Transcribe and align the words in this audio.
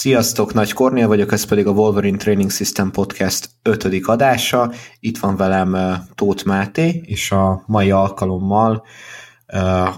Sziasztok, 0.00 0.54
Nagy 0.54 0.72
Kornél 0.72 1.08
vagyok, 1.08 1.32
ez 1.32 1.44
pedig 1.44 1.66
a 1.66 1.70
Wolverine 1.70 2.16
Training 2.16 2.50
System 2.50 2.90
Podcast 2.90 3.50
ötödik 3.62 4.08
adása. 4.08 4.72
Itt 5.00 5.18
van 5.18 5.36
velem 5.36 5.76
Tóth 6.14 6.46
Máté, 6.46 7.02
és 7.04 7.30
a 7.30 7.62
mai 7.66 7.90
alkalommal 7.90 8.84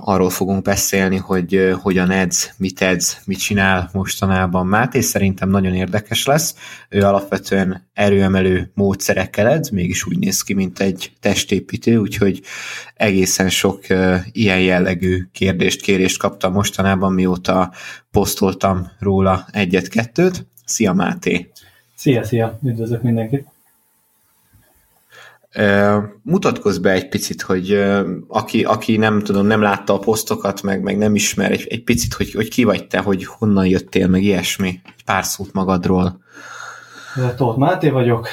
arról 0.01 0.31
fogunk 0.31 0.63
beszélni, 0.63 1.17
hogy 1.17 1.75
hogyan 1.81 2.11
edz, 2.11 2.51
mit 2.57 2.81
edz, 2.81 3.17
mit 3.25 3.39
csinál 3.39 3.91
mostanában 3.93 4.67
Máté. 4.67 5.01
Szerintem 5.01 5.49
nagyon 5.49 5.75
érdekes 5.75 6.27
lesz. 6.27 6.55
Ő 6.89 7.03
alapvetően 7.03 7.89
erőemelő 7.93 8.71
módszerekkel 8.75 9.49
edz, 9.49 9.69
mégis 9.69 10.07
úgy 10.07 10.19
néz 10.19 10.43
ki, 10.43 10.55
mint 10.55 10.81
egy 10.81 11.13
testépítő, 11.21 11.97
úgyhogy 11.97 12.41
egészen 12.95 13.49
sok 13.49 13.81
ilyen 14.33 14.61
jellegű 14.61 15.29
kérdést, 15.33 15.81
kérést 15.81 16.19
kaptam 16.19 16.53
mostanában, 16.53 17.13
mióta 17.13 17.73
posztoltam 18.11 18.91
róla 18.99 19.47
egyet-kettőt. 19.53 20.47
Szia 20.65 20.93
Máté! 20.93 21.51
Szia, 21.95 22.25
szia! 22.25 22.59
Üdvözlök 22.63 23.03
mindenkit! 23.03 23.52
Mutatkozz 26.23 26.79
be 26.79 26.91
egy 26.91 27.09
picit, 27.09 27.43
hogy 27.43 27.85
aki, 28.29 28.65
aki 28.65 28.97
nem 28.97 29.23
tudom, 29.23 29.47
nem 29.47 29.63
látta 29.63 29.95
a 29.95 29.99
posztokat, 29.99 30.63
meg, 30.63 30.83
meg 30.83 30.99
nem 30.99 31.15
ismer 31.15 31.51
egy, 31.51 31.67
egy 31.71 31.83
picit, 31.83 32.15
hogy, 32.15 32.33
hogy 32.33 32.49
ki 32.49 32.65
vagy 32.65 32.87
te, 32.87 32.99
hogy 32.99 33.25
honnan 33.25 33.67
jöttél, 33.67 34.09
meg 34.09 34.23
ilyesmi. 34.23 34.81
Pár 35.05 35.25
szót 35.25 35.53
magadról. 35.53 36.21
Tóth 37.37 37.59
Máté 37.59 37.89
vagyok, 37.89 38.29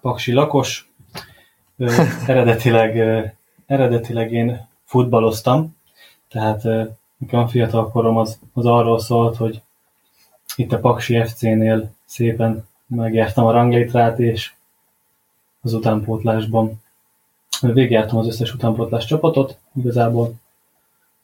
paksi 0.00 0.32
lakos. 0.32 0.90
eredetileg, 2.26 2.96
eredetileg 3.66 4.32
én 4.32 4.68
futballoztam, 4.84 5.76
tehát 6.28 6.62
nekem 7.16 7.40
a 7.40 7.48
fiatal 7.48 7.90
korom 7.90 8.16
az, 8.16 8.38
az 8.52 8.66
arról 8.66 9.00
szólt, 9.00 9.36
hogy 9.36 9.62
itt 10.56 10.72
a 10.72 10.78
Paksi 10.78 11.22
FC-nél 11.24 11.90
szépen 12.04 12.68
megjártam 12.86 13.44
a 13.44 13.52
ranglétrát, 13.52 14.18
és 14.18 14.52
az 15.62 15.72
utánpótlásban. 15.72 16.82
Végigjártam 17.60 18.18
az 18.18 18.26
összes 18.26 18.54
utánpótlás 18.54 19.04
csapatot, 19.04 19.58
igazából 19.74 20.34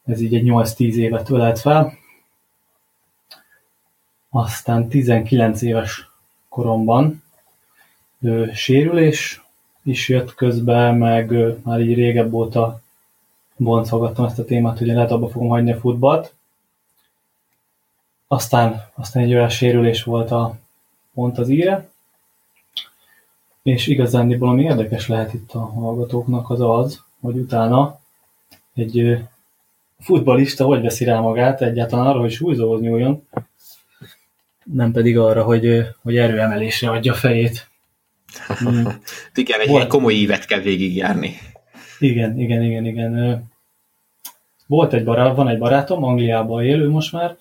ez 0.04 0.20
így 0.20 0.34
egy 0.34 0.44
8-10 0.46 0.94
évet 0.94 1.30
ölelt 1.30 1.58
fel. 1.58 1.92
Aztán 4.30 4.88
19 4.88 5.62
éves 5.62 6.10
koromban 6.48 7.22
ö, 8.22 8.46
sérülés 8.52 9.42
is 9.82 10.08
jött 10.08 10.34
közbe, 10.34 10.92
meg 10.92 11.30
ö, 11.30 11.52
már 11.62 11.80
így 11.80 11.94
régebb 11.94 12.32
óta 12.32 12.80
boncolgattam 13.56 14.24
ezt 14.24 14.38
a 14.38 14.44
témát, 14.44 14.78
hogy 14.78 14.86
lehet 14.86 15.10
abba 15.10 15.28
fogom 15.28 15.48
hagyni 15.48 15.72
a 15.72 15.78
futballt. 15.78 16.34
Aztán, 18.26 18.90
aztán 18.94 19.22
egy 19.22 19.34
olyan 19.34 19.48
sérülés 19.48 20.02
volt 20.02 20.30
a 20.30 20.56
pont 21.14 21.38
az 21.38 21.48
íre, 21.48 21.88
és 23.68 23.86
igazándiból 23.86 24.48
ami 24.48 24.62
érdekes 24.62 25.08
lehet 25.08 25.34
itt 25.34 25.52
a 25.52 25.58
hallgatóknak 25.58 26.50
az 26.50 26.60
az, 26.60 27.02
hogy 27.20 27.36
utána 27.36 28.00
egy 28.74 29.18
futbalista 29.98 30.64
hogy 30.64 30.80
veszi 30.80 31.04
rá 31.04 31.20
magát 31.20 31.62
egyáltalán 31.62 32.06
arra, 32.06 32.20
hogy 32.20 32.30
súlyzóhoz 32.30 32.80
nyúljon, 32.80 33.26
nem 34.64 34.92
pedig 34.92 35.18
arra, 35.18 35.42
hogy, 35.42 35.86
hogy 36.02 36.16
erőemelésre 36.16 36.90
adja 36.90 37.14
fejét. 37.14 37.68
Mm. 38.68 38.86
igen, 39.34 39.60
egy 39.60 39.68
Volt. 39.68 39.86
komoly 39.86 40.12
ívet 40.12 40.44
kell 40.44 40.60
végigjárni. 40.60 41.36
Igen, 41.98 42.38
igen, 42.38 42.62
igen, 42.62 42.84
igen. 42.84 43.42
Volt 44.66 44.92
egy 44.92 45.04
barát, 45.04 45.36
van 45.36 45.48
egy 45.48 45.58
barátom, 45.58 46.04
Angliában 46.04 46.64
élő 46.64 46.88
most 46.88 47.12
már, 47.12 47.36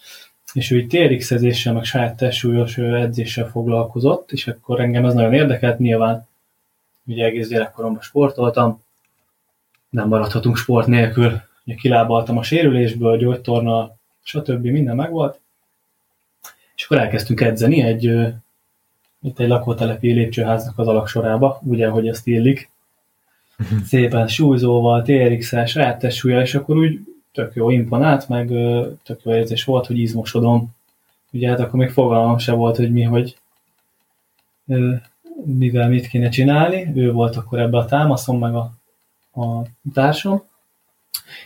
és 0.57 0.71
ő 0.71 0.85
TRX-ezéssel, 0.85 1.73
meg 1.73 1.83
saját 1.83 2.17
testsúlyos 2.17 2.77
edzéssel 2.77 3.49
foglalkozott, 3.49 4.31
és 4.31 4.47
akkor 4.47 4.79
engem 4.79 5.05
ez 5.05 5.13
nagyon 5.13 5.33
érdekelt, 5.33 5.79
nyilván 5.79 6.27
ugye 7.05 7.25
egész 7.25 7.47
gyerekkoromban 7.47 8.01
sportoltam, 8.01 8.83
nem 9.89 10.07
maradhatunk 10.07 10.57
sport 10.57 10.87
nélkül, 10.87 11.41
ugye 11.65 11.75
kilábaltam 11.75 12.37
a 12.37 12.43
sérülésből, 12.43 13.17
gyógytorna, 13.17 13.95
stb. 14.23 14.65
minden 14.65 14.95
megvolt, 14.95 15.39
és 16.75 16.83
akkor 16.83 16.97
elkezdtünk 16.97 17.41
edzeni 17.41 17.81
egy, 17.81 18.03
itt 19.21 19.39
egy 19.39 19.47
lakótelepi 19.47 20.11
lépcsőháznak 20.11 20.77
az 20.77 20.87
alaksorába, 20.87 21.59
ugye, 21.63 21.87
hogy 21.87 22.07
ezt 22.07 22.27
illik, 22.27 22.69
szépen 23.85 24.27
súlyzóval, 24.27 25.01
TRX-el, 25.01 25.65
saját 25.65 25.99
testsúlya, 25.99 26.41
és 26.41 26.55
akkor 26.55 26.77
úgy 26.77 26.99
tök 27.37 27.55
jó 27.55 27.69
imponált, 27.69 28.29
meg 28.29 28.47
tök 29.03 29.19
jó 29.23 29.33
érzés 29.33 29.63
volt, 29.63 29.85
hogy 29.85 29.99
izmosodom. 29.99 30.75
Ugye 31.31 31.49
hát 31.49 31.59
akkor 31.59 31.79
még 31.79 31.89
fogalmam 31.89 32.37
se 32.37 32.51
volt, 32.51 32.75
hogy 32.75 32.91
mi, 32.91 33.01
hogy 33.01 33.37
mivel 35.45 35.89
mit 35.89 36.07
kéne 36.07 36.29
csinálni. 36.29 36.91
Ő 36.95 37.11
volt 37.11 37.35
akkor 37.35 37.59
ebbe 37.59 37.77
a 37.77 37.85
támaszom, 37.85 38.39
meg 38.39 38.55
a, 38.55 38.71
a 39.41 39.61
társam. 39.93 40.43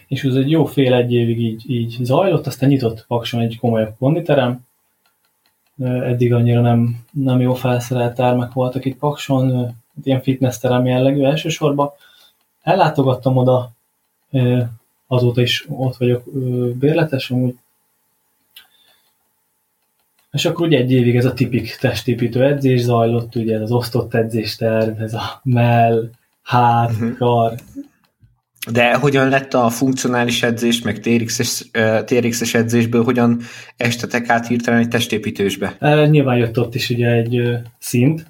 És 0.08 0.24
ez 0.24 0.36
egy 0.36 0.50
jó 0.50 0.66
fél 0.66 0.94
egy 0.94 1.14
évig 1.14 1.40
így, 1.40 1.70
így 1.70 1.98
zajlott, 2.02 2.48
aztán 2.48 2.70
nyitott 2.70 3.06
Pakson 3.08 3.42
egy 3.42 3.58
komolyabb 3.60 3.96
konditerem. 4.00 4.66
Eddig 5.84 6.34
annyira 6.34 6.62
nem, 6.62 7.06
nem 7.12 7.42
jó 7.42 7.54
felszerelt 7.54 8.16
termek 8.16 8.54
voltak 8.54 8.86
itt 8.86 8.98
Pakson, 8.98 9.76
ilyen 10.04 10.22
fitness 10.22 10.58
terem 10.58 10.86
jellegű 10.86 11.24
elsősorban. 11.24 11.92
Ellátogattam 12.62 13.38
oda, 13.38 13.72
azóta 15.12 15.42
is 15.42 15.66
ott 15.70 15.98
vagyok 15.98 16.24
bérletes, 16.78 17.30
amúgy. 17.30 17.56
És 20.32 20.46
akkor 20.46 20.68
ugye 20.68 20.78
egy 20.78 20.92
évig 20.92 21.16
ez 21.16 21.26
a 21.26 21.34
tipik 21.34 21.76
testépítő 21.76 22.44
edzés 22.44 22.82
zajlott, 22.82 23.36
ugye 23.36 23.56
ez 23.56 23.62
az 23.62 23.72
osztott 23.72 24.14
edzésterv, 24.14 25.02
ez 25.02 25.14
a 25.14 25.42
mell, 25.44 26.10
hát, 26.44 26.92
uh-huh. 26.92 27.18
kar. 27.18 27.54
De 28.72 28.96
hogyan 28.96 29.30
lett 29.30 29.54
a 29.54 29.70
funkcionális 29.70 30.44
edzés, 30.44 30.82
meg 30.82 31.00
TRX-es, 31.00 31.70
TRX-es 32.06 32.54
edzésből, 32.54 33.04
hogyan 33.04 33.40
estetek 33.78 34.30
át 34.30 34.48
hirtelen 34.48 34.80
egy 34.80 34.88
testépítősbe? 34.88 35.76
E, 35.80 36.06
nyilván 36.06 36.38
jött 36.38 36.60
ott 36.60 36.76
is 36.76 36.90
ugye 36.90 37.12
egy 37.12 37.58
szint, 37.80 38.26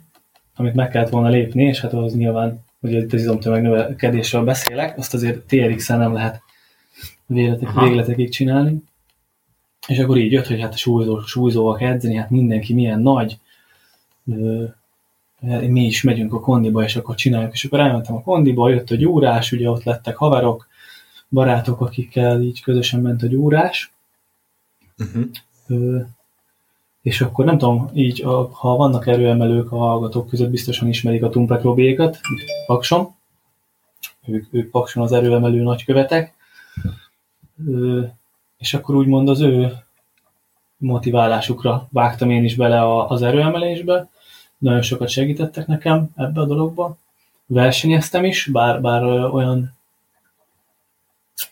amit 0.56 0.74
meg 0.74 0.90
kellett 0.90 1.09
volna 1.09 1.30
lépni, 1.30 1.64
és 1.64 1.80
hát 1.80 1.94
az 1.94 2.14
nyilván, 2.14 2.59
ugye 2.80 3.00
itt 3.00 3.14
az 3.14 3.22
izomtömeg 3.22 3.62
növekedésről 3.62 4.44
beszélek, 4.44 4.97
azt 4.97 5.14
azért 5.14 5.40
TRX-en 5.40 6.00
nem 6.00 6.14
lehet 6.14 6.41
végletek, 7.34 7.74
végletekig 7.74 8.30
csinálni. 8.30 8.84
És 9.88 10.00
akkor 10.00 10.18
így 10.18 10.31
jött, 10.31 10.47
hogy 10.47 10.62
hát 10.62 10.74
a 10.74 10.78
súlyzó, 10.78 11.22
súlyzóval 11.22 11.80
edzeni, 11.80 12.16
hát 12.16 12.30
mindenki 12.30 12.74
milyen 12.74 13.00
nagy, 13.00 13.40
mi 15.68 15.86
is 15.86 16.03
megyünk 16.03 16.34
a 16.34 16.40
kondiba, 16.40 16.84
és 16.84 16.96
akkor 16.96 17.16
csináljuk. 17.16 17.53
És 17.53 17.66
akkor 17.66 17.80
elmentem 17.80 18.16
a 18.16 18.22
kondiba, 18.22 18.70
jött 18.70 18.90
a 18.90 18.96
gyúrás, 18.96 19.52
ugye 19.52 19.70
ott 19.70 19.84
lettek 19.84 20.16
haverok, 20.16 20.68
barátok, 21.30 21.81
akikkel 21.81 22.41
így 22.41 22.62
közösen 22.62 23.02
ment 23.02 23.24
a 23.24 23.28
gyúrás. 23.28 23.94
Uh-huh. 24.97 25.24
Ö, 25.68 26.00
és 27.02 27.22
akkor 27.22 27.46
nem 27.46 27.58
tudom, 27.58 27.90
így 27.94 28.24
a, 28.24 28.50
ha 28.53 28.75
vannak 28.75 29.08
erőemelők 29.08 29.72
a 29.72 29.78
hallgatók 29.78 30.28
között, 30.28 30.50
biztosan 30.50 30.88
ismerik 30.88 31.24
a 31.24 31.30
Tumpek 31.30 31.62
Robékat, 31.62 32.20
Pakson. 32.66 33.16
Ők, 34.25 34.47
ők 34.52 34.70
Pakson 34.70 35.03
az 35.03 35.12
erőemelő 35.12 35.62
nagykövetek 35.62 36.34
és 38.57 38.73
akkor 38.73 38.95
úgymond 38.95 39.29
az 39.29 39.39
ő 39.39 39.73
motiválásukra 40.77 41.88
vágtam 41.91 42.29
én 42.29 42.44
is 42.44 42.55
bele 42.55 43.05
az 43.05 43.22
erőemelésbe. 43.22 44.09
Nagyon 44.58 44.81
sokat 44.81 45.09
segítettek 45.09 45.67
nekem 45.67 46.09
ebbe 46.16 46.41
a 46.41 46.46
dologba. 46.46 46.97
Versenyeztem 47.46 48.25
is, 48.25 48.46
bár, 48.46 48.81
bár 48.81 49.03
olyan 49.34 49.73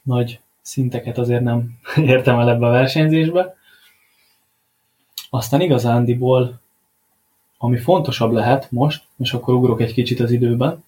nagy 0.03 0.39
szinteket 0.61 1.17
azért 1.17 1.44
nem 1.44 1.79
értem 1.95 2.39
el 2.39 2.50
ebbe 2.50 2.67
a 2.67 2.71
versenyzésbe. 2.71 3.55
Aztán 5.29 5.62
igazándiból, 5.62 6.59
ami 7.57 7.77
fontosabb 7.77 8.31
lehet 8.31 8.71
most, 8.71 9.03
és 9.17 9.33
akkor 9.33 9.53
ugrok 9.53 9.81
egy 9.81 9.94
kicsit 9.94 10.19
az 10.19 10.31
időben, 10.31 10.83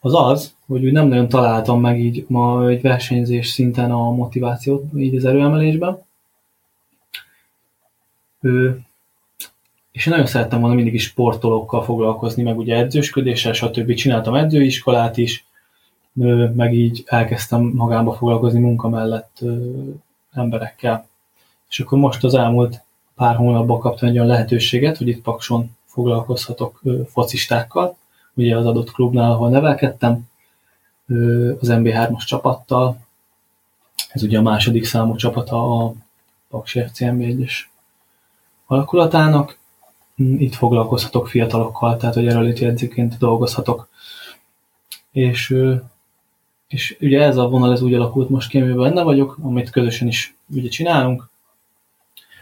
az 0.00 0.14
az, 0.14 0.54
hogy 0.66 0.84
úgy 0.84 0.92
nem 0.92 1.08
nagyon 1.08 1.28
találtam 1.28 1.80
meg 1.80 2.00
így 2.00 2.24
ma 2.28 2.68
egy 2.68 2.80
versenyzés 2.80 3.48
szinten 3.48 3.90
a 3.90 4.10
motivációt 4.10 4.84
így 4.96 5.16
az 5.16 5.24
erőemelésben. 5.24 6.02
És 9.92 10.06
én 10.06 10.12
nagyon 10.12 10.26
szerettem 10.26 10.60
volna 10.60 10.74
mindig 10.74 10.94
is 10.94 11.02
sportolókkal 11.02 11.82
foglalkozni, 11.84 12.42
meg 12.42 12.58
ugye 12.58 12.76
edzősködéssel, 12.76 13.52
stb. 13.52 13.94
Csináltam 13.94 14.34
edzőiskolát 14.34 15.16
is, 15.16 15.46
meg 16.54 16.74
így 16.74 17.02
elkezdtem 17.06 17.62
magámba 17.62 18.12
foglalkozni 18.12 18.60
munka 18.60 18.88
mellett 18.88 19.40
emberekkel. 20.32 21.08
És 21.68 21.80
akkor 21.80 21.98
most 21.98 22.24
az 22.24 22.34
elmúlt 22.34 22.82
pár 23.14 23.36
hónapban 23.36 23.78
kaptam 23.78 24.08
egy 24.08 24.14
olyan 24.14 24.26
lehetőséget, 24.26 24.96
hogy 24.96 25.08
itt 25.08 25.22
Pakson 25.22 25.76
foglalkozhatok 25.84 26.82
focistákkal, 27.06 27.96
ugye 28.38 28.56
az 28.56 28.66
adott 28.66 28.90
klubnál, 28.90 29.30
ahol 29.30 29.50
nevelkedtem, 29.50 30.28
az 31.60 31.68
MB3-as 31.70 32.26
csapattal. 32.26 32.98
Ez 34.08 34.22
ugye 34.22 34.38
a 34.38 34.42
második 34.42 34.84
számú 34.84 35.16
csapata 35.16 35.84
a 35.84 35.92
Paksi 36.48 36.80
FC 36.80 36.98
MB1-es 37.00 37.52
alakulatának. 38.66 39.58
Itt 40.16 40.54
foglalkozhatok 40.54 41.28
fiatalokkal, 41.28 41.96
tehát 41.96 42.14
hogy 42.14 42.26
erőléti 42.26 42.64
edzőként 42.64 43.18
dolgozhatok. 43.18 43.88
És, 45.12 45.54
és 46.68 46.96
ugye 47.00 47.22
ez 47.22 47.36
a 47.36 47.48
vonal 47.48 47.72
ez 47.72 47.82
úgy 47.82 47.94
alakult 47.94 48.28
most 48.28 48.48
ki, 48.48 48.60
amiben 48.60 48.78
benne 48.78 49.02
vagyok, 49.02 49.38
amit 49.42 49.70
közösen 49.70 50.08
is 50.08 50.34
ugye 50.46 50.68
csinálunk, 50.68 51.28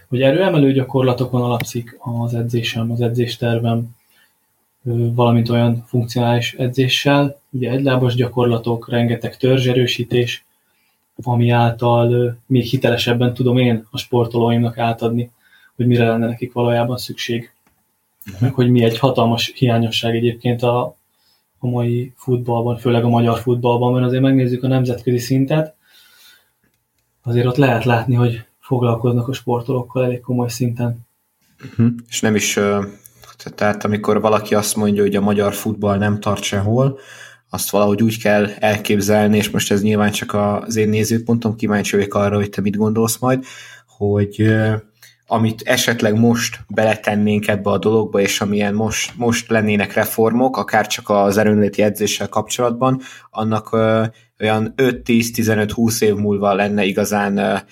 hogy 0.09 0.23
erőemelő 0.23 0.73
gyakorlatokon 0.73 1.43
alapszik 1.43 1.99
az 1.99 2.35
edzésem, 2.35 2.91
az 2.91 3.01
edzéstervem, 3.01 3.97
valamint 4.93 5.49
olyan 5.49 5.85
funkcionális 5.87 6.55
edzéssel, 6.55 7.41
ugye 7.51 7.71
egylábas 7.71 8.15
gyakorlatok, 8.15 8.89
rengeteg 8.89 9.37
törzserősítés, 9.37 10.45
ami 11.23 11.51
által 11.51 12.39
még 12.47 12.65
hitelesebben 12.65 13.35
tudom 13.35 13.59
én 13.59 13.87
a 13.91 13.99
sportolóimnak 13.99 14.79
átadni, 14.79 15.31
hogy 15.77 15.87
mire 15.87 16.07
lenne 16.07 16.27
nekik 16.27 16.53
valójában 16.53 16.97
szükség. 16.97 17.53
Uh-huh. 18.27 18.41
Meg 18.41 18.55
hogy 18.55 18.71
mi 18.71 18.85
egy 18.85 18.99
hatalmas 18.99 19.53
hiányosság 19.55 20.15
egyébként 20.15 20.63
a, 20.63 20.97
a 21.59 21.67
mai 21.67 22.13
futballban, 22.17 22.77
főleg 22.77 23.05
a 23.05 23.09
magyar 23.09 23.39
futballban, 23.39 23.93
mert 23.93 24.07
azért 24.07 24.23
megnézzük 24.23 24.63
a 24.63 24.69
nemzetközi 24.69 25.19
szintet, 25.19 25.75
azért 27.23 27.47
ott 27.47 27.57
lehet 27.57 27.85
látni, 27.85 28.15
hogy 28.15 28.45
foglalkoznak 28.61 29.29
a 29.29 29.33
sportolókkal 29.33 30.05
elég 30.05 30.21
komoly 30.21 30.49
szinten. 30.49 31.07
Uh-huh. 31.65 31.93
És 32.09 32.21
nem 32.21 32.35
is, 32.35 32.59
tehát 33.55 33.85
amikor 33.85 34.21
valaki 34.21 34.55
azt 34.55 34.77
mondja, 34.77 35.03
hogy 35.03 35.17
a 35.17 35.21
magyar 35.21 35.55
futball 35.55 35.99
nem 35.99 36.21
tart 36.21 36.43
sehol, 36.43 36.99
azt 37.51 37.71
valahogy 37.71 38.03
úgy 38.03 38.23
kell 38.23 38.49
elképzelni, 38.59 39.37
és 39.37 39.51
most 39.51 39.71
ez 39.71 39.83
nyilván 39.83 40.11
csak 40.11 40.35
az 40.35 40.77
én 40.77 40.89
nézőpontom, 40.89 41.57
kíváncsi 41.57 41.97
vagyok 41.97 42.15
arra, 42.15 42.37
hogy 42.37 42.51
te 42.51 42.61
mit 42.61 42.77
gondolsz 42.77 43.19
majd, 43.19 43.45
hogy 43.87 44.55
amit 45.27 45.63
esetleg 45.63 46.19
most 46.19 46.61
beletennénk 46.69 47.49
ebbe 47.49 47.71
a 47.71 47.79
dologba, 47.79 48.21
és 48.21 48.41
amilyen 48.41 48.75
most, 48.75 49.13
most 49.17 49.51
lennének 49.51 49.93
reformok, 49.93 50.57
akár 50.57 50.87
csak 50.87 51.09
az 51.09 51.37
erőnléti 51.37 51.83
edzéssel 51.83 52.29
kapcsolatban, 52.29 53.01
annak 53.31 53.73
olyan 54.41 54.75
5-10-15-20 54.77 56.03
év 56.03 56.15
múlva 56.15 56.55
lenne 56.55 56.85
igazán 56.85 57.63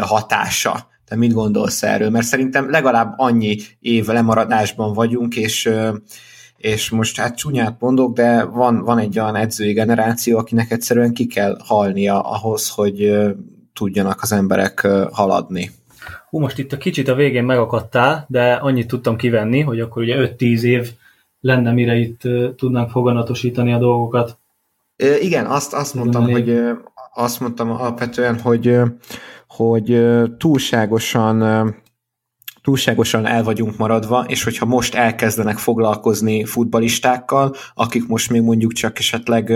hatása. 0.00 0.90
Te 1.04 1.16
mit 1.16 1.32
gondolsz 1.32 1.82
erről? 1.82 2.10
Mert 2.10 2.26
szerintem 2.26 2.70
legalább 2.70 3.14
annyi 3.16 3.56
év 3.80 4.06
lemaradásban 4.06 4.92
vagyunk, 4.92 5.36
és 5.36 5.70
és 6.62 6.90
most 6.90 7.16
hát 7.16 7.36
csúnyát 7.36 7.76
mondok, 7.80 8.14
de 8.14 8.44
van, 8.44 8.84
van 8.84 8.98
egy 8.98 9.18
olyan 9.18 9.36
edzői 9.36 9.72
generáció, 9.72 10.38
akinek 10.38 10.70
egyszerűen 10.70 11.12
ki 11.12 11.26
kell 11.26 11.58
halnia 11.64 12.20
ahhoz, 12.20 12.68
hogy 12.68 13.12
tudjanak 13.72 14.22
az 14.22 14.32
emberek 14.32 14.88
haladni. 15.12 15.70
Hú, 16.30 16.38
most 16.38 16.58
itt 16.58 16.72
a 16.72 16.76
kicsit 16.76 17.08
a 17.08 17.14
végén 17.14 17.44
megakadtál, 17.44 18.26
de 18.28 18.52
annyit 18.52 18.86
tudtam 18.86 19.16
kivenni, 19.16 19.60
hogy 19.60 19.80
akkor 19.80 20.02
ugye 20.02 20.34
5-10 20.38 20.60
év 20.60 20.90
lenne, 21.40 21.72
mire 21.72 21.94
itt 21.94 22.20
tudnánk 22.56 22.90
foganatosítani 22.90 23.72
a 23.72 23.78
dolgokat. 23.78 24.38
Igen, 25.20 25.46
azt, 25.46 25.74
azt 25.74 25.94
mondtam, 25.94 26.30
hogy 26.30 26.60
azt 27.14 27.40
mondtam 27.40 27.70
alapvetően, 27.70 28.40
hogy, 28.40 28.76
hogy 29.56 30.02
túlságosan 30.38 31.74
túlságosan 32.62 33.26
el 33.26 33.42
vagyunk 33.42 33.76
maradva, 33.76 34.24
és 34.28 34.44
hogyha 34.44 34.66
most 34.66 34.94
elkezdenek 34.94 35.58
foglalkozni 35.58 36.44
futbalistákkal, 36.44 37.54
akik 37.74 38.06
most 38.06 38.30
még 38.30 38.42
mondjuk 38.42 38.72
csak 38.72 38.98
esetleg 38.98 39.52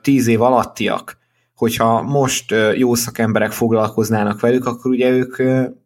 tíz 0.00 0.26
év 0.26 0.42
alattiak, 0.42 1.18
hogyha 1.54 2.02
most 2.02 2.54
jó 2.76 2.94
szakemberek 2.94 3.52
foglalkoznának 3.52 4.40
velük, 4.40 4.66
akkor 4.66 4.90
ugye 4.90 5.10
ők 5.10 5.38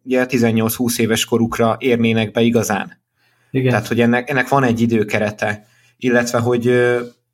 ugye 0.05 0.27
18-20 0.29 0.99
éves 0.99 1.25
korukra 1.25 1.77
érnének 1.79 2.31
be 2.31 2.41
igazán. 2.41 3.03
Igen. 3.51 3.71
Tehát, 3.71 3.87
hogy 3.87 4.01
ennek, 4.01 4.31
ennek 4.31 4.49
van 4.49 4.65
egy 4.65 4.81
időkerete, 4.81 5.67
illetve, 5.97 6.39
hogy 6.39 6.65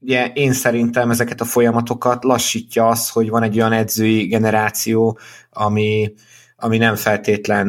ugye 0.00 0.26
én 0.34 0.52
szerintem 0.52 1.10
ezeket 1.10 1.40
a 1.40 1.44
folyamatokat 1.44 2.24
lassítja 2.24 2.88
az, 2.88 3.10
hogy 3.10 3.28
van 3.28 3.42
egy 3.42 3.56
olyan 3.56 3.72
edzői 3.72 4.26
generáció, 4.26 5.18
ami, 5.50 6.14
ami 6.56 6.76
nem 6.76 6.94
feltétlen, 6.94 7.66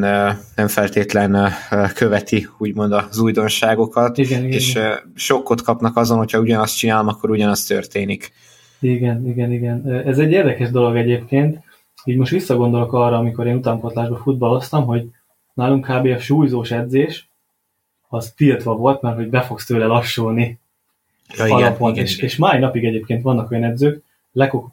nem 0.56 0.68
feltétlen 0.68 1.52
követi 1.94 2.48
úgymond 2.58 2.92
az 2.92 3.20
újdonságokat, 3.20 4.18
igen, 4.18 4.46
és 4.46 4.70
igen. 4.70 5.12
sokkot 5.16 5.62
kapnak 5.62 5.98
azon, 5.98 6.18
hogyha 6.18 6.40
ugyanazt 6.40 6.78
csinálom, 6.78 7.08
akkor 7.08 7.30
ugyanaz 7.30 7.66
történik. 7.66 8.32
Igen, 8.80 9.28
igen, 9.28 9.52
igen. 9.52 9.90
Ez 10.06 10.18
egy 10.18 10.32
érdekes 10.32 10.70
dolog 10.70 10.96
egyébként. 10.96 11.60
Így 12.04 12.18
most 12.18 12.32
visszagondolok 12.32 12.94
arra, 12.94 13.18
amikor 13.18 13.48
én 13.48 13.56
utánpotlásban 13.56 14.22
futballoztam, 14.22 14.86
hogy 14.86 15.06
nálunk 15.54 15.86
kb. 15.86 16.06
a 16.06 16.20
súlyzós 16.20 16.72
edzés 16.72 17.30
az 18.10 18.34
tiltva 18.36 18.76
volt, 18.76 19.02
mert 19.02 19.16
hogy 19.16 19.30
be 19.30 19.42
fogsz 19.42 19.66
tőle 19.66 19.86
lassulni 19.86 20.60
ja, 21.36 21.56
alapon. 21.56 21.92
Igen, 21.92 22.04
és, 22.04 22.16
igen. 22.16 22.26
és 22.26 22.38
mai 22.38 22.60
napig 22.60 22.86
egyébként 22.86 23.22
vannak 23.22 23.52
olyan 23.52 23.64
edzők, 23.64 24.04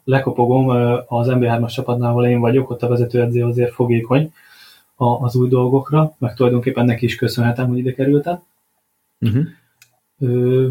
lekopogom 0.03 0.69
az 1.07 1.27
MB3-as 1.29 1.73
csapatnál, 1.73 2.09
ahol 2.09 2.25
én 2.25 2.39
vagyok, 2.39 2.69
ott 2.69 2.83
a 2.83 2.87
vezetőedző 2.87 3.43
azért 3.43 3.73
fogékony 3.73 4.33
az 4.95 5.35
új 5.35 5.49
dolgokra, 5.49 6.15
meg 6.17 6.35
tulajdonképpen 6.35 6.85
neki 6.85 7.05
is 7.05 7.15
köszönhetem, 7.15 7.67
hogy 7.67 7.77
ide 7.77 7.93
kerültem. 7.93 8.43
Uh-huh. 9.19 9.43
Ö, 10.19 10.67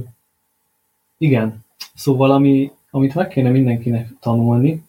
igen, 1.19 1.64
szóval 1.94 2.30
ami, 2.30 2.72
amit 2.90 3.14
meg 3.14 3.28
kéne 3.28 3.50
mindenkinek 3.50 4.08
tanulni, 4.20 4.84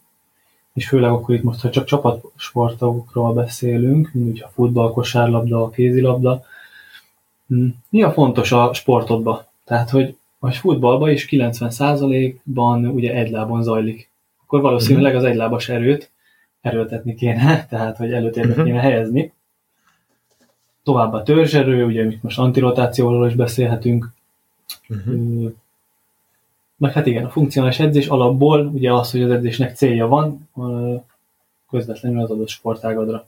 és 0.73 0.87
főleg 0.87 1.11
akkor 1.11 1.35
itt 1.35 1.43
most, 1.43 1.61
ha 1.61 1.69
csak 1.69 1.85
csapatsportokról 1.85 3.33
beszélünk, 3.33 4.09
mint 4.13 4.41
a 4.41 4.51
futball, 4.53 4.91
kosárlabda, 4.91 5.63
a 5.63 5.69
kézilabda, 5.69 6.43
hm, 7.47 7.67
mi 7.89 8.03
a 8.03 8.11
fontos 8.11 8.51
a 8.51 8.73
sportodba? 8.73 9.45
Tehát, 9.63 9.89
hogy 9.89 10.17
a 10.45 10.51
futballban 10.51 11.09
is 11.09 11.27
90%-ban 11.31 12.85
ugye 12.85 13.13
egy 13.13 13.29
lábon 13.29 13.63
zajlik. 13.63 14.09
Akkor 14.43 14.61
valószínűleg 14.61 15.13
mhm. 15.13 15.23
az 15.23 15.29
egylábas 15.29 15.69
erőt 15.69 16.11
erőltetni 16.61 17.15
kéne, 17.15 17.65
tehát 17.69 17.97
hogy 17.97 18.13
előtérbe 18.13 18.49
uh-huh. 18.49 18.65
kéne 18.65 18.79
helyezni. 18.79 19.33
Továbbá 20.83 21.23
törzserő, 21.23 21.85
ugye 21.85 22.05
itt 22.05 22.21
most 22.21 22.39
antirotációról 22.39 23.27
is 23.27 23.35
beszélhetünk. 23.35 24.11
Uh-huh. 24.89 25.51
Meg 26.77 26.91
hát 26.91 27.05
igen, 27.05 27.25
a 27.25 27.29
funkcionális 27.29 27.79
edzés 27.79 28.07
alapból 28.07 28.65
ugye 28.65 28.93
az, 28.93 29.11
hogy 29.11 29.21
az 29.21 29.31
edzésnek 29.31 29.75
célja 29.75 30.07
van, 30.07 30.49
közvetlenül 31.69 32.21
az 32.21 32.29
adott 32.29 32.47
sportágadra. 32.47 33.27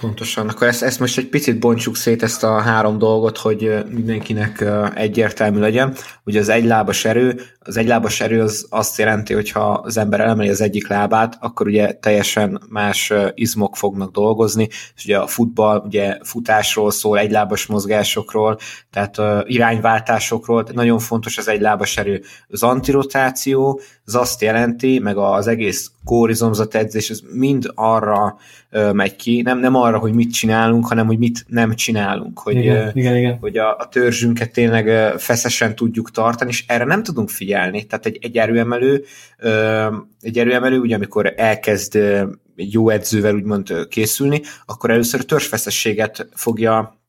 Pontosan. 0.00 0.48
Akkor 0.48 0.66
ezt, 0.66 0.82
ezt 0.82 1.00
most 1.00 1.18
egy 1.18 1.28
picit 1.28 1.58
bontsuk 1.58 1.96
szét 1.96 2.22
ezt 2.22 2.44
a 2.44 2.60
három 2.60 2.98
dolgot, 2.98 3.38
hogy 3.38 3.84
mindenkinek 3.90 4.64
egyértelmű 4.94 5.58
legyen. 5.58 5.94
Ugye 6.24 6.40
az 6.40 6.48
egylábas 6.48 7.04
erő, 7.04 7.40
az 7.58 7.76
egylábas 7.76 8.20
erő 8.20 8.42
az 8.42 8.66
azt 8.70 8.98
jelenti, 8.98 9.34
hogy 9.34 9.50
ha 9.50 9.72
az 9.72 9.96
ember 9.96 10.20
elemeli 10.20 10.48
az 10.48 10.60
egyik 10.60 10.88
lábát, 10.88 11.36
akkor 11.40 11.66
ugye 11.66 11.92
teljesen 11.92 12.62
más 12.68 13.12
izmok 13.34 13.76
fognak 13.76 14.12
dolgozni, 14.12 14.68
és 14.96 15.04
ugye 15.04 15.18
a 15.18 15.26
futball 15.26 15.82
ugye 15.84 16.18
futásról 16.22 16.90
szól, 16.90 17.18
egylábas 17.18 17.66
mozgásokról, 17.66 18.58
tehát 18.90 19.16
irányváltásokról, 19.48 20.66
nagyon 20.72 20.98
fontos 20.98 21.38
az 21.38 21.48
egylábas 21.48 21.96
erő. 21.96 22.22
Az 22.48 22.62
antirotáció, 22.62 23.80
az 24.04 24.14
azt 24.14 24.42
jelenti, 24.42 24.98
meg 24.98 25.16
az 25.16 25.46
egész 25.46 25.90
kórizomzat 26.04 26.74
edzés, 26.74 27.10
ez 27.10 27.20
mind 27.32 27.70
arra 27.74 28.36
megy 28.92 29.16
ki, 29.16 29.42
nem, 29.42 29.58
nem 29.58 29.74
arra, 29.74 29.98
hogy 29.98 30.12
mit 30.12 30.32
csinálunk, 30.32 30.86
hanem 30.86 31.06
hogy 31.06 31.18
mit 31.18 31.44
nem 31.48 31.74
csinálunk, 31.74 32.38
hogy, 32.38 32.56
igen, 32.56 32.86
uh, 32.86 32.96
igen, 32.96 33.16
igen. 33.16 33.36
hogy 33.40 33.58
a, 33.58 33.76
a 33.76 33.88
törzsünket 33.88 34.52
tényleg 34.52 35.14
feszesen 35.18 35.74
tudjuk 35.74 36.10
tartani, 36.10 36.50
és 36.50 36.64
erre 36.66 36.84
nem 36.84 37.02
tudunk 37.02 37.28
figyelni. 37.28 37.84
Tehát 37.84 38.06
egy, 38.06 38.18
egy 38.20 38.36
erőemelő, 38.36 39.04
uh, 39.42 39.94
egy 40.20 40.38
erőemelő, 40.38 40.78
ugye 40.78 40.94
amikor 40.94 41.32
elkezd 41.36 41.96
egy 42.56 42.72
jó 42.72 42.88
edzővel 42.88 43.34
úgymond 43.34 43.86
készülni, 43.88 44.40
akkor 44.66 44.90
először 44.90 45.24
törzsfeszességet 45.24 46.28
fogja 46.34 46.99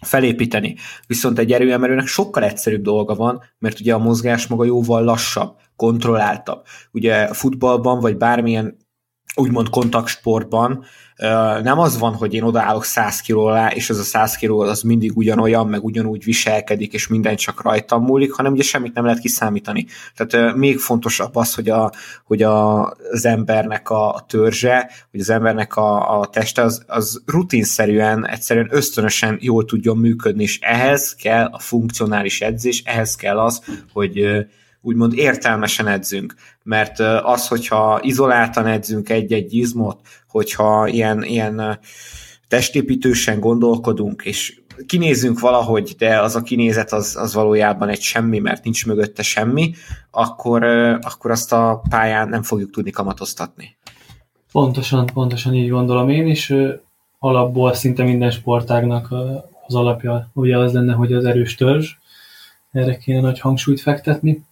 felépíteni. 0.00 0.76
Viszont 1.06 1.38
egy 1.38 1.52
erőemelőnek 1.52 2.06
sokkal 2.06 2.44
egyszerűbb 2.44 2.82
dolga 2.82 3.14
van, 3.14 3.42
mert 3.58 3.80
ugye 3.80 3.94
a 3.94 3.98
mozgás 3.98 4.46
maga 4.46 4.64
jóval 4.64 5.04
lassabb, 5.04 5.56
kontrolláltabb. 5.76 6.64
Ugye 6.92 7.34
futballban, 7.34 8.00
vagy 8.00 8.16
bármilyen 8.16 8.76
úgymond 9.38 9.68
kontaktsportban 9.68 10.84
nem 11.62 11.78
az 11.78 11.98
van, 11.98 12.14
hogy 12.14 12.34
én 12.34 12.42
odaállok 12.42 12.84
100 12.84 13.20
kiló 13.20 13.46
alá, 13.46 13.68
és 13.68 13.90
az 13.90 13.98
a 13.98 14.02
100 14.02 14.34
kiló 14.34 14.60
az 14.60 14.82
mindig 14.82 15.16
ugyanolyan, 15.16 15.66
meg 15.66 15.84
ugyanúgy 15.84 16.24
viselkedik, 16.24 16.92
és 16.92 17.06
minden 17.06 17.36
csak 17.36 17.62
rajtam 17.62 18.02
múlik, 18.02 18.32
hanem 18.32 18.52
ugye 18.52 18.62
semmit 18.62 18.94
nem 18.94 19.04
lehet 19.04 19.20
kiszámítani. 19.20 19.86
Tehát 20.14 20.54
még 20.56 20.78
fontosabb 20.78 21.36
az, 21.36 21.54
hogy, 21.54 21.68
a, 21.68 21.92
hogy 22.24 22.42
a, 22.42 22.86
az 22.90 23.24
embernek 23.24 23.90
a 23.90 24.24
törzse, 24.28 24.90
hogy 25.10 25.20
az 25.20 25.30
embernek 25.30 25.76
a, 25.76 26.20
a 26.20 26.26
teste 26.26 26.62
az, 26.62 26.82
az 26.86 27.22
rutinszerűen, 27.26 28.26
egyszerűen 28.26 28.68
ösztönösen 28.70 29.38
jól 29.40 29.64
tudjon 29.64 29.96
működni, 29.96 30.42
és 30.42 30.58
ehhez 30.60 31.14
kell 31.14 31.44
a 31.44 31.58
funkcionális 31.58 32.40
edzés, 32.40 32.82
ehhez 32.84 33.14
kell 33.14 33.38
az, 33.38 33.62
hogy 33.92 34.46
úgymond 34.88 35.12
értelmesen 35.12 35.86
edzünk. 35.86 36.34
Mert 36.62 36.98
az, 37.22 37.48
hogyha 37.48 37.98
izoláltan 38.02 38.66
edzünk 38.66 39.08
egy-egy 39.08 39.54
izmot, 39.54 40.00
hogyha 40.28 40.86
ilyen, 40.88 41.22
ilyen 41.22 41.78
testépítősen 42.48 43.40
gondolkodunk, 43.40 44.22
és 44.24 44.60
kinézünk 44.86 45.40
valahogy, 45.40 45.94
de 45.98 46.20
az 46.20 46.36
a 46.36 46.42
kinézet 46.42 46.92
az, 46.92 47.16
az 47.16 47.34
valójában 47.34 47.88
egy 47.88 48.00
semmi, 48.00 48.38
mert 48.38 48.64
nincs 48.64 48.86
mögötte 48.86 49.22
semmi, 49.22 49.74
akkor, 50.10 50.64
akkor 51.00 51.30
azt 51.30 51.52
a 51.52 51.82
pályán 51.88 52.28
nem 52.28 52.42
fogjuk 52.42 52.70
tudni 52.70 52.90
kamatoztatni. 52.90 53.76
Pontosan, 54.52 55.06
pontosan 55.06 55.54
így 55.54 55.68
gondolom 55.68 56.08
én 56.08 56.26
is. 56.26 56.52
Alapból 57.18 57.74
szinte 57.74 58.02
minden 58.02 58.30
sportágnak 58.30 59.08
az 59.66 59.74
alapja 59.74 60.30
ugye 60.32 60.58
az 60.58 60.72
lenne, 60.72 60.92
hogy 60.92 61.12
az 61.12 61.24
erős 61.24 61.54
törzs, 61.54 61.96
erre 62.72 62.96
kéne 62.96 63.20
nagy 63.20 63.40
hangsúlyt 63.40 63.80
fektetni. 63.80 64.42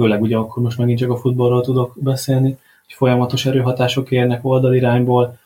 Főleg 0.00 0.22
ugye 0.22 0.36
akkor 0.36 0.62
most 0.62 0.78
megint 0.78 0.98
csak 0.98 1.10
a 1.10 1.16
futballról 1.16 1.62
tudok 1.62 1.92
beszélni, 1.96 2.48
hogy 2.86 2.94
folyamatos 2.94 3.46
erőhatások 3.46 4.10
érnek 4.10 4.44
oldalirányból, 4.44 5.38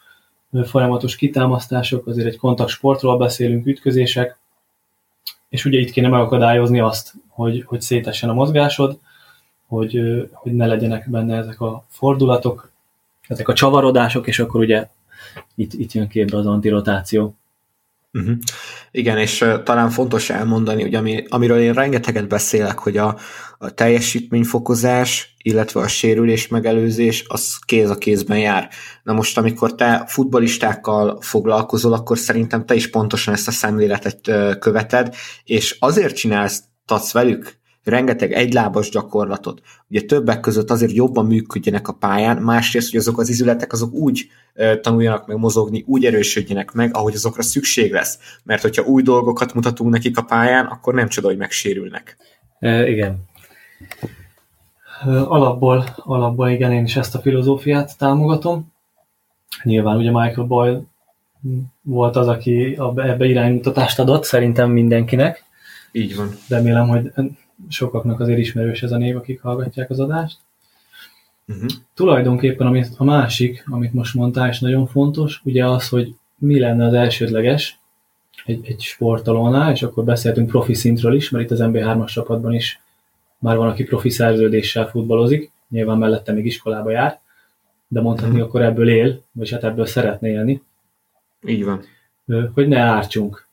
folyamatos 0.65 1.17
kitámasztások, 1.17 2.07
azért 2.07 2.27
egy 2.27 2.37
kontaktsportról 2.37 3.17
beszélünk, 3.17 3.67
ütközések, 3.67 4.39
és 5.49 5.65
ugye 5.65 5.79
itt 5.79 5.91
kéne 5.91 6.09
megakadályozni 6.09 6.81
azt, 6.81 7.15
hogy, 7.29 7.65
hogy 7.67 7.81
szétessen 7.81 8.31
a 8.31 8.35
mozgásod, 8.35 8.99
hogy, 9.67 10.01
hogy 10.33 10.53
ne 10.55 10.67
legyenek 10.67 11.11
benne 11.11 11.37
ezek 11.37 11.61
a 11.61 11.85
fordulatok, 11.89 12.71
ezek 13.29 13.49
a 13.49 13.55
csavarodások, 13.55 14.27
és 14.27 14.39
akkor 14.39 14.61
ugye 14.61 14.89
itt, 15.55 15.73
itt 15.73 15.93
jön 15.93 16.09
képbe 16.09 16.37
az 16.37 16.47
antirotáció. 16.47 17.35
Uh-huh. 18.19 18.37
Igen, 18.91 19.19
és 19.19 19.41
uh, 19.41 19.63
talán 19.63 19.91
fontos 19.91 20.31
elmondani, 20.31 20.83
hogy 20.83 20.95
ami, 20.95 21.25
amiről 21.29 21.59
én 21.59 21.73
rengeteget 21.73 22.29
beszélek, 22.29 22.79
hogy 22.79 22.97
a, 22.97 23.19
a 23.59 23.71
teljesítményfokozás, 23.71 25.35
illetve 25.39 25.81
a 25.81 25.89
sérülés 25.89 26.49
megelőzés, 26.49 27.25
az 27.27 27.59
kéz 27.67 27.91
a 27.91 27.99
kézben 27.99 28.39
jár. 28.39 28.69
Na 29.03 29.13
most, 29.13 29.39
amikor 29.39 29.75
te 29.75 30.05
futbalistákkal 30.07 31.21
foglalkozol, 31.21 31.93
akkor 31.93 32.19
szerintem 32.19 32.67
te 32.67 32.75
is 32.75 32.91
pontosan 32.91 33.35
ezt 33.35 33.49
a 33.49 33.51
szemléletet 33.51 34.29
uh, 34.29 34.59
követed, 34.59 35.15
és 35.45 35.77
azért 35.79 36.17
csinálsz 36.17 36.63
velük, 37.13 37.63
rengeteg 37.85 38.33
egylábas 38.33 38.89
gyakorlatot, 38.91 39.63
ugye 39.89 40.01
többek 40.01 40.41
között 40.41 40.71
azért 40.71 40.93
jobban 40.93 41.27
működjenek 41.27 41.89
a 41.89 41.93
pályán, 41.93 42.37
másrészt, 42.37 42.91
hogy 42.91 43.01
azok 43.01 43.19
az 43.19 43.29
izületek 43.29 43.73
azok 43.73 43.93
úgy 43.93 44.27
tanuljanak 44.81 45.27
meg 45.27 45.37
mozogni, 45.37 45.85
úgy 45.87 46.05
erősödjenek 46.05 46.73
meg, 46.73 46.97
ahogy 46.97 47.15
azokra 47.15 47.43
szükség 47.43 47.93
lesz. 47.93 48.19
Mert 48.45 48.63
hogyha 48.63 48.83
új 48.83 49.03
dolgokat 49.03 49.55
mutatunk 49.55 49.91
nekik 49.91 50.19
a 50.19 50.23
pályán, 50.23 50.67
akkor 50.67 50.95
nem 50.95 51.09
csoda, 51.09 51.27
hogy 51.27 51.37
megsérülnek. 51.37 52.17
E, 52.59 52.89
igen. 52.89 53.25
Alapból, 55.07 55.85
alapból 55.97 56.49
igen, 56.49 56.73
én 56.73 56.85
is 56.85 56.97
ezt 56.97 57.15
a 57.15 57.21
filozófiát 57.21 57.99
támogatom. 57.99 58.73
Nyilván 59.63 59.97
ugye 59.97 60.11
Michael 60.11 60.47
Boyle 60.47 60.81
volt 61.83 62.17
az, 62.17 62.29
aki 62.29 62.79
ebbe 62.97 63.25
iránymutatást 63.25 63.99
adott, 63.99 64.25
szerintem 64.25 64.71
mindenkinek. 64.71 65.45
Így 65.93 66.17
van. 66.17 66.29
Remélem, 66.49 66.89
hogy 66.89 67.13
sokaknak 67.69 68.21
azért 68.21 68.39
ismerős 68.39 68.83
ez 68.83 68.93
a 68.93 68.97
név, 68.97 69.17
akik 69.17 69.41
hallgatják 69.41 69.91
az 69.91 70.01
adást. 70.01 70.39
Uh-huh. 71.47 71.69
Tulajdonképpen 71.95 72.67
amit, 72.67 72.89
a 72.97 73.05
másik, 73.05 73.65
amit 73.67 73.93
most 73.93 74.15
mondtál, 74.15 74.49
és 74.49 74.61
nagyon 74.61 74.87
fontos, 74.87 75.41
ugye 75.45 75.67
az, 75.67 75.89
hogy 75.89 76.15
mi 76.39 76.59
lenne 76.59 76.87
az 76.87 76.93
elsődleges 76.93 77.79
egy, 78.45 78.67
egy 78.67 78.81
sportolónál, 78.81 79.73
és 79.73 79.83
akkor 79.83 80.05
beszéltünk 80.05 80.49
profi 80.49 80.75
szintről 80.75 81.15
is, 81.15 81.31
mert 81.31 81.45
itt 81.45 81.51
az 81.51 81.61
MB3-as 81.63 82.13
csapatban 82.13 82.53
is 82.53 82.81
már 83.39 83.57
van, 83.57 83.69
aki 83.69 83.85
profi 83.85 84.11
szerződéssel 84.11 84.89
futballozik, 84.89 85.51
nyilván 85.69 85.99
mellette 85.99 86.33
még 86.33 86.47
iskolába 86.47 86.91
jár, 86.91 87.21
de 87.89 88.01
mondhatni 88.01 88.35
uh-huh. 88.35 88.49
akkor 88.49 88.63
ebből 88.63 88.89
él, 88.89 89.23
vagy 89.33 89.51
hát 89.51 89.65
ebből 89.65 89.87
szeretne 89.87 90.29
élni. 90.29 90.63
Így 91.47 91.65
van. 91.65 91.85
Hogy 92.55 92.69
ne 92.69 92.79
ártsunk. 92.79 93.47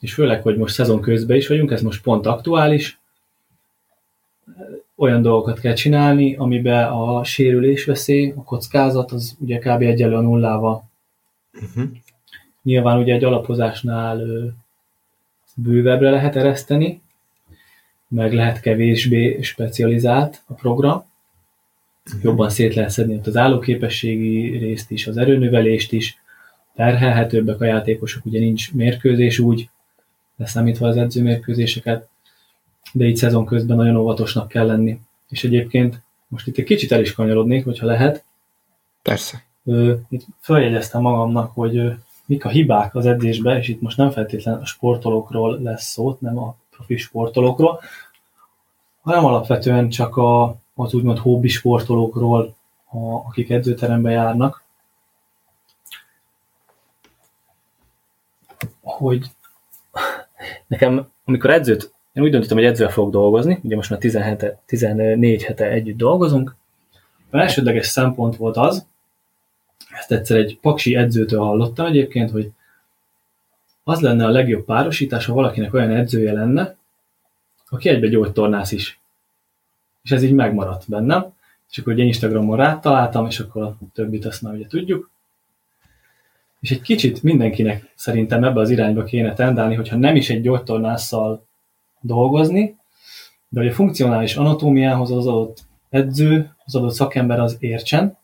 És 0.00 0.14
főleg, 0.14 0.42
hogy 0.42 0.56
most 0.56 0.74
szezon 0.74 1.00
közben 1.00 1.36
is 1.36 1.48
vagyunk, 1.48 1.70
ez 1.70 1.82
most 1.82 2.02
pont 2.02 2.26
aktuális, 2.26 2.97
olyan 4.96 5.22
dolgokat 5.22 5.60
kell 5.60 5.74
csinálni, 5.74 6.36
amiben 6.36 6.88
a 6.92 7.24
sérülés 7.24 7.84
veszély, 7.84 8.32
a 8.36 8.42
kockázat, 8.42 9.12
az 9.12 9.36
ugye 9.40 9.58
kb. 9.58 9.82
egyelő 9.82 10.14
a 10.14 10.20
nullával. 10.20 10.88
Uh-huh. 11.52 11.90
Nyilván 12.62 12.98
ugye 12.98 13.14
egy 13.14 13.24
alapozásnál 13.24 14.22
bővebbre 15.54 16.10
lehet 16.10 16.36
ereszteni, 16.36 17.00
meg 18.08 18.32
lehet 18.32 18.60
kevésbé 18.60 19.40
specializált 19.42 20.42
a 20.46 20.52
program, 20.52 21.04
uh-huh. 22.06 22.22
jobban 22.22 22.50
szét 22.50 22.74
lehet 22.74 22.90
szedni 22.90 23.14
ott 23.14 23.26
az 23.26 23.36
állóképességi 23.36 24.56
részt 24.56 24.90
is, 24.90 25.06
az 25.06 25.16
erőnövelést 25.16 25.92
is, 25.92 26.18
terhelhetőbbek 26.74 27.60
a 27.60 27.64
játékosok, 27.64 28.24
ugye 28.24 28.38
nincs 28.38 28.72
mérkőzés 28.74 29.38
úgy, 29.38 29.68
leszámítva 30.36 30.88
az 30.88 30.96
edzőmérkőzéseket, 30.96 32.08
de 32.92 33.04
így 33.04 33.16
szezon 33.16 33.46
közben 33.46 33.76
nagyon 33.76 33.96
óvatosnak 33.96 34.48
kell 34.48 34.66
lenni. 34.66 35.00
És 35.28 35.44
egyébként 35.44 36.02
most 36.28 36.46
itt 36.46 36.56
egy 36.56 36.64
kicsit 36.64 36.92
el 36.92 37.00
is 37.00 37.12
kanyarodnék, 37.12 37.64
hogyha 37.64 37.86
lehet. 37.86 38.24
Persze. 39.02 39.44
Itt 40.08 40.26
feljegyeztem 40.40 41.00
magamnak, 41.00 41.52
hogy 41.54 41.92
mik 42.26 42.44
a 42.44 42.48
hibák 42.48 42.94
az 42.94 43.06
edzésben, 43.06 43.56
és 43.56 43.68
itt 43.68 43.80
most 43.80 43.96
nem 43.96 44.10
feltétlenül 44.10 44.60
a 44.60 44.66
sportolókról 44.66 45.58
lesz 45.62 45.84
szó, 45.84 46.16
nem 46.20 46.38
a 46.38 46.56
profi 46.70 46.96
sportolókról, 46.96 47.80
hanem 49.00 49.24
alapvetően 49.24 49.88
csak 49.88 50.16
a, 50.16 50.56
az 50.74 50.94
úgymond 50.94 51.18
hobbi 51.18 51.48
sportolókról, 51.48 52.54
a, 52.84 52.98
akik 52.98 53.50
edzőterembe 53.50 54.10
járnak, 54.10 54.62
hogy 58.80 59.30
nekem, 60.66 61.08
amikor 61.24 61.50
edzőt 61.50 61.92
én 62.18 62.24
úgy 62.24 62.30
döntöttem, 62.30 62.56
hogy 62.56 62.66
edzővel 62.66 62.92
fogok 62.92 63.12
dolgozni, 63.12 63.60
ugye 63.62 63.76
most 63.76 63.90
már 63.90 63.98
17, 63.98 64.56
14 64.66 65.42
hete 65.42 65.64
együtt 65.64 65.96
dolgozunk. 65.96 66.54
A 67.30 67.38
elsődleges 67.38 67.86
szempont 67.86 68.36
volt 68.36 68.56
az, 68.56 68.86
ezt 69.98 70.12
egyszer 70.12 70.36
egy 70.36 70.58
paksi 70.60 70.94
edzőtől 70.94 71.40
hallottam 71.40 71.86
egyébként, 71.86 72.30
hogy 72.30 72.50
az 73.84 74.00
lenne 74.00 74.24
a 74.24 74.30
legjobb 74.30 74.64
párosítás, 74.64 75.26
ha 75.26 75.32
valakinek 75.32 75.74
olyan 75.74 75.90
edzője 75.90 76.32
lenne, 76.32 76.76
aki 77.68 77.88
egybe 77.88 78.08
gyógytornász 78.08 78.72
is. 78.72 79.00
És 80.02 80.10
ez 80.10 80.22
így 80.22 80.32
megmaradt 80.32 80.88
bennem. 80.88 81.32
És 81.70 81.78
akkor 81.78 81.92
ugye 81.92 82.02
Instagramon 82.02 82.56
rátaláltam, 82.56 83.26
és 83.26 83.40
akkor 83.40 83.62
a 83.62 83.78
többit 83.92 84.24
azt 84.24 84.42
már 84.42 84.54
ugye 84.54 84.66
tudjuk. 84.66 85.10
És 86.60 86.70
egy 86.70 86.80
kicsit 86.80 87.22
mindenkinek 87.22 87.92
szerintem 87.94 88.44
ebbe 88.44 88.60
az 88.60 88.70
irányba 88.70 89.04
kéne 89.04 89.34
tendálni, 89.34 89.74
hogyha 89.74 89.96
nem 89.96 90.16
is 90.16 90.30
egy 90.30 90.42
gyógytornásszal 90.42 91.46
dolgozni, 92.00 92.76
de 93.48 93.60
hogy 93.60 93.68
a 93.68 93.74
funkcionális 93.74 94.34
anatómiához 94.34 95.10
az 95.10 95.26
adott 95.26 95.60
edző, 95.90 96.54
az 96.64 96.74
adott 96.74 96.94
szakember 96.94 97.40
az 97.40 97.56
értsen, 97.58 98.16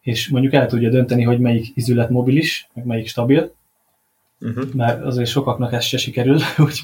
és 0.00 0.28
mondjuk 0.28 0.52
el 0.52 0.66
tudja 0.66 0.90
dönteni, 0.90 1.22
hogy 1.22 1.38
melyik 1.38 1.72
izület 1.74 2.10
mobilis, 2.10 2.68
meg 2.74 2.84
melyik 2.84 3.08
stabil, 3.08 3.52
uh-huh. 4.40 4.72
mert 4.72 5.02
azért 5.02 5.28
sokaknak 5.28 5.72
ez 5.72 5.84
se 5.84 5.96
sikerül. 5.96 6.38
Úgy, 6.64 6.80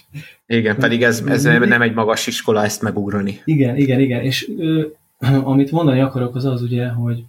igen, 0.46 0.76
pedig 0.76 1.02
ez, 1.02 1.22
ez 1.26 1.42
nem 1.42 1.82
egy 1.82 1.94
magas 1.94 2.26
iskola 2.26 2.64
ezt 2.64 2.82
megugrani. 2.82 3.40
Igen, 3.44 3.76
igen, 3.76 4.00
igen, 4.00 4.22
és 4.22 4.48
ö, 4.58 4.86
amit 5.42 5.70
mondani 5.70 6.00
akarok 6.00 6.34
az 6.34 6.44
az 6.44 6.62
ugye, 6.62 6.88
hogy 6.88 7.24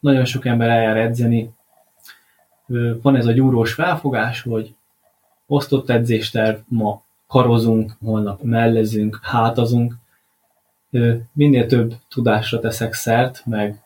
nagyon 0.00 0.24
sok 0.24 0.46
ember 0.46 0.68
eljár 0.68 0.96
edzeni, 0.96 1.50
ö, 2.68 2.92
van 3.02 3.16
ez 3.16 3.26
a 3.26 3.32
gyúrós 3.32 3.72
felfogás, 3.72 4.42
hogy 4.42 4.74
osztott 5.46 5.90
edzésterv 5.90 6.58
ma 6.68 7.04
karozunk, 7.26 7.96
holnap 8.04 8.42
mellezünk, 8.42 9.18
hátazunk. 9.22 9.94
Minél 11.32 11.66
több 11.66 11.94
tudásra 12.08 12.58
teszek 12.58 12.92
szert, 12.92 13.42
meg, 13.46 13.82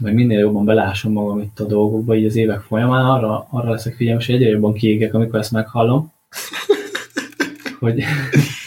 meg 0.00 0.14
minél 0.14 0.38
jobban 0.38 0.64
belásom 0.64 1.12
magam 1.12 1.40
itt 1.40 1.60
a 1.60 1.64
dolgokba, 1.64 2.14
így 2.14 2.26
az 2.26 2.36
évek 2.36 2.60
folyamán, 2.60 3.04
arra, 3.04 3.46
arra 3.50 3.70
leszek 3.70 3.94
figyelmes, 3.94 4.26
hogy 4.26 4.34
egyre 4.34 4.48
jobban 4.48 4.72
kiégek, 4.72 5.14
amikor 5.14 5.38
ezt 5.38 5.52
meghallom. 5.52 6.12
hogy, 7.78 8.04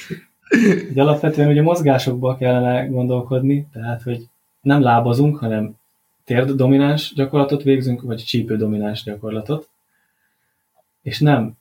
hogy 0.88 1.00
alapvetően 1.00 1.50
ugye 1.50 1.62
mozgásokba 1.62 2.38
kellene 2.38 2.86
gondolkodni, 2.86 3.68
tehát 3.74 4.02
hogy 4.02 4.28
nem 4.62 4.82
lábazunk, 4.82 5.38
hanem 5.38 5.76
térd 6.24 6.52
domináns 6.52 7.14
gyakorlatot 7.16 7.64
végzünk, 7.64 8.02
vagy 8.02 8.24
csípő 8.24 8.58
domináns 8.58 9.04
gyakorlatot, 9.04 9.70
és 11.02 11.20
nem 11.20 11.58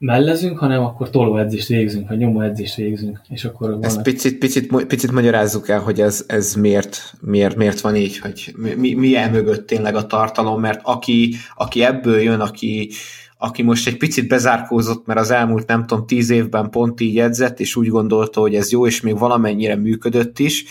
mellezünk, 0.00 0.58
hanem 0.58 0.82
akkor 0.82 1.10
tolóedzést 1.10 1.68
végzünk, 1.68 2.08
vagy 2.08 2.18
nyomóedzést 2.18 2.74
végzünk, 2.74 3.20
és 3.28 3.44
akkor 3.44 3.68
vannak... 3.68 3.84
Ezt 3.84 4.02
picit, 4.02 4.38
picit, 4.38 4.86
picit 4.86 5.12
magyarázzuk 5.12 5.68
el, 5.68 5.80
hogy 5.80 6.00
ez, 6.00 6.24
ez 6.26 6.54
miért, 6.54 7.14
miért, 7.20 7.56
miért 7.56 7.80
van 7.80 7.96
így, 7.96 8.18
hogy 8.18 8.54
mi, 8.56 8.94
mi 8.94 9.16
mögött 9.30 9.66
tényleg 9.66 9.94
a 9.94 10.06
tartalom, 10.06 10.60
mert 10.60 10.80
aki, 10.82 11.34
aki 11.54 11.84
ebből 11.84 12.20
jön, 12.20 12.40
aki, 12.40 12.90
aki 13.38 13.62
most 13.62 13.86
egy 13.86 13.96
picit 13.96 14.28
bezárkózott, 14.28 15.06
mert 15.06 15.20
az 15.20 15.30
elmúlt 15.30 15.66
nem 15.66 15.86
tudom, 15.86 16.06
tíz 16.06 16.30
évben 16.30 16.70
pont 16.70 17.00
így 17.00 17.18
edzett, 17.18 17.60
és 17.60 17.76
úgy 17.76 17.88
gondolta, 17.88 18.40
hogy 18.40 18.54
ez 18.54 18.70
jó, 18.70 18.86
és 18.86 19.00
még 19.00 19.18
valamennyire 19.18 19.76
működött 19.76 20.38
is, 20.38 20.64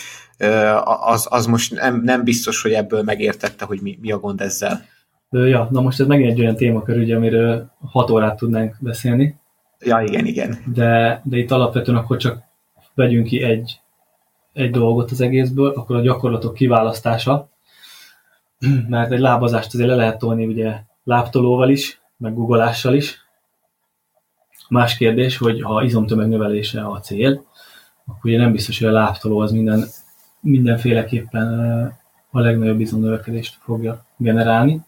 az, 1.00 1.26
az 1.30 1.46
most 1.46 1.74
nem, 1.74 2.00
nem 2.04 2.24
biztos, 2.24 2.62
hogy 2.62 2.72
ebből 2.72 3.02
megértette, 3.02 3.64
hogy 3.64 3.80
mi, 3.82 3.98
mi 4.00 4.12
a 4.12 4.18
gond 4.18 4.40
ezzel. 4.40 4.84
Ja, 5.30 5.68
na 5.70 5.80
most 5.80 6.00
ez 6.00 6.06
megint 6.06 6.30
egy 6.30 6.40
olyan 6.40 6.56
témakör, 6.56 6.98
ugye, 6.98 7.16
amiről 7.16 7.70
hat 7.80 8.10
órát 8.10 8.36
tudnánk 8.36 8.76
beszélni. 8.80 9.38
Ja, 9.78 10.00
igen, 10.00 10.26
igen. 10.26 10.58
De, 10.74 11.20
de 11.24 11.36
itt 11.36 11.50
alapvetően 11.50 11.98
akkor 11.98 12.16
csak 12.16 12.42
vegyünk 12.94 13.26
ki 13.26 13.42
egy, 13.42 13.80
egy 14.52 14.70
dolgot 14.70 15.10
az 15.10 15.20
egészből, 15.20 15.70
akkor 15.70 15.96
a 15.96 16.00
gyakorlatok 16.00 16.54
kiválasztása, 16.54 17.48
mert 18.88 19.10
egy 19.10 19.18
lábazást 19.18 19.74
azért 19.74 19.88
le 19.88 19.94
lehet 19.94 20.18
tolni 20.18 20.46
ugye 20.46 20.76
láptolóval 21.04 21.70
is, 21.70 22.00
meg 22.16 22.34
googleással 22.34 22.94
is. 22.94 23.28
Más 24.68 24.96
kérdés, 24.96 25.36
hogy 25.36 25.62
ha 25.62 25.82
izomtömeg 25.82 26.28
növelése 26.28 26.86
a 26.86 27.00
cél, 27.00 27.44
akkor 28.06 28.30
ugye 28.30 28.38
nem 28.38 28.52
biztos, 28.52 28.78
hogy 28.78 28.88
a 28.88 28.92
láptoló 28.92 29.38
az 29.38 29.52
minden, 29.52 29.84
mindenféleképpen 30.40 31.48
a 32.30 32.40
legnagyobb 32.40 32.80
izomnövekedést 32.80 33.58
fogja 33.60 34.04
generálni. 34.16 34.80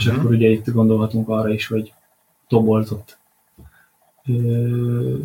És 0.00 0.10
mm. 0.10 0.18
akkor 0.18 0.30
ugye 0.30 0.48
itt 0.48 0.72
gondolhatunk 0.72 1.28
arra 1.28 1.48
is, 1.48 1.66
hogy 1.66 1.92
tobolzott 2.48 3.18
ö, 4.26 5.16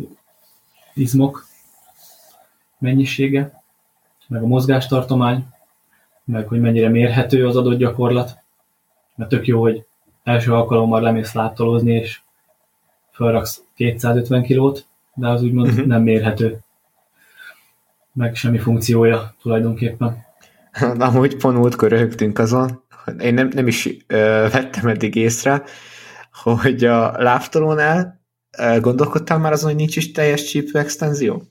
izmok 0.94 1.46
mennyisége, 2.78 3.62
meg 4.28 4.42
a 4.42 4.46
mozgástartomány, 4.46 5.46
meg 6.24 6.48
hogy 6.48 6.60
mennyire 6.60 6.88
mérhető 6.88 7.46
az 7.46 7.56
adott 7.56 7.78
gyakorlat. 7.78 8.38
Mert 9.14 9.30
tök 9.30 9.46
jó, 9.46 9.60
hogy 9.60 9.84
első 10.22 10.52
alkalommal 10.52 11.00
lemész 11.00 11.32
láttolozni, 11.32 11.92
és 11.92 12.20
felraksz 13.10 13.62
250 13.74 14.42
kilót, 14.42 14.86
de 15.14 15.28
az 15.28 15.42
úgymond 15.42 15.68
uh-huh. 15.68 15.86
nem 15.86 16.02
mérhető. 16.02 16.58
Meg 18.12 18.34
semmi 18.34 18.58
funkciója 18.58 19.34
tulajdonképpen. 19.42 20.24
Na, 20.80 21.06
amúgy 21.08 21.36
pont 21.36 21.56
múltkor 21.56 21.88
röhögtünk 21.88 22.38
azon, 22.38 22.82
én 23.20 23.34
nem, 23.34 23.50
nem 23.54 23.66
is 23.66 23.88
ö, 24.06 24.16
vettem 24.52 24.88
eddig 24.88 25.14
észre, 25.14 25.62
hogy 26.42 26.84
a 26.84 27.22
láptolónál 27.22 28.24
gondolkodtál 28.80 29.38
már 29.38 29.52
azon, 29.52 29.68
hogy 29.68 29.78
nincs 29.78 29.96
is 29.96 30.12
teljes 30.12 30.44
csípő 30.44 30.78
extenzió? 30.78 31.42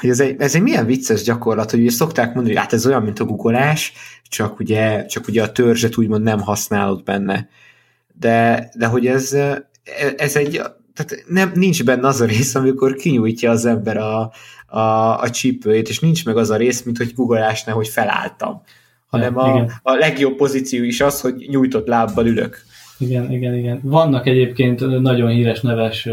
hogy 0.00 0.10
ez 0.10 0.20
egy, 0.20 0.40
ez 0.40 0.54
egy 0.54 0.62
milyen 0.62 0.86
vicces 0.86 1.22
gyakorlat, 1.22 1.70
hogy 1.70 1.80
ugye 1.80 1.90
szokták 1.90 2.26
mondani, 2.26 2.48
hogy 2.48 2.62
hát 2.62 2.72
ez 2.72 2.86
olyan, 2.86 3.02
mint 3.02 3.18
a 3.18 3.24
googolás, 3.24 3.92
csak 4.28 4.58
ugye, 4.58 5.06
csak 5.06 5.28
ugye 5.28 5.42
a 5.42 5.52
törzset 5.52 5.96
úgymond 5.96 6.22
nem 6.22 6.40
használod 6.40 7.02
benne. 7.02 7.48
De, 8.14 8.68
de 8.76 8.86
hogy 8.86 9.06
ez, 9.06 9.32
ez 10.16 10.36
egy, 10.36 10.62
tehát 10.94 11.24
nem, 11.26 11.52
nincs 11.54 11.84
benne 11.84 12.08
az 12.08 12.20
a 12.20 12.24
rész, 12.24 12.54
amikor 12.54 12.94
kinyújtja 12.94 13.50
az 13.50 13.64
ember 13.64 13.96
a, 13.96 14.32
a, 14.66 15.18
a 15.20 15.30
csípőjét, 15.30 15.88
és 15.88 15.98
nincs 15.98 16.24
meg 16.24 16.36
az 16.36 16.50
a 16.50 16.56
rész, 16.56 16.82
mint 16.82 16.96
hogy 16.96 17.14
googolásnál, 17.14 17.74
hogy 17.74 17.88
felálltam. 17.88 18.62
Hanem 19.08 19.38
a, 19.38 19.66
a 19.82 19.92
legjobb 19.94 20.36
pozíció 20.36 20.84
is 20.84 21.00
az, 21.00 21.20
hogy 21.20 21.46
nyújtott 21.50 21.86
lábbal 21.86 22.26
ülök. 22.26 22.66
Igen, 22.98 23.32
igen, 23.32 23.54
igen. 23.54 23.80
Vannak 23.82 24.26
egyébként 24.26 25.00
nagyon 25.00 25.30
híres 25.30 25.60
neves 25.60 26.08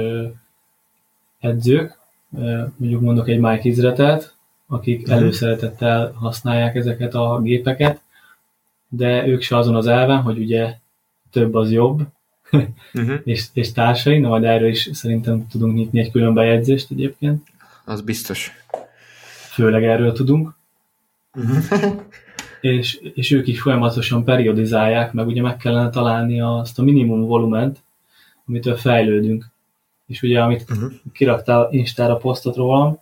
edzők, 1.39 1.97
mondjuk 2.77 3.01
mondok 3.01 3.29
egy 3.29 3.39
Mike 3.39 3.69
Izretet, 3.69 4.35
akik 4.67 5.01
uh-huh. 5.01 5.15
előszeretettel 5.15 6.11
használják 6.11 6.75
ezeket 6.75 7.13
a 7.13 7.39
gépeket, 7.43 8.01
de 8.87 9.27
ők 9.27 9.41
se 9.41 9.57
azon 9.57 9.75
az 9.75 9.87
elven, 9.87 10.21
hogy 10.21 10.37
ugye 10.37 10.73
több 11.31 11.55
az 11.55 11.71
jobb, 11.71 12.01
uh-huh. 12.51 13.19
és, 13.23 13.45
és 13.53 13.71
társai, 13.71 14.19
na 14.19 14.27
majd 14.27 14.43
erről 14.43 14.69
is 14.69 14.89
szerintem 14.93 15.47
tudunk 15.47 15.75
nyitni 15.75 15.99
egy 15.99 16.11
külön 16.11 16.33
bejegyzést 16.33 16.91
egyébként. 16.91 17.47
Az 17.85 18.01
biztos. 18.01 18.51
Főleg 19.51 19.83
erről 19.83 20.11
tudunk. 20.11 20.53
Uh-huh. 21.33 21.95
és, 22.71 22.99
és 23.13 23.31
ők 23.31 23.47
is 23.47 23.61
folyamatosan 23.61 24.23
periodizálják, 24.23 25.13
meg 25.13 25.27
ugye 25.27 25.41
meg 25.41 25.57
kellene 25.57 25.89
találni 25.89 26.41
azt 26.41 26.79
a 26.79 26.83
minimum 26.83 27.21
volument, 27.21 27.83
amitől 28.45 28.75
fejlődünk 28.75 29.53
és 30.05 30.21
ugye 30.21 30.41
amit 30.41 30.65
uh-huh. 30.69 30.91
kiraktál 31.13 31.67
Instára 31.71 32.17
posztot 32.17 32.55
rólam, 32.55 32.99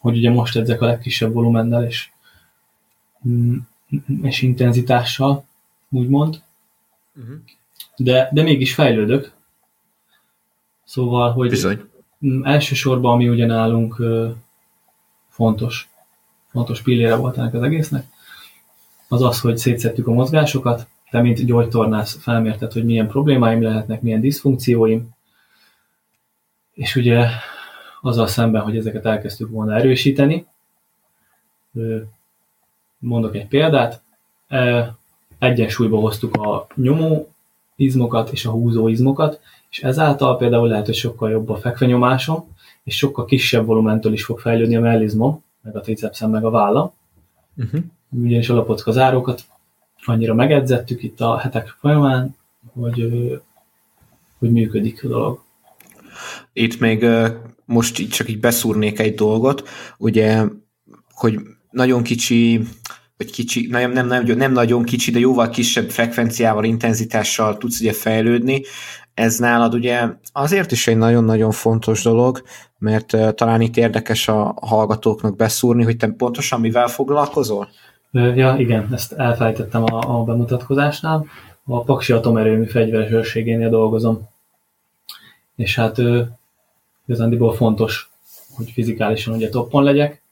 hogy 0.00 0.16
ugye 0.16 0.30
most 0.30 0.56
edzek 0.56 0.80
a 0.80 0.86
legkisebb 0.86 1.32
volumennel 1.32 1.84
és, 1.84 2.10
mm, 3.28 3.56
és 4.22 4.42
intenzitással, 4.42 5.44
úgymond, 5.88 6.42
uh-huh. 7.16 7.36
de, 7.96 8.28
de 8.32 8.42
mégis 8.42 8.74
fejlődök. 8.74 9.32
Szóval, 10.84 11.32
hogy 11.32 11.48
Bizony. 11.48 11.90
Mm, 12.26 12.44
elsősorban, 12.44 13.12
ami 13.12 13.28
ugye 13.28 13.46
nálunk 13.46 14.02
fontos, 15.28 15.88
fontos 16.46 16.82
pillére 16.82 17.16
volt 17.16 17.38
ennek 17.38 17.54
az 17.54 17.62
egésznek, 17.62 18.06
az 19.12 19.22
az, 19.22 19.40
hogy 19.40 19.56
szétszettük 19.56 20.06
a 20.06 20.12
mozgásokat, 20.12 20.86
te 21.10 21.20
mint 21.20 21.44
gyógytornász 21.44 22.22
felmérted, 22.22 22.72
hogy 22.72 22.84
milyen 22.84 23.08
problémáim 23.08 23.62
lehetnek, 23.62 24.02
milyen 24.02 24.20
diszfunkcióim, 24.20 25.08
és 26.72 26.96
ugye 26.96 27.26
azzal 28.00 28.26
szemben, 28.26 28.62
hogy 28.62 28.76
ezeket 28.76 29.06
elkezdtük 29.06 29.50
volna 29.50 29.74
erősíteni, 29.74 30.46
mondok 32.98 33.34
egy 33.36 33.46
példát, 33.46 34.02
egyensúlyba 35.38 35.98
hoztuk 35.98 36.34
a 36.34 36.66
nyomó 36.74 37.28
izmokat 37.76 38.30
és 38.30 38.44
a 38.44 38.50
húzó 38.50 38.88
izmokat, 38.88 39.40
és 39.70 39.82
ezáltal 39.82 40.36
például 40.36 40.68
lehet, 40.68 40.86
hogy 40.86 40.94
sokkal 40.94 41.30
jobb 41.30 41.48
a 41.48 41.56
fekvenyomásom, 41.56 42.56
és 42.84 42.96
sokkal 42.96 43.24
kisebb 43.24 43.66
volumentől 43.66 44.12
is 44.12 44.24
fog 44.24 44.38
fejlődni 44.38 44.76
a 44.76 44.80
mellizmom, 44.80 45.44
meg 45.62 45.76
a 45.76 45.80
tricepszem, 45.80 46.30
meg 46.30 46.44
a 46.44 46.50
vállam. 46.50 46.92
Uh-huh. 47.56 47.80
Ugyanis 48.12 48.48
a 48.48 48.54
lapocka 48.54 48.92
zárókat 48.92 49.44
annyira 50.04 50.34
megedzettük 50.34 51.02
itt 51.02 51.20
a 51.20 51.38
hetek 51.38 51.76
folyamán, 51.80 52.36
hogy, 52.74 53.08
hogy 54.38 54.52
működik 54.52 55.04
a 55.04 55.08
dolog. 55.08 55.40
Itt 56.52 56.80
még 56.80 57.06
most 57.64 57.98
így 57.98 58.08
csak 58.08 58.28
így 58.28 58.40
beszúrnék 58.40 58.98
egy 58.98 59.14
dolgot, 59.14 59.68
ugye, 59.98 60.44
hogy 61.14 61.40
nagyon 61.70 62.02
kicsi, 62.02 62.60
vagy 63.16 63.30
kicsi, 63.30 63.66
nem, 63.70 63.92
nem, 63.92 64.06
nem, 64.06 64.24
nem 64.24 64.52
nagyon 64.52 64.82
kicsi, 64.82 65.10
de 65.10 65.18
jóval 65.18 65.48
kisebb 65.48 65.90
frekvenciával, 65.90 66.64
intenzitással 66.64 67.58
tudsz 67.58 67.80
ugye 67.80 67.92
fejlődni. 67.92 68.62
Ez 69.14 69.38
nálad 69.38 69.74
ugye 69.74 70.08
azért 70.32 70.72
is 70.72 70.86
egy 70.86 70.96
nagyon-nagyon 70.96 71.50
fontos 71.50 72.02
dolog, 72.02 72.42
mert 72.78 73.34
talán 73.34 73.60
itt 73.60 73.76
érdekes 73.76 74.28
a 74.28 74.54
hallgatóknak 74.60 75.36
beszúrni, 75.36 75.84
hogy 75.84 75.96
te 75.96 76.06
pontosan 76.06 76.60
mivel 76.60 76.88
foglalkozol? 76.88 77.68
Ja, 78.12 78.54
igen, 78.58 78.88
ezt 78.92 79.12
elfelejtettem 79.12 79.84
a, 79.84 80.20
a 80.20 80.24
bemutatkozásnál. 80.24 81.26
A 81.64 81.82
Paksi 81.82 82.12
Atomerőmű 82.12 82.66
fegyveres 82.66 83.10
őrségénél 83.10 83.70
dolgozom. 83.70 84.28
És 85.56 85.74
hát 85.74 86.00
igazándiból 87.06 87.54
fontos, 87.54 88.10
hogy 88.56 88.70
fizikálisan 88.70 89.34
ugye 89.34 89.48
toppon 89.48 89.84
legyek, 89.84 90.22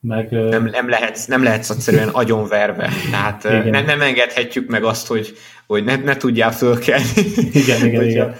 meg, 0.00 0.30
nem, 0.30 0.64
nem, 0.64 0.88
lehetsz, 0.88 1.26
nem 1.26 1.42
lehetsz 1.42 1.70
egyszerűen 1.70 2.08
agyonverve. 2.22 2.90
Tehát 3.10 3.42
nem, 3.42 3.84
nem 3.84 4.00
engedhetjük 4.00 4.68
meg 4.68 4.84
azt, 4.84 5.06
hogy, 5.06 5.36
hogy 5.66 5.84
ne, 5.84 5.96
ne 5.96 6.16
tudjál 6.16 6.52
fölkelni. 6.52 7.04
Igen, 7.52 7.86
igen, 7.86 8.02
igen. 8.02 8.34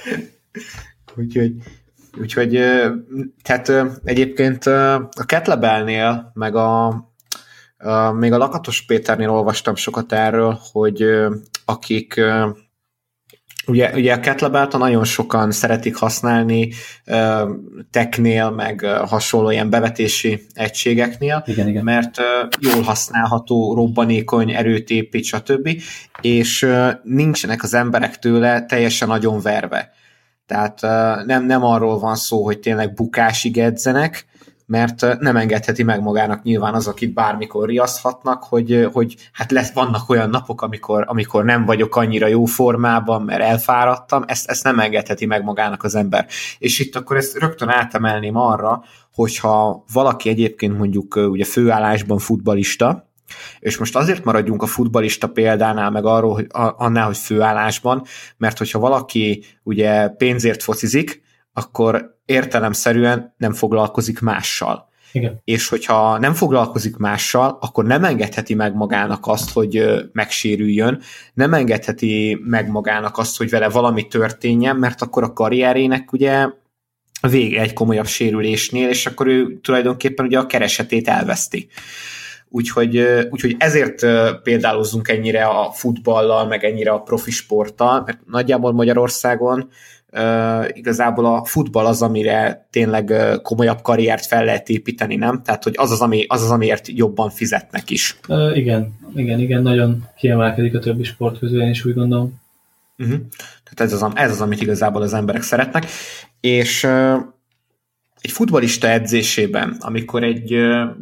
Úgyhogy, 1.16 1.54
úgyhogy 2.20 2.50
tehát 3.42 3.72
egyébként 4.04 4.66
a 4.66 5.24
Ketlebelnél, 5.26 6.30
meg 6.34 6.56
a, 6.56 6.88
még 8.14 8.32
a 8.32 8.38
Lakatos 8.38 8.84
Péternél 8.84 9.30
olvastam 9.30 9.74
sokat 9.74 10.12
erről, 10.12 10.58
hogy 10.72 11.04
akik 11.64 12.20
Ugye, 13.66 13.90
ugye 13.94 14.12
a 14.12 14.20
kettlebelt 14.20 14.78
nagyon 14.78 15.04
sokan 15.04 15.50
szeretik 15.50 15.96
használni 15.96 16.72
uh, 17.06 17.50
technél, 17.90 18.50
meg 18.50 18.80
uh, 18.82 19.08
hasonló 19.08 19.50
ilyen 19.50 19.70
bevetési 19.70 20.46
egységeknél, 20.54 21.42
igen, 21.46 21.68
igen. 21.68 21.84
mert 21.84 22.18
uh, 22.18 22.24
jól 22.58 22.82
használható, 22.82 23.74
robbanékony, 23.74 24.50
erőt 24.50 24.90
épít, 24.90 25.24
stb. 25.24 25.68
És 26.20 26.62
uh, 26.62 26.90
nincsenek 27.02 27.62
az 27.62 27.74
emberek 27.74 28.18
tőle 28.18 28.64
teljesen 28.64 29.08
nagyon 29.08 29.40
verve. 29.40 29.90
Tehát 30.46 30.82
uh, 30.82 31.26
nem, 31.26 31.44
nem 31.44 31.64
arról 31.64 31.98
van 31.98 32.16
szó, 32.16 32.44
hogy 32.44 32.58
tényleg 32.58 32.94
bukásig 32.94 33.58
edzenek, 33.58 34.26
mert 34.66 35.18
nem 35.20 35.36
engedheti 35.36 35.82
meg 35.82 36.02
magának 36.02 36.42
nyilván 36.42 36.74
az, 36.74 36.86
akit 36.86 37.14
bármikor 37.14 37.68
riaszthatnak, 37.68 38.44
hogy, 38.44 38.88
hogy 38.92 39.16
hát 39.32 39.50
lesz, 39.50 39.72
vannak 39.72 40.10
olyan 40.10 40.30
napok, 40.30 40.62
amikor, 40.62 41.04
amikor 41.08 41.44
nem 41.44 41.64
vagyok 41.64 41.96
annyira 41.96 42.26
jó 42.26 42.44
formában, 42.44 43.22
mert 43.22 43.42
elfáradtam, 43.42 44.24
ezt, 44.26 44.48
ezt 44.48 44.64
nem 44.64 44.78
engedheti 44.78 45.26
meg 45.26 45.44
magának 45.44 45.82
az 45.82 45.94
ember. 45.94 46.26
És 46.58 46.78
itt 46.78 46.96
akkor 46.96 47.16
ezt 47.16 47.38
rögtön 47.38 47.68
átemelném 47.68 48.36
arra, 48.36 48.82
hogyha 49.14 49.84
valaki 49.92 50.28
egyébként 50.28 50.78
mondjuk 50.78 51.16
ugye 51.16 51.44
főállásban 51.44 52.18
futbalista, 52.18 53.10
és 53.60 53.78
most 53.78 53.96
azért 53.96 54.24
maradjunk 54.24 54.62
a 54.62 54.66
futbalista 54.66 55.28
példánál, 55.28 55.90
meg 55.90 56.04
arról, 56.04 56.34
hogy 56.34 56.46
annál, 56.76 57.06
hogy 57.06 57.16
főállásban, 57.16 58.04
mert 58.36 58.58
hogyha 58.58 58.78
valaki 58.78 59.44
ugye 59.62 60.08
pénzért 60.08 60.62
focizik, 60.62 61.22
akkor 61.52 62.18
értelemszerűen 62.26 63.34
nem 63.36 63.52
foglalkozik 63.52 64.20
mással. 64.20 64.90
Igen. 65.12 65.40
És 65.44 65.68
hogyha 65.68 66.18
nem 66.18 66.32
foglalkozik 66.32 66.96
mással, 66.96 67.58
akkor 67.60 67.84
nem 67.84 68.04
engedheti 68.04 68.54
meg 68.54 68.74
magának 68.74 69.26
azt, 69.26 69.52
hogy 69.52 69.84
megsérüljön, 70.12 71.00
nem 71.34 71.54
engedheti 71.54 72.40
meg 72.44 72.70
magának 72.70 73.18
azt, 73.18 73.36
hogy 73.36 73.50
vele 73.50 73.68
valami 73.68 74.06
történjen, 74.06 74.76
mert 74.76 75.02
akkor 75.02 75.22
a 75.22 75.32
karrierének 75.32 76.12
ugye 76.12 76.48
vége 77.28 77.60
egy 77.60 77.72
komolyabb 77.72 78.06
sérülésnél, 78.06 78.88
és 78.88 79.06
akkor 79.06 79.26
ő 79.26 79.60
tulajdonképpen 79.60 80.26
ugye 80.26 80.38
a 80.38 80.46
keresetét 80.46 81.08
elveszti. 81.08 81.68
Úgyhogy, 82.48 82.98
úgyhogy 83.30 83.54
ezért 83.58 84.06
példálozunk 84.42 85.08
ennyire 85.08 85.44
a 85.44 85.70
futballal, 85.72 86.46
meg 86.46 86.64
ennyire 86.64 86.90
a 86.90 87.00
profi 87.00 87.30
sporttal, 87.30 88.02
mert 88.06 88.18
nagyjából 88.26 88.72
Magyarországon 88.72 89.70
uh, 90.12 90.68
igazából 90.72 91.26
a 91.26 91.44
futball 91.44 91.86
az, 91.86 92.02
amire 92.02 92.66
tényleg 92.70 93.08
uh, 93.08 93.42
komolyabb 93.42 93.82
karriert 93.82 94.26
fel 94.26 94.44
lehet 94.44 94.68
építeni, 94.68 95.16
nem? 95.16 95.42
Tehát, 95.42 95.64
hogy 95.64 95.74
az 95.76 95.90
az, 95.90 96.00
ami, 96.00 96.24
az, 96.28 96.42
az 96.42 96.50
amiért 96.50 96.88
jobban 96.88 97.30
fizetnek 97.30 97.90
is. 97.90 98.16
Uh, 98.28 98.56
igen, 98.56 98.98
igen, 99.14 99.38
igen, 99.38 99.62
nagyon 99.62 100.08
kiemelkedik 100.16 100.74
a 100.74 100.78
többi 100.78 101.02
sport 101.02 101.38
közül, 101.38 101.62
én 101.62 101.70
is 101.70 101.84
úgy 101.84 101.94
gondolom. 101.94 102.40
Uh-huh. 102.98 103.20
Tehát 103.64 103.92
ez 103.92 104.02
az, 104.02 104.12
ez 104.14 104.30
az, 104.30 104.40
amit 104.40 104.60
igazából 104.60 105.02
az 105.02 105.14
emberek 105.14 105.42
szeretnek. 105.42 105.86
És 106.40 106.84
uh, 106.84 107.16
egy 108.20 108.30
futbalista 108.30 108.88
edzésében, 108.88 109.76
amikor 109.80 110.22
egy 110.22 110.52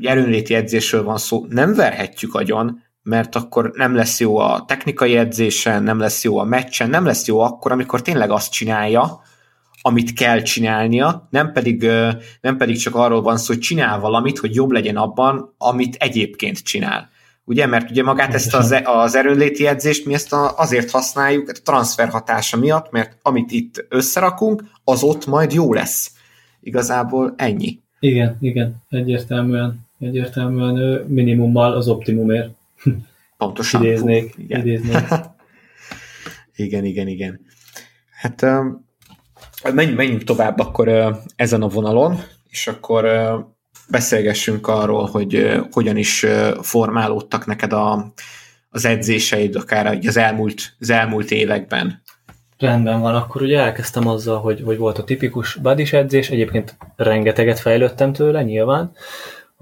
erőnléti 0.01 0.55
edzésről 0.55 1.03
van 1.03 1.19
szó, 1.19 1.47
nem 1.49 1.75
verhetjük 1.75 2.35
agyon, 2.35 2.83
mert 3.03 3.37
akkor 3.37 3.73
nem 3.75 3.95
lesz 3.95 4.21
jó 4.21 4.37
a 4.37 4.65
technikai 4.67 5.17
edzésen, 5.17 5.83
nem 5.83 5.99
lesz 5.99 6.25
jó 6.25 6.39
a 6.39 6.45
meccsen, 6.45 6.91
nem 6.91 7.05
lesz 7.05 7.27
jó 7.27 7.39
akkor, 7.39 7.73
amikor 7.73 8.03
tényleg 8.03 8.31
azt 8.31 8.53
csinálja, 8.53 9.21
amit 9.83 10.13
kell 10.13 10.43
csinálnia, 10.43 11.29
nem 11.31 11.53
pedig, 11.53 11.91
nem 12.41 12.57
pedig 12.57 12.79
csak 12.79 12.95
arról 12.95 13.23
van 13.23 13.37
szó, 13.37 13.53
hogy 13.53 13.63
csinál 13.63 14.01
valamit, 14.01 14.39
hogy 14.39 14.55
jobb 14.55 14.71
legyen 14.71 14.97
abban, 14.97 15.55
amit 15.59 15.97
egyébként 15.99 16.59
csinál. 16.59 17.09
Ugye, 17.45 17.67
mert 17.67 17.91
ugye 17.91 18.03
magát 18.03 18.35
ezt 18.35 18.55
az, 18.55 18.81
az 18.85 19.15
erőnléti 19.15 19.67
edzést 19.67 20.07
mi 20.07 20.15
ezt 20.15 20.33
azért 20.57 20.91
használjuk, 20.91 21.49
a 21.49 21.53
transfer 21.65 22.09
hatása 22.09 22.57
miatt, 22.57 22.91
mert 22.91 23.17
amit 23.23 23.51
itt 23.51 23.87
összerakunk, 23.89 24.65
az 24.85 25.03
ott 25.03 25.27
majd 25.27 25.53
jó 25.53 25.73
lesz 25.73 26.13
Igazából 26.61 27.35
ennyi. 27.37 27.81
Igen, 28.01 28.37
igen, 28.41 28.75
egyértelműen, 28.89 29.81
egyértelműen 29.99 31.05
minimummal 31.07 31.73
az 31.73 31.89
optimumért. 31.89 32.51
Pontosan. 33.37 33.83
Idéznék. 33.83 34.33
Fú, 34.35 34.41
igen. 34.43 34.61
idéznék. 34.61 35.09
igen, 36.57 36.85
igen, 36.85 37.07
igen. 37.09 37.41
Hát 38.11 38.47
menjünk, 39.75 39.97
menjünk 39.97 40.25
tovább 40.25 40.59
akkor 40.59 41.17
ezen 41.37 41.63
a 41.63 41.69
vonalon, 41.69 42.21
és 42.49 42.67
akkor 42.67 43.07
beszélgessünk 43.89 44.69
arról, 44.69 45.07
hogy 45.07 45.61
hogyan 45.71 45.97
is 45.97 46.27
formálódtak 46.61 47.47
neked 47.47 47.73
a, 47.73 48.13
az 48.71 48.85
edzéseid, 48.85 49.57
akár 49.57 49.99
az 50.07 50.17
elmúlt, 50.17 50.77
az 50.79 50.91
elmúlt 50.91 51.31
években. 51.31 52.03
Rendben 52.59 53.01
van, 53.01 53.15
akkor 53.15 53.43
ugye 53.43 53.59
elkezdtem 53.59 54.09
azzal, 54.09 54.41
hogy, 54.41 54.63
hogy 54.65 54.77
volt 54.77 54.99
a 54.99 55.05
tipikus 55.05 55.55
badis 55.55 55.93
edzés, 55.93 56.31
egyébként 56.31 56.77
rengeteget 56.97 57.59
fejlődtem 57.59 58.13
tőle, 58.13 58.43
nyilván. 58.43 58.93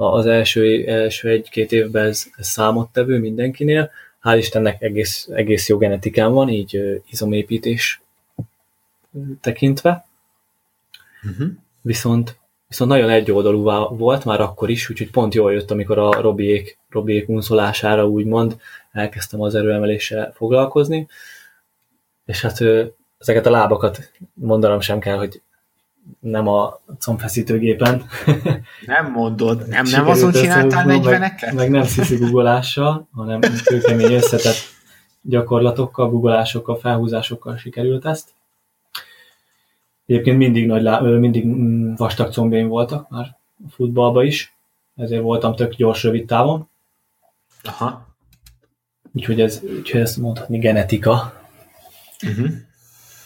Az 0.00 0.26
első, 0.26 0.86
első 0.86 1.28
egy-két 1.28 1.72
évben 1.72 2.06
ez, 2.06 2.24
ez 2.36 2.46
számottevő 2.46 3.18
mindenkinél. 3.18 3.90
Hál' 4.22 4.36
Istennek 4.38 4.82
egész, 4.82 5.28
egész 5.32 5.68
jó 5.68 5.78
genetikám 5.78 6.32
van, 6.32 6.48
így 6.48 7.02
izomépítés 7.10 8.00
tekintve. 9.40 10.06
Uh-huh. 11.30 11.48
Viszont, 11.80 12.38
viszont 12.68 12.90
nagyon 12.90 13.10
egyoldalú 13.10 13.62
volt 13.96 14.24
már 14.24 14.40
akkor 14.40 14.70
is, 14.70 14.90
úgyhogy 14.90 15.10
pont 15.10 15.34
jól 15.34 15.52
jött, 15.52 15.70
amikor 15.70 15.98
a 15.98 16.20
Robiék, 16.20 16.78
Robiék 16.90 17.28
unszolására 17.28 18.08
úgymond 18.08 18.60
elkezdtem 18.92 19.40
az 19.40 19.54
erőemeléssel 19.54 20.32
foglalkozni 20.32 21.08
és 22.28 22.40
hát 22.40 22.64
ezeket 23.18 23.46
a 23.46 23.50
lábakat 23.50 24.12
mondanom 24.34 24.80
sem 24.80 24.98
kell, 24.98 25.16
hogy 25.16 25.42
nem 26.20 26.48
a 26.48 26.80
combfeszítőgépen. 26.98 28.02
Nem 28.86 29.10
mondod, 29.10 29.68
nem, 29.68 29.84
nem 29.90 30.08
azon 30.08 30.32
csináltál 30.32 30.84
40 30.84 31.20
meg, 31.20 31.52
meg 31.54 31.70
nem 31.70 31.84
sziszi 31.84 32.16
guggolással, 32.16 33.08
hanem 33.12 33.40
kőkemény 33.64 34.12
összetett 34.12 34.56
gyakorlatokkal, 35.22 36.10
guggolásokkal, 36.10 36.78
felhúzásokkal 36.78 37.56
sikerült 37.56 38.06
ezt. 38.06 38.28
Egyébként 40.06 40.38
mindig, 40.38 40.66
nagy 40.66 40.82
lá, 40.82 41.00
mindig 41.00 41.46
mm, 41.46 41.94
vastag 41.94 42.32
combjaim 42.32 42.68
voltak 42.68 43.08
már 43.08 43.36
a 43.66 43.70
futballba 43.70 44.22
is, 44.24 44.54
ezért 44.96 45.22
voltam 45.22 45.54
tök 45.54 45.74
gyors, 45.74 46.02
rövid 46.02 46.26
távon. 46.26 46.68
Aha. 47.62 48.06
Úgyhogy 49.12 49.40
ez, 49.40 49.60
úgyhogy 49.78 50.00
ezt 50.00 50.16
mondhatni 50.16 50.58
genetika, 50.58 51.38
Uh-huh. 52.26 52.48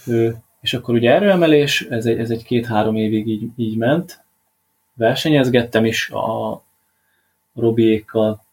Ő, 0.06 0.36
és 0.62 0.74
akkor 0.74 0.94
ugye 0.94 1.10
erőemelés, 1.10 1.82
ez 1.82 2.06
egy, 2.06 2.18
ez 2.18 2.30
egy 2.30 2.44
két-három 2.44 2.96
évig 2.96 3.28
így, 3.28 3.48
így 3.56 3.76
ment. 3.76 4.24
Versenyezgettem 4.94 5.84
is 5.84 6.10
a 6.10 6.62
Robiékkal, 7.54 8.44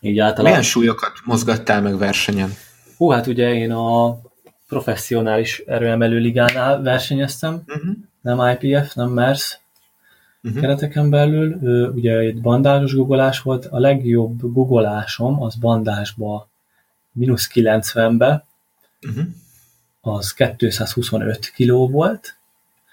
így 0.00 0.18
általában. 0.18 0.50
Milyen 0.50 0.62
súlyokat 0.62 1.12
mozgattál 1.24 1.82
meg 1.82 1.98
versenyen? 1.98 2.50
Hú, 2.96 3.08
hát 3.10 3.26
ugye 3.26 3.54
én 3.54 3.72
a 3.72 4.18
professzionális 4.68 5.58
erőemelő 5.58 6.18
ligánál 6.18 6.82
versenyeztem, 6.82 7.62
uh-huh. 7.66 7.96
nem 8.20 8.58
IPF, 8.60 8.94
nem 8.94 9.10
MERS 9.10 9.58
uh-huh. 10.42 10.60
kereteken 10.60 11.10
belül. 11.10 11.52
Ugye 11.94 12.18
egy 12.18 12.40
bandázsos 12.40 12.94
guggolás 12.94 13.40
volt, 13.40 13.66
a 13.66 13.78
legjobb 13.78 14.52
guggolásom 14.52 15.42
az 15.42 15.54
bandásba 15.54 16.48
mínusz 17.12 17.50
90-be, 17.54 18.46
uh-huh. 19.08 19.24
Az 20.08 20.34
225 20.58 21.52
kiló 21.54 21.88
volt, 21.88 22.36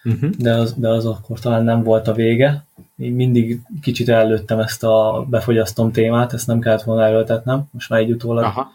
uh-huh. 0.04 0.30
de, 0.30 0.54
az, 0.54 0.73
de 0.73 0.89
az 0.89 1.06
akkor 1.06 1.39
talán 1.39 1.63
nem 1.63 1.84
volt 1.84 2.08
a 2.08 2.13
vége. 2.13 2.63
Én 2.97 3.12
mindig 3.12 3.62
kicsit 3.82 4.10
előttem 4.10 4.60
ezt 4.60 4.84
a 4.84 5.25
befogyasztom 5.30 5.91
témát, 5.91 6.34
ezt 6.34 6.47
nem 6.47 6.60
kellett 6.60 6.84
volna 6.84 7.06
erőltetnem, 7.06 7.63
most 7.71 7.89
már 7.89 7.99
egy 7.99 8.12
utólag 8.12 8.43
Aha. 8.43 8.71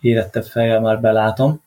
érettebb 0.00 0.44
fejjel 0.44 0.80
már 0.80 1.00
belátom, 1.00 1.60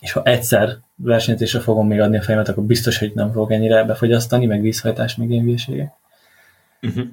és 0.00 0.12
ha 0.12 0.22
egyszer 0.22 0.78
versenyzésre 0.94 1.60
fogom 1.60 1.86
még 1.86 2.00
adni 2.00 2.16
a 2.16 2.22
fejemet, 2.22 2.48
akkor 2.48 2.64
biztos, 2.64 2.98
hogy 2.98 3.12
nem 3.14 3.32
fog 3.32 3.52
ennyire 3.52 3.84
befogyasztani, 3.84 4.46
meg 4.46 4.60
vízhajtás, 4.60 5.16
meg 5.16 5.30
ilyen 5.30 5.60
Uh-huh 6.82 7.06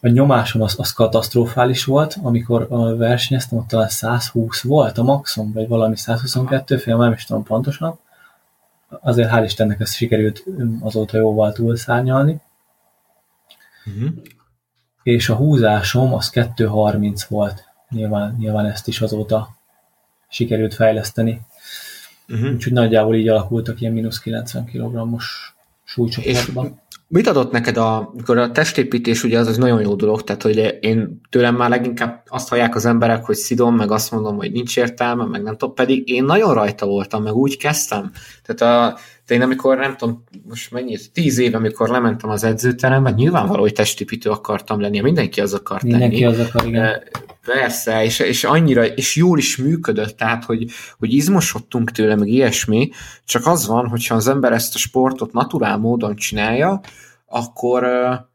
a 0.00 0.08
nyomásom 0.08 0.62
az, 0.62 0.74
az 0.78 0.92
katasztrofális 0.92 1.84
volt, 1.84 2.16
amikor 2.22 2.68
versenyeztem, 2.96 3.58
ott 3.58 3.68
talán 3.68 3.88
120 3.88 4.62
volt 4.62 4.98
a 4.98 5.02
maximum, 5.02 5.52
vagy 5.52 5.68
valami 5.68 5.96
122 5.96 6.76
fél, 6.76 6.96
nem 6.96 7.12
is 7.12 7.24
tudom 7.24 7.42
pontosan. 7.42 7.98
Azért 8.88 9.30
hál' 9.32 9.42
Istennek 9.44 9.80
ezt 9.80 9.94
sikerült 9.94 10.44
azóta 10.80 11.16
jóval 11.16 11.52
túlszárnyalni. 11.52 12.40
Uh-huh. 13.86 14.10
És 15.02 15.28
a 15.28 15.34
húzásom 15.34 16.14
az 16.14 16.30
230 16.30 17.24
volt. 17.24 17.64
Nyilván, 17.88 18.36
nyilván 18.38 18.66
ezt 18.66 18.88
is 18.88 19.00
azóta 19.00 19.48
sikerült 20.28 20.74
fejleszteni. 20.74 21.40
Uh-huh. 22.28 22.52
Úgyhogy 22.52 22.72
nagyjából 22.72 23.14
így 23.14 23.28
alakultak 23.28 23.80
ilyen 23.80 23.92
mínusz 23.92 24.18
90 24.18 24.64
kg-os 24.64 25.54
súlycsoportban. 25.84 26.80
Mit 27.12 27.26
adott 27.26 27.52
neked, 27.52 27.76
a, 27.76 27.96
amikor 28.12 28.38
a 28.38 28.50
testépítés 28.50 29.24
ugye 29.24 29.38
az 29.38 29.46
az 29.46 29.56
nagyon 29.56 29.80
jó 29.80 29.94
dolog, 29.94 30.22
tehát 30.22 30.42
hogy 30.42 30.78
én 30.80 31.20
tőlem 31.30 31.56
már 31.56 31.68
leginkább 31.68 32.22
azt 32.26 32.48
hallják 32.48 32.74
az 32.74 32.84
emberek, 32.84 33.24
hogy 33.24 33.36
szidom, 33.36 33.76
meg 33.76 33.90
azt 33.90 34.10
mondom, 34.10 34.36
hogy 34.36 34.52
nincs 34.52 34.76
értelme, 34.76 35.24
meg 35.24 35.42
nem 35.42 35.56
tudom, 35.56 35.74
pedig 35.74 36.08
én 36.08 36.24
nagyon 36.24 36.54
rajta 36.54 36.86
voltam, 36.86 37.22
meg 37.22 37.34
úgy 37.34 37.56
kezdtem. 37.56 38.10
Tehát 38.42 38.92
a, 38.94 38.98
de 39.26 39.34
én 39.34 39.42
amikor 39.42 39.76
nem 39.76 39.96
tudom, 39.96 40.24
most 40.48 40.70
mennyi, 40.70 40.96
tíz 41.12 41.38
éve, 41.38 41.56
amikor 41.56 41.88
lementem 41.88 42.30
az 42.30 42.44
edzőterembe, 42.44 43.10
nyilvánvaló, 43.10 43.60
hogy 43.60 43.72
testépítő 43.72 44.30
akartam 44.30 44.80
lenni, 44.80 45.00
mindenki 45.00 45.40
az 45.40 45.54
akart 45.54 45.82
mindenki 45.82 46.24
lenni. 46.24 46.34
Az 46.34 46.46
akar, 46.46 46.66
igen. 46.66 47.02
Persze, 47.44 48.04
és, 48.04 48.18
és 48.18 48.44
annyira, 48.44 48.86
és 48.86 49.16
jól 49.16 49.38
is 49.38 49.56
működött, 49.56 50.16
tehát, 50.16 50.44
hogy, 50.44 50.70
hogy 50.98 51.12
izmosodtunk 51.12 51.90
tőle, 51.90 52.16
meg 52.16 52.28
ilyesmi, 52.28 52.90
csak 53.24 53.46
az 53.46 53.66
van, 53.66 53.88
hogyha 53.88 54.14
az 54.14 54.28
ember 54.28 54.52
ezt 54.52 54.74
a 54.74 54.78
sportot 54.78 55.32
naturál 55.32 55.78
módon 55.78 56.16
csinálja, 56.16 56.80
akkor 57.26 57.82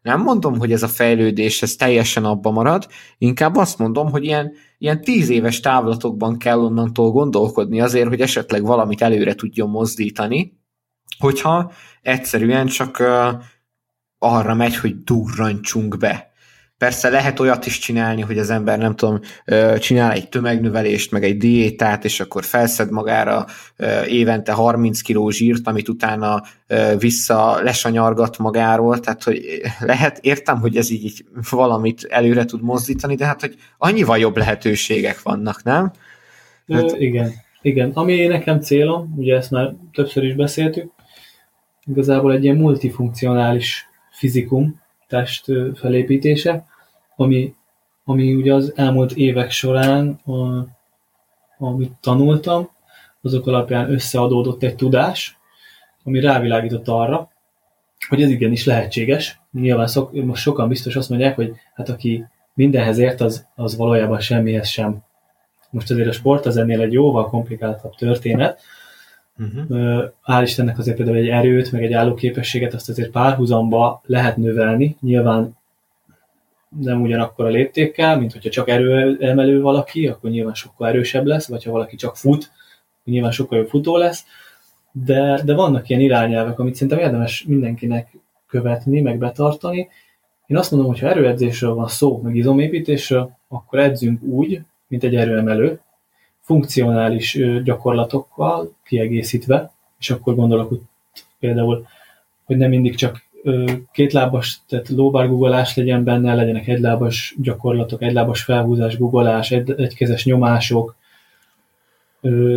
nem 0.01 0.21
mondom, 0.21 0.59
hogy 0.59 0.71
ez 0.71 0.83
a 0.83 0.87
fejlődés 0.87 1.61
ez 1.61 1.75
teljesen 1.75 2.25
abba 2.25 2.51
marad, 2.51 2.87
inkább 3.17 3.55
azt 3.55 3.77
mondom, 3.77 4.11
hogy 4.11 4.23
ilyen, 4.23 4.51
ilyen 4.77 5.01
tíz 5.01 5.29
éves 5.29 5.59
távlatokban 5.59 6.37
kell 6.37 6.59
onnantól 6.59 7.11
gondolkodni 7.11 7.81
azért, 7.81 8.07
hogy 8.07 8.21
esetleg 8.21 8.63
valamit 8.63 9.01
előre 9.01 9.35
tudjon 9.35 9.69
mozdítani, 9.69 10.59
hogyha 11.19 11.71
egyszerűen 12.01 12.67
csak 12.67 13.03
arra 14.19 14.53
megy, 14.53 14.75
hogy 14.75 15.03
durrancsunk 15.03 15.97
be. 15.97 16.33
Persze 16.77 17.09
lehet 17.09 17.39
olyat 17.39 17.65
is 17.65 17.77
csinálni, 17.77 18.21
hogy 18.21 18.37
az 18.37 18.49
ember 18.49 18.77
nem 18.77 18.95
tudom, 18.95 19.19
csinál 19.79 20.11
egy 20.11 20.29
tömegnövelést, 20.29 21.11
meg 21.11 21.23
egy 21.23 21.37
diétát, 21.37 22.05
és 22.05 22.19
akkor 22.19 22.43
felszed 22.43 22.91
magára 22.91 23.45
évente 24.07 24.51
30 24.51 25.01
kg 25.01 25.31
zsírt, 25.31 25.67
amit 25.67 25.89
utána 25.89 26.43
vissza 26.99 27.61
lesanyargat 27.61 28.37
magáról, 28.37 28.99
tehát 28.99 29.23
hogy 29.23 29.61
lehet, 29.79 30.17
értem, 30.21 30.59
hogy 30.59 30.77
ez 30.77 30.89
így 30.89 31.25
valamit 31.49 32.07
előre 32.09 32.45
tud 32.45 32.61
mozdítani, 32.61 33.15
de 33.15 33.25
hát, 33.25 33.41
hogy 33.41 33.55
annyival 33.77 34.17
jobb 34.17 34.37
lehetőségek 34.37 35.21
vannak, 35.21 35.63
nem? 35.63 35.91
Hát... 36.67 36.95
igen, 36.97 37.31
igen. 37.61 37.91
Ami 37.93 38.25
nekem 38.25 38.59
célom, 38.59 39.13
ugye 39.17 39.35
ezt 39.35 39.51
már 39.51 39.73
többször 39.93 40.23
is 40.23 40.35
beszéltük, 40.35 40.91
igazából 41.85 42.33
egy 42.33 42.43
ilyen 42.43 42.55
multifunkcionális 42.55 43.85
fizikum, 44.11 44.83
test 45.07 45.45
felépítése, 45.75 46.65
ami, 47.15 47.53
ami 48.03 48.33
ugye 48.33 48.53
az 48.53 48.73
elmúlt 48.75 49.11
évek 49.11 49.51
során, 49.51 50.09
a, 50.25 50.67
amit 51.57 51.91
tanultam, 52.01 52.69
azok 53.21 53.47
alapján 53.47 53.91
összeadódott 53.91 54.63
egy 54.63 54.75
tudás, 54.75 55.37
ami 56.03 56.19
rávilágított 56.19 56.87
arra, 56.87 57.29
hogy 58.07 58.21
ez 58.21 58.29
igenis 58.29 58.65
lehetséges. 58.65 59.39
Nyilván 59.51 59.87
szok, 59.87 60.11
most 60.11 60.41
sokan 60.41 60.67
biztos 60.67 60.95
azt 60.95 61.09
mondják, 61.09 61.35
hogy 61.35 61.53
hát 61.73 61.89
aki 61.89 62.25
mindenhez 62.53 62.97
ért, 62.97 63.21
az, 63.21 63.47
az 63.55 63.75
valójában 63.75 64.19
semmihez 64.19 64.67
sem. 64.67 65.03
Most 65.69 65.91
azért 65.91 66.07
a 66.07 66.11
sport 66.11 66.45
az 66.45 66.57
ennél 66.57 66.81
egy 66.81 66.93
jóval 66.93 67.29
komplikáltabb 67.29 67.95
történet. 67.95 68.61
Uh-huh. 69.39 70.03
Hál' 70.23 70.41
Istennek 70.43 70.77
azért 70.77 70.97
például 70.97 71.17
egy 71.17 71.27
erőt, 71.27 71.71
meg 71.71 71.83
egy 71.83 71.93
állóképességet 71.93 72.73
azt 72.73 72.89
azért 72.89 73.11
párhuzamba 73.11 74.01
lehet 74.05 74.37
növelni. 74.37 74.97
Nyilván 75.01 75.57
nem 76.79 77.01
ugyanakkor 77.01 77.45
a 77.45 77.49
léptékkel, 77.49 78.19
mint 78.19 78.31
hogyha 78.31 78.49
csak 78.49 78.69
erőemelő 78.69 79.61
valaki, 79.61 80.07
akkor 80.07 80.29
nyilván 80.29 80.53
sokkal 80.53 80.87
erősebb 80.87 81.25
lesz, 81.25 81.47
vagy 81.47 81.63
ha 81.63 81.71
valaki 81.71 81.95
csak 81.95 82.17
fut, 82.17 82.51
nyilván 83.03 83.31
sokkal 83.31 83.57
jobb 83.57 83.67
futó 83.67 83.97
lesz, 83.97 84.25
de, 84.91 85.41
de 85.45 85.53
vannak 85.53 85.89
ilyen 85.89 86.01
irányelvek, 86.01 86.59
amit 86.59 86.75
szerintem 86.75 86.99
érdemes 86.99 87.43
mindenkinek 87.47 88.17
követni, 88.47 89.01
meg 89.01 89.17
betartani. 89.17 89.87
Én 90.47 90.57
azt 90.57 90.71
mondom, 90.71 90.89
hogy 90.89 90.99
ha 90.99 91.07
erőedzésről 91.09 91.73
van 91.73 91.87
szó, 91.87 92.19
meg 92.23 92.35
izomépítésről, 92.35 93.37
akkor 93.47 93.79
edzünk 93.79 94.23
úgy, 94.23 94.61
mint 94.87 95.03
egy 95.03 95.15
erőemelő, 95.15 95.79
funkcionális 96.45 97.39
gyakorlatokkal 97.63 98.73
kiegészítve, 98.83 99.71
és 99.99 100.09
akkor 100.09 100.35
gondolok 100.35 100.69
hogy 100.69 100.81
például, 101.39 101.87
hogy 102.45 102.57
nem 102.57 102.69
mindig 102.69 102.95
csak 102.95 103.23
kétlábas, 103.91 104.59
tehát 104.67 104.89
lóbár 104.89 105.29
legyen 105.75 106.03
benne, 106.03 106.35
legyenek 106.35 106.67
egylábas 106.67 107.35
gyakorlatok, 107.41 108.01
egylábas 108.01 108.43
felhúzás, 108.43 108.97
googolás, 108.97 109.51
egy, 109.51 109.73
egykezes 109.77 110.25
nyomások, 110.25 110.95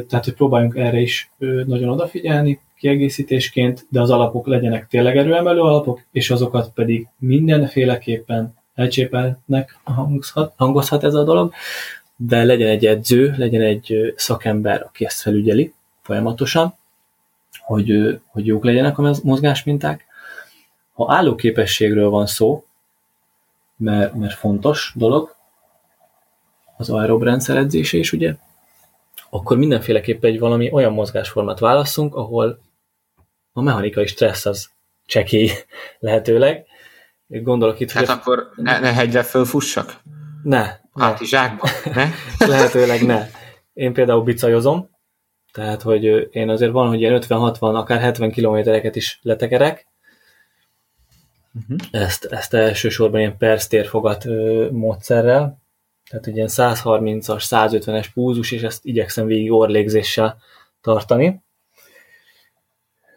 tehát 0.08 0.24
hogy 0.24 0.34
próbáljunk 0.34 0.76
erre 0.76 1.00
is 1.00 1.30
nagyon 1.38 1.88
odafigyelni 1.88 2.60
kiegészítésként, 2.78 3.86
de 3.90 4.00
az 4.00 4.10
alapok 4.10 4.46
legyenek 4.46 4.86
tényleg 4.86 5.16
erőemelő 5.16 5.60
alapok, 5.60 6.02
és 6.12 6.30
azokat 6.30 6.70
pedig 6.74 7.06
mindenféleképpen 7.18 8.54
elcsépelnek. 8.74 9.78
Hangozhat, 9.84 10.52
hangozhat 10.56 11.04
ez 11.04 11.14
a 11.14 11.24
dolog, 11.24 11.52
de 12.20 12.44
legyen 12.44 12.68
egy 12.68 12.86
edző, 12.86 13.34
legyen 13.36 13.62
egy 13.62 14.12
szakember, 14.16 14.82
aki 14.82 15.04
ezt 15.04 15.20
felügyeli 15.20 15.72
folyamatosan, 16.02 16.74
hogy, 17.58 18.20
hogy 18.26 18.46
jók 18.46 18.64
legyenek 18.64 18.98
a 18.98 19.14
mozgásminták. 19.22 20.06
Ha 20.92 21.14
állóképességről 21.14 22.10
van 22.10 22.26
szó, 22.26 22.64
mert, 23.76 24.14
mert 24.14 24.34
fontos 24.34 24.92
dolog, 24.96 25.34
az 26.76 26.90
aerob 26.90 27.22
rendszer 27.22 27.56
edzése 27.56 27.96
is, 27.96 28.12
ugye, 28.12 28.34
akkor 29.30 29.56
mindenféleképpen 29.56 30.30
egy 30.30 30.38
valami 30.38 30.72
olyan 30.72 30.92
mozgásformát 30.92 31.58
válaszunk, 31.58 32.14
ahol 32.14 32.60
a 33.52 33.62
mechanikai 33.62 34.06
stressz 34.06 34.46
az 34.46 34.70
csekély 35.06 35.50
lehetőleg. 35.98 36.66
Gondolok 37.26 37.80
itt, 37.80 37.90
Hát 37.90 38.06
hogy 38.06 38.16
akkor 38.16 38.50
ne, 38.56 38.78
ne 38.78 38.92
hegyre 38.92 39.22
fölfussak? 39.22 40.00
Ne. 40.42 40.76
Hátizsákba? 40.98 41.68
Ne? 41.94 42.10
Lehetőleg 42.52 43.06
ne. 43.06 43.26
Én 43.72 43.92
például 43.92 44.22
bicajozom, 44.22 44.90
tehát, 45.52 45.82
hogy 45.82 46.28
én 46.30 46.48
azért 46.48 46.72
van, 46.72 46.88
hogy 46.88 47.00
ilyen 47.00 47.22
50-60, 47.22 47.58
akár 47.60 48.00
70 48.00 48.30
kilométereket 48.30 48.96
is 48.96 49.18
letekerek. 49.22 49.86
Uh-huh. 51.54 51.78
Ezt, 51.90 52.24
ezt 52.24 52.54
elsősorban 52.54 53.20
ilyen 53.20 53.36
perctérfogat 53.36 54.24
módszerrel, 54.70 55.62
tehát 56.10 56.26
egy 56.26 56.36
ilyen 56.36 56.48
130-as, 56.50 57.44
150-es 57.48 58.06
púzus, 58.14 58.52
és 58.52 58.62
ezt 58.62 58.84
igyekszem 58.84 59.26
végig 59.26 59.52
orlégzéssel 59.52 60.38
tartani. 60.80 61.42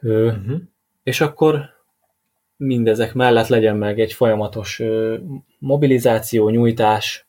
Uh-huh. 0.02 0.62
És 1.04 1.22
akkor 1.22 1.70
mindezek 2.56 3.14
mellett 3.14 3.48
legyen 3.48 3.76
meg 3.76 4.00
egy 4.00 4.14
folyamatos 4.14 4.82
mobilizáció, 5.60 6.50
nyújtás, 6.50 7.28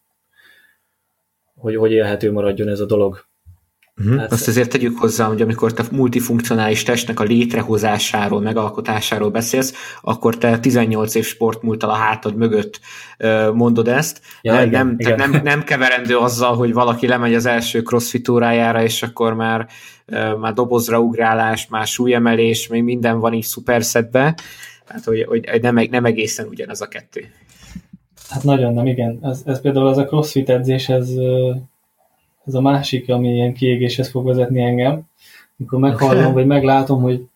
hogy, 1.63 1.77
hogy 1.77 1.91
élhető 1.91 2.33
maradjon 2.33 2.69
ez 2.69 2.81
a 2.81 2.87
dolog. 2.87 3.25
Uh-huh. 3.97 4.19
Hát, 4.19 4.33
Azt 4.33 4.49
azért 4.49 4.71
tegyük 4.71 4.99
hozzá, 4.99 5.27
hogy 5.27 5.43
amikor 5.43 5.73
te 5.73 5.85
multifunkcionális 5.91 6.83
testnek 6.83 7.21
a 7.21 7.25
létrehozásáról, 7.25 8.41
megalkotásáról 8.41 9.31
beszélsz, 9.31 9.75
akkor 10.01 10.39
te 10.39 10.59
18 10.59 11.15
év 11.15 11.25
sportmúltal 11.25 11.91
a 11.91 11.95
hátad 11.95 12.37
mögött 12.37 12.81
mondod 13.55 13.89
ezt. 13.89 14.21
Ja, 14.41 14.53
nem, 14.53 14.67
igen, 14.67 14.87
nem, 14.87 14.95
igen. 14.99 15.31
nem, 15.31 15.43
nem 15.43 15.65
keverendő 15.65 16.17
azzal, 16.17 16.57
hogy 16.57 16.73
valaki 16.73 17.07
lemegy 17.07 17.35
az 17.35 17.47
első 17.47 17.83
crossfit 17.83 18.29
órájára, 18.29 18.83
és 18.83 19.03
akkor 19.03 19.35
már, 19.35 19.67
már 20.41 20.53
dobozra 20.53 21.01
ugrálás, 21.01 21.67
már 21.67 21.87
súlyemelés, 21.87 22.69
még 22.69 22.83
minden 22.83 23.19
van 23.19 23.33
így 23.33 23.45
szuperszedbe. 23.45 24.35
Tehát, 24.87 25.05
hogy, 25.05 25.23
hogy 25.23 25.59
nem, 25.61 25.87
nem 25.91 26.05
egészen 26.05 26.47
ugyanaz 26.47 26.81
a 26.81 26.89
kettő. 26.89 27.31
Hát 28.33 28.45
nagyon 28.45 28.75
nem, 28.75 28.87
igen. 28.87 29.19
Ez, 29.23 29.43
ez 29.47 29.61
például 29.61 29.87
az 29.87 29.99
a 29.99 30.05
crossfit 30.05 30.49
edzés, 30.49 30.89
ez 30.89 31.11
ez 32.47 32.55
a 32.55 32.61
másik, 32.61 33.09
ami 33.09 33.35
ilyen 33.35 33.55
kiégéshez 33.55 34.09
fog 34.09 34.27
vezetni 34.27 34.63
engem, 34.63 35.03
amikor 35.59 35.79
meghallom, 35.79 36.33
vagy 36.33 36.47
meglátom, 36.47 37.03
hogy 37.03 37.29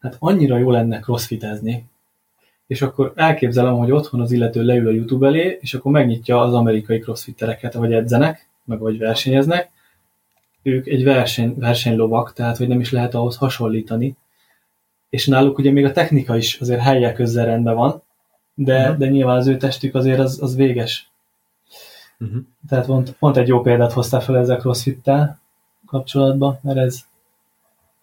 hát 0.00 0.16
annyira 0.18 0.58
jó 0.58 0.70
lenne 0.70 1.00
crossfitezni, 1.00 1.84
és 2.66 2.82
akkor 2.82 3.12
elképzelem, 3.16 3.76
hogy 3.76 3.90
otthon 3.90 4.20
az 4.20 4.32
illető 4.32 4.62
leül 4.62 4.88
a 4.88 4.92
YouTube 4.92 5.26
elé, 5.26 5.58
és 5.60 5.74
akkor 5.74 5.92
megnyitja 5.92 6.40
az 6.40 6.54
amerikai 6.54 6.98
crossfittereket, 6.98 7.74
vagy 7.74 7.92
edzenek, 7.92 8.48
meg 8.64 8.78
vagy 8.78 8.98
versenyeznek, 8.98 9.70
ők 10.62 10.86
egy 10.86 11.04
verseny, 11.04 11.54
versenylovak, 11.58 12.32
tehát 12.32 12.56
hogy 12.56 12.68
nem 12.68 12.80
is 12.80 12.92
lehet 12.92 13.14
ahhoz 13.14 13.36
hasonlítani, 13.36 14.16
és 15.10 15.26
náluk 15.26 15.58
ugye 15.58 15.70
még 15.70 15.84
a 15.84 15.92
technika 15.92 16.36
is 16.36 16.60
azért 16.60 16.80
helyek 16.80 17.14
közzel 17.14 17.46
rendben 17.46 17.74
van, 17.74 18.02
de, 18.64 18.80
uh-huh. 18.80 18.96
de 18.96 19.08
nyilván 19.08 19.36
az 19.36 19.46
ő 19.46 19.56
testük 19.56 19.94
azért 19.94 20.18
az, 20.18 20.38
az 20.42 20.56
véges. 20.56 21.10
Uh-huh. 22.20 22.42
Tehát 22.68 22.86
pont, 22.86 23.16
pont 23.18 23.36
egy 23.36 23.48
jó 23.48 23.60
példát 23.60 23.92
hoztál 23.92 24.20
fel 24.20 24.36
ezzel 24.36 24.56
crossfit 24.56 25.10
kapcsolatban, 25.86 26.58
mert 26.62 26.78
ez, 26.78 27.00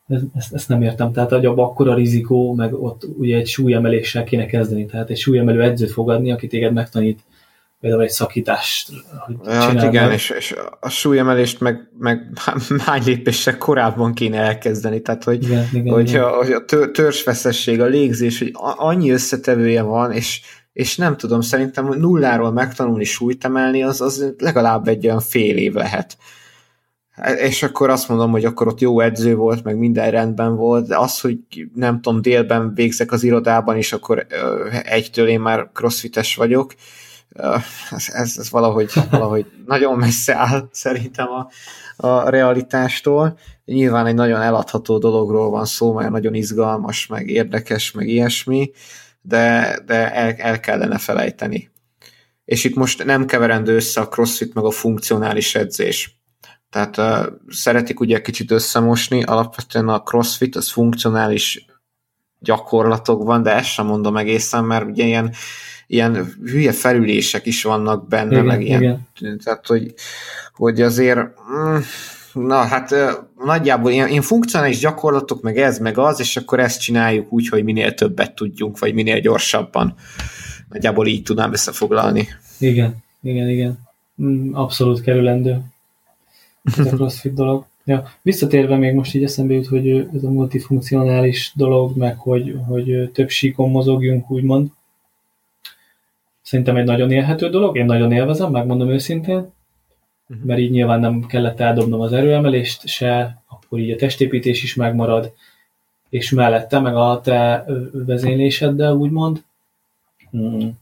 ez 0.07 0.21
ezt, 0.35 0.53
ezt, 0.53 0.69
nem 0.69 0.81
értem. 0.81 1.11
Tehát 1.11 1.29
hogy 1.29 1.45
abban 1.45 1.65
akkora 1.65 1.93
rizikó, 1.93 2.53
meg 2.53 2.73
ott 2.73 3.07
ugye 3.17 3.37
egy 3.37 3.47
súlyemeléssel 3.47 4.23
kéne 4.23 4.45
kezdeni. 4.45 4.85
Tehát 4.85 5.09
egy 5.09 5.17
súlyemelő 5.17 5.63
edzőt 5.63 5.91
fogadni, 5.91 6.31
aki 6.31 6.47
téged 6.47 6.73
megtanít 6.73 7.19
például 7.79 8.03
egy 8.03 8.09
szakítást, 8.09 8.89
hogy 9.25 9.35
hát 9.45 9.83
igen, 9.83 10.11
és, 10.11 10.29
és 10.29 10.55
a 10.79 10.89
súlyemelést 10.89 11.59
meg, 11.59 11.89
meg 11.97 12.31
hány 12.85 13.03
lépéssel 13.05 13.57
korábban 13.57 14.13
kéne 14.13 14.37
elkezdeni, 14.37 15.01
tehát 15.01 15.23
hogy, 15.23 15.43
igen, 15.43 15.67
igen, 15.73 15.93
hogy 15.93 16.09
igen. 16.09 16.23
a, 16.23 16.39
a 16.39 16.91
törzsfeszesség, 16.91 17.81
a 17.81 17.85
légzés, 17.85 18.39
hogy 18.39 18.51
annyi 18.77 19.11
összetevője 19.11 19.81
van, 19.81 20.11
és 20.11 20.41
és 20.73 20.95
nem 20.95 21.17
tudom, 21.17 21.41
szerintem 21.41 21.87
nulláról 21.87 22.51
megtanulni 22.51 23.03
súlyt 23.03 23.45
emelni, 23.45 23.83
az, 23.83 24.01
az 24.01 24.33
legalább 24.37 24.87
egy 24.87 25.05
olyan 25.05 25.19
fél 25.19 25.57
év 25.57 25.73
lehet. 25.73 26.17
És 27.37 27.63
akkor 27.63 27.89
azt 27.89 28.09
mondom, 28.09 28.31
hogy 28.31 28.45
akkor 28.45 28.67
ott 28.67 28.79
jó 28.79 28.99
edző 28.99 29.35
volt, 29.35 29.63
meg 29.63 29.77
minden 29.77 30.11
rendben 30.11 30.55
volt, 30.55 30.87
de 30.87 30.97
az, 30.97 31.19
hogy 31.19 31.37
nem 31.73 32.01
tudom, 32.01 32.21
délben 32.21 32.73
végzek 32.73 33.11
az 33.11 33.23
irodában, 33.23 33.77
és 33.77 33.93
akkor 33.93 34.27
egytől 34.83 35.27
én 35.27 35.39
már 35.39 35.69
crossfites 35.73 36.35
vagyok, 36.35 36.73
ez, 37.91 38.09
ez, 38.11 38.37
ez 38.37 38.49
valahogy, 38.49 38.91
valahogy 39.09 39.45
nagyon 39.65 39.97
messze 39.97 40.35
áll 40.35 40.67
szerintem 40.71 41.27
a, 41.27 41.49
a 42.07 42.29
realitástól. 42.29 43.37
Nyilván 43.65 44.05
egy 44.05 44.15
nagyon 44.15 44.41
eladható 44.41 44.97
dologról 44.97 45.49
van 45.49 45.65
szó, 45.65 45.93
mert 45.93 46.09
nagyon 46.09 46.33
izgalmas, 46.33 47.07
meg 47.07 47.29
érdekes, 47.29 47.91
meg 47.91 48.07
ilyesmi, 48.07 48.71
de, 49.21 49.77
de 49.85 50.13
el, 50.13 50.33
el 50.37 50.59
kellene 50.59 50.97
felejteni. 50.97 51.71
És 52.45 52.63
itt 52.63 52.75
most 52.75 53.05
nem 53.05 53.25
keverendő 53.25 53.75
össze 53.75 54.01
a 54.01 54.07
crossfit 54.07 54.53
meg 54.53 54.63
a 54.63 54.71
funkcionális 54.71 55.55
edzés. 55.55 56.17
Tehát 56.69 56.97
uh, 56.97 57.33
szeretik 57.47 57.99
ugye 57.99 58.21
kicsit 58.21 58.51
összemosni, 58.51 59.23
alapvetően 59.23 59.87
a 59.87 60.01
crossfit 60.01 60.55
az 60.55 60.71
funkcionális 60.71 61.65
gyakorlatokban, 62.39 63.43
de 63.43 63.55
ezt 63.55 63.69
sem 63.69 63.85
mondom 63.85 64.17
egészen, 64.17 64.63
mert 64.63 64.85
ugye 64.85 65.05
ilyen, 65.05 65.33
ilyen 65.87 66.35
hülye 66.43 66.71
felülések 66.71 67.45
is 67.45 67.63
vannak 67.63 68.07
benne, 68.07 68.31
igen, 68.31 68.45
meg 68.45 68.61
ilyen, 68.61 68.81
igen. 69.19 69.39
tehát 69.43 69.67
hogy, 69.67 69.93
hogy 70.53 70.81
azért 70.81 71.19
mm, 71.19 71.77
na 72.33 72.55
hát 72.55 72.95
nagyjából 73.45 73.91
ilyen, 73.91 74.09
ilyen 74.09 74.21
funkcionális 74.21 74.79
gyakorlatok, 74.79 75.41
meg 75.41 75.57
ez, 75.57 75.79
meg 75.79 75.97
az, 75.97 76.19
és 76.19 76.37
akkor 76.37 76.59
ezt 76.59 76.81
csináljuk 76.81 77.33
úgy, 77.33 77.49
hogy 77.49 77.63
minél 77.63 77.93
többet 77.93 78.35
tudjunk, 78.35 78.79
vagy 78.79 78.93
minél 78.93 79.19
gyorsabban. 79.19 79.95
Nagyjából 80.69 81.07
így 81.07 81.23
tudnám 81.23 81.53
összefoglalni. 81.53 82.27
Igen, 82.57 82.95
igen, 83.21 83.49
igen. 83.49 83.79
Mm, 84.21 84.53
abszolút 84.53 85.01
kerülendő 85.01 85.61
ez 86.77 86.85
a 86.85 86.95
crossfit 86.95 87.33
dolog. 87.33 87.65
Ja, 87.89 88.03
visszatérve 88.21 88.75
még 88.75 88.93
most 88.93 89.15
így 89.15 89.23
eszembe 89.23 89.53
jut, 89.53 89.67
hogy 89.67 89.89
ez 89.89 90.23
a 90.23 90.29
multifunkcionális 90.29 91.51
dolog, 91.55 91.97
meg 91.97 92.17
hogy, 92.17 92.55
hogy 92.67 93.09
több 93.13 93.29
síkon 93.29 93.69
mozogjunk, 93.69 94.31
úgymond. 94.31 94.67
Szerintem 96.41 96.75
egy 96.75 96.85
nagyon 96.85 97.11
élhető 97.11 97.49
dolog, 97.49 97.77
én 97.77 97.85
nagyon 97.85 98.11
élvezem, 98.11 98.51
megmondom 98.51 98.89
őszintén, 98.89 99.35
uh-huh. 99.35 100.45
mert 100.45 100.59
így 100.59 100.71
nyilván 100.71 100.99
nem 100.99 101.25
kellett 101.25 101.59
eldobnom 101.59 102.01
az 102.01 102.13
erőemelést 102.13 102.87
se, 102.87 103.41
akkor 103.47 103.79
így 103.79 103.91
a 103.91 103.95
testépítés 103.95 104.63
is 104.63 104.75
megmarad, 104.75 105.33
és 106.09 106.31
mellette 106.31 106.79
meg 106.79 106.95
a 106.95 107.21
te 107.23 107.65
vezényléseddel, 107.91 108.93
úgymond, 108.93 109.43
hmm. 110.31 110.77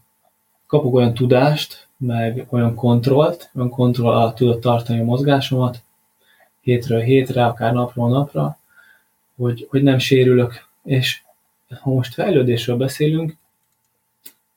kapok 0.66 0.94
olyan 0.94 1.14
tudást, 1.14 1.88
meg 1.98 2.46
olyan 2.50 2.76
kontrollt, 2.76 3.50
olyan 3.56 3.70
kontroll 3.70 4.16
alatt 4.16 4.36
tudod 4.36 4.60
tartani 4.60 5.00
a 5.00 5.04
mozgásomat, 5.04 5.86
hétről 6.68 7.00
hétre, 7.00 7.46
akár 7.46 7.74
napról 7.74 8.10
napra, 8.10 8.58
hogy, 9.36 9.68
hogy 9.70 9.84
nem 9.84 9.98
sérülök. 9.98 10.68
És 10.84 11.22
ha 11.82 11.90
most 11.90 12.14
fejlődésről 12.14 12.78
beszélünk, 12.78 13.36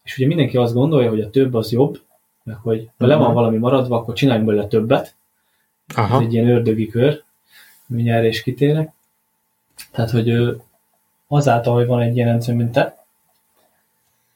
és 0.03 0.17
ugye 0.17 0.27
mindenki 0.27 0.57
azt 0.57 0.75
gondolja, 0.75 1.09
hogy 1.09 1.21
a 1.21 1.31
több 1.31 1.55
az 1.55 1.73
jobb, 1.73 2.01
meg 2.43 2.57
hogy 2.57 2.89
ha 2.99 3.07
le 3.07 3.15
van 3.15 3.27
mhm. 3.27 3.35
valami 3.35 3.57
maradva, 3.57 3.97
akkor 3.97 4.15
csináljunk 4.15 4.47
belőle 4.47 4.67
többet. 4.67 5.15
Aha. 5.95 6.17
Ez 6.17 6.27
egy 6.27 6.33
ilyen 6.33 6.49
ördögi 6.49 6.89
kör, 6.89 7.23
mindjárt 7.87 8.27
is 8.27 8.43
kitérek. 8.43 8.93
Tehát, 9.91 10.11
hogy 10.11 10.57
azáltal, 11.27 11.75
hogy 11.75 11.87
van 11.87 12.01
egy 12.01 12.17
ilyen 12.17 12.29
rendszer, 12.29 12.55
mint 12.55 12.73
te, 12.73 13.05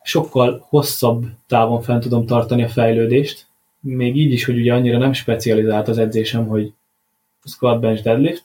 sokkal 0.03 0.67
hosszabb 0.69 1.25
távon 1.47 1.83
fent 1.83 2.03
tudom 2.03 2.27
tartani 2.27 2.63
a 2.63 2.69
fejlődést, 2.69 3.47
még 3.81 4.17
így 4.17 4.33
is, 4.33 4.45
hogy 4.45 4.59
ugye 4.59 4.75
annyira 4.75 4.99
nem 4.99 5.13
specializált 5.13 5.89
az 5.89 5.99
edzésem, 5.99 6.47
hogy 6.47 6.73
squat, 7.45 7.81
bench, 7.81 8.03
deadlift, 8.03 8.45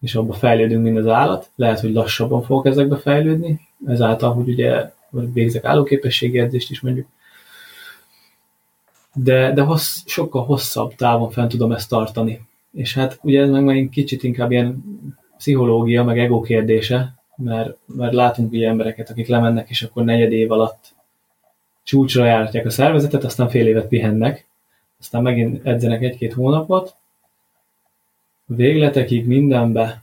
és 0.00 0.14
abba 0.14 0.32
fejlődünk, 0.32 0.82
mint 0.82 0.98
az 0.98 1.06
állat. 1.06 1.50
Lehet, 1.54 1.80
hogy 1.80 1.92
lassabban 1.92 2.42
fogok 2.42 2.66
ezekbe 2.66 2.96
fejlődni, 2.96 3.60
ezáltal, 3.86 4.32
hogy 4.32 4.48
ugye 4.48 4.92
végzek 5.10 5.64
állóképességi 5.64 6.38
edzést 6.38 6.70
is 6.70 6.80
mondjuk. 6.80 7.06
De, 9.14 9.52
de 9.52 9.62
hossz, 9.62 10.02
sokkal 10.06 10.44
hosszabb 10.44 10.94
távon 10.94 11.30
fent 11.30 11.50
tudom 11.50 11.72
ezt 11.72 11.88
tartani. 11.88 12.40
És 12.72 12.94
hát 12.94 13.18
ugye 13.22 13.42
ez 13.42 13.50
meg 13.50 13.64
megint 13.64 13.90
kicsit 13.90 14.22
inkább 14.22 14.50
ilyen 14.50 14.84
pszichológia, 15.36 16.04
meg 16.04 16.18
ego 16.18 16.40
kérdése, 16.40 17.14
mert, 17.36 17.76
mert 17.86 18.12
látunk 18.14 18.52
ugye 18.52 18.68
embereket, 18.68 19.10
akik 19.10 19.26
lemennek, 19.26 19.70
és 19.70 19.82
akkor 19.82 20.04
negyed 20.04 20.32
év 20.32 20.50
alatt 20.50 20.94
csúcsra 21.82 22.24
járják 22.24 22.66
a 22.66 22.70
szervezetet, 22.70 23.24
aztán 23.24 23.48
fél 23.48 23.66
évet 23.66 23.88
pihennek, 23.88 24.46
aztán 24.98 25.22
megint 25.22 25.66
edzenek 25.66 26.02
egy-két 26.02 26.32
hónapot, 26.32 26.96
végletekig 28.56 29.26
mindenbe, 29.26 30.02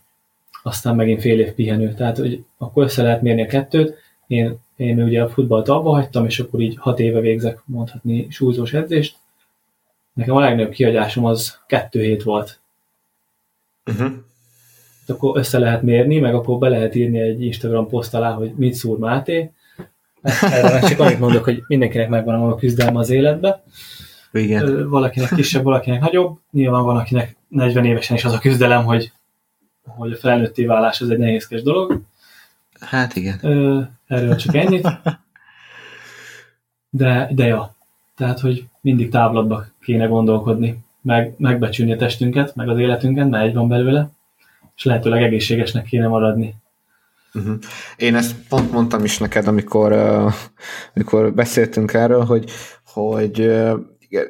aztán 0.63 0.95
megint 0.95 1.21
fél 1.21 1.39
év 1.39 1.51
pihenő. 1.51 1.93
Tehát, 1.93 2.17
hogy 2.17 2.43
akkor 2.57 2.83
össze 2.83 3.01
lehet 3.01 3.21
mérni 3.21 3.41
a 3.41 3.47
kettőt. 3.47 3.95
Én, 4.27 4.55
én 4.75 5.03
ugye 5.03 5.23
a 5.23 5.29
futballt 5.29 5.69
abba 5.69 5.89
hagytam, 5.89 6.25
és 6.25 6.39
akkor 6.39 6.59
így 6.59 6.75
hat 6.77 6.99
éve 6.99 7.19
végzek 7.19 7.61
mondhatni 7.65 8.27
súlyzós 8.29 8.73
edzést. 8.73 9.15
Nekem 10.13 10.35
a 10.35 10.39
legnagyobb 10.39 10.71
kiadásom 10.71 11.25
az 11.25 11.59
kettő 11.67 12.01
hét 12.01 12.23
volt. 12.23 12.59
Uh-huh 13.85 14.11
akkor 15.09 15.37
össze 15.37 15.59
lehet 15.59 15.81
mérni, 15.81 16.19
meg 16.19 16.35
akkor 16.35 16.57
be 16.57 16.69
lehet 16.69 16.95
írni 16.95 17.19
egy 17.19 17.43
Instagram 17.43 17.87
poszt 17.87 18.13
alá, 18.13 18.31
hogy 18.31 18.51
mit 18.55 18.73
szúr 18.73 18.97
Máté. 18.97 19.51
Erre 20.41 20.87
csak 20.87 20.99
annyit 20.99 21.19
mondok, 21.19 21.43
hogy 21.43 21.63
mindenkinek 21.67 22.09
megvan 22.09 22.51
a 22.51 22.55
küzdelme 22.55 22.99
az 22.99 23.09
életbe. 23.09 23.63
Igen. 24.31 24.89
Valakinek 24.89 25.29
kisebb, 25.35 25.63
valakinek 25.63 26.01
nagyobb. 26.01 26.39
Nyilván 26.51 26.83
van, 26.83 26.97
akinek 26.97 27.35
40 27.47 27.85
évesen 27.85 28.15
is 28.15 28.25
az 28.25 28.33
a 28.33 28.39
küzdelem, 28.39 28.85
hogy, 28.85 29.11
hogy 29.83 30.11
a 30.11 30.15
felnőtté 30.15 30.65
válás 30.65 31.01
az 31.01 31.09
egy 31.09 31.17
nehézkes 31.17 31.61
dolog. 31.61 32.01
Hát 32.79 33.15
igen. 33.15 33.39
Erről 34.07 34.35
csak 34.35 34.55
ennyit. 34.55 34.87
De, 36.89 37.29
de 37.31 37.45
ja, 37.45 37.75
tehát, 38.15 38.39
hogy 38.39 38.65
mindig 38.81 39.09
távlatba 39.09 39.65
kéne 39.81 40.05
gondolkodni, 40.05 40.77
meg 41.01 41.33
megbecsülni 41.37 41.93
a 41.93 41.97
testünket, 41.97 42.55
meg 42.55 42.69
az 42.69 42.79
életünket, 42.79 43.29
mert 43.29 43.45
egy 43.45 43.53
van 43.53 43.67
belőle, 43.67 44.09
és 44.75 44.83
lehetőleg 44.83 45.23
egészségesnek 45.23 45.85
kéne 45.85 46.07
maradni. 46.07 46.55
Uh-huh. 47.33 47.55
Én 47.97 48.15
ezt 48.15 48.35
pont 48.49 48.71
mondtam 48.71 49.03
is 49.03 49.17
neked, 49.17 49.47
amikor, 49.47 49.91
uh, 49.91 50.33
amikor 50.95 51.33
beszéltünk 51.33 51.93
erről, 51.93 52.25
hogy, 52.25 52.49
hogy 52.85 53.39
uh, 53.39 53.79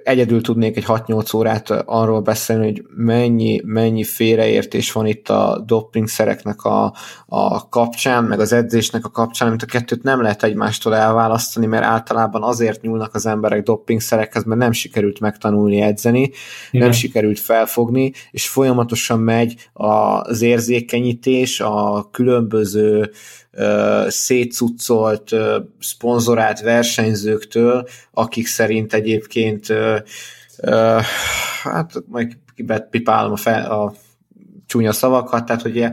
egyedül 0.03 0.41
tudnék 0.41 0.77
egy 0.77 0.85
6-8 0.87 1.35
órát 1.35 1.69
arról 1.85 2.21
beszélni, 2.21 2.65
hogy 2.65 2.83
mennyi, 2.95 3.61
mennyi 3.65 4.03
félreértés 4.03 4.91
van 4.91 5.05
itt 5.05 5.29
a 5.29 5.63
dopingszereknek 5.65 6.63
a, 6.63 6.93
a 7.25 7.69
kapcsán, 7.69 8.23
meg 8.23 8.39
az 8.39 8.53
edzésnek 8.53 9.05
a 9.05 9.09
kapcsán, 9.09 9.47
amit 9.47 9.61
a 9.61 9.65
kettőt 9.65 10.03
nem 10.03 10.21
lehet 10.21 10.43
egymástól 10.43 10.95
elválasztani, 10.95 11.65
mert 11.65 11.83
általában 11.83 12.43
azért 12.43 12.81
nyúlnak 12.81 13.15
az 13.15 13.25
emberek 13.25 13.63
dopingszerekhez, 13.63 14.43
mert 14.43 14.59
nem 14.59 14.71
sikerült 14.71 15.19
megtanulni 15.19 15.81
edzeni, 15.81 16.21
Igen. 16.21 16.85
nem 16.87 16.91
sikerült 16.91 17.39
felfogni, 17.39 18.11
és 18.31 18.47
folyamatosan 18.47 19.19
megy 19.19 19.69
az 19.73 20.41
érzékenyítés, 20.41 21.59
a 21.59 22.09
különböző 22.11 23.11
szétcuccolt, 24.07 25.35
szponzorált 25.79 26.61
versenyzőktől, 26.61 27.87
akik 28.11 28.47
szerint 28.47 28.93
egyébként 28.93 29.67
hát 31.63 31.93
majd 32.07 32.37
kibepipálom 32.55 33.31
a, 33.31 33.35
fel, 33.35 33.71
a 33.71 33.93
csúnya 34.67 34.91
szavakat, 34.91 35.45
tehát 35.45 35.61
hogy, 35.61 35.83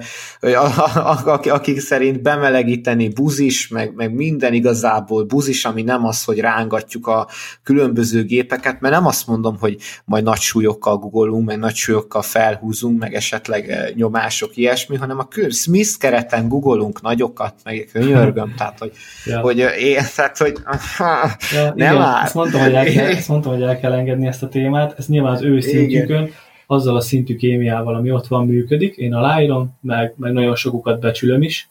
hogy 0.41 1.49
akik 1.49 1.81
szerint 1.81 2.23
bemelegíteni 2.23 3.09
buzis, 3.09 3.69
meg, 3.69 3.95
meg 3.95 4.15
minden 4.15 4.53
igazából 4.53 5.25
buzis, 5.25 5.65
ami 5.65 5.83
nem 5.83 6.05
az, 6.07 6.25
hogy 6.25 6.39
rángatjuk 6.39 7.07
a 7.07 7.29
különböző 7.63 8.25
gépeket, 8.25 8.81
mert 8.81 8.95
nem 8.95 9.07
azt 9.07 9.27
mondom, 9.27 9.57
hogy 9.59 9.77
majd 10.05 10.25
nagy 10.25 10.39
súlyokkal 10.39 10.97
googolunk, 10.97 11.47
meg 11.47 11.59
nagy 11.59 11.75
súlyokkal 11.75 12.23
felhúzunk, 12.23 12.99
meg 12.99 13.15
esetleg 13.15 13.71
eh, 13.71 13.89
nyomások, 13.95 14.57
ilyesmi, 14.57 14.97
hanem 14.97 15.19
a 15.19 15.29
Smith 15.51 15.99
kereten 15.99 16.49
googolunk 16.49 17.03
nagyokat, 17.03 17.55
meg 17.65 17.89
könyörgöm, 17.93 18.55
tehát 18.59 18.79
hogy, 18.79 18.93
ja. 19.25 19.41
hogy 19.41 19.61
eh, 19.61 19.83
én, 19.83 20.03
tehát, 20.17 20.39
hogy 20.39 20.57
ja, 21.55 21.73
nem 21.75 21.95
igen. 21.95 22.17
Ezt 22.23 22.35
mondtam, 22.35 22.61
hogy 22.61 22.73
el 22.73 22.85
kell, 22.85 23.07
ezt 23.17 23.29
mondtam, 23.29 23.53
hogy 23.53 23.63
el 23.63 23.81
kell 23.81 23.93
engedni 23.93 24.27
ezt 24.27 24.43
a 24.43 24.49
témát, 24.49 24.95
ez 24.99 25.07
nyilván 25.07 25.33
az 25.33 25.43
ő 25.43 25.61
szintjükön, 25.61 26.31
azzal 26.67 26.97
a 26.97 27.01
szintű 27.01 27.37
kémiával, 27.37 27.95
ami 27.95 28.11
ott 28.11 28.27
van, 28.27 28.47
működik. 28.47 28.97
Én 28.97 29.15
aláírom, 29.15 29.79
meg, 29.81 30.15
meg 30.17 30.33
nagyon 30.33 30.55
sokukat 30.55 31.01
becsülöm 31.01 31.43
is 31.43 31.69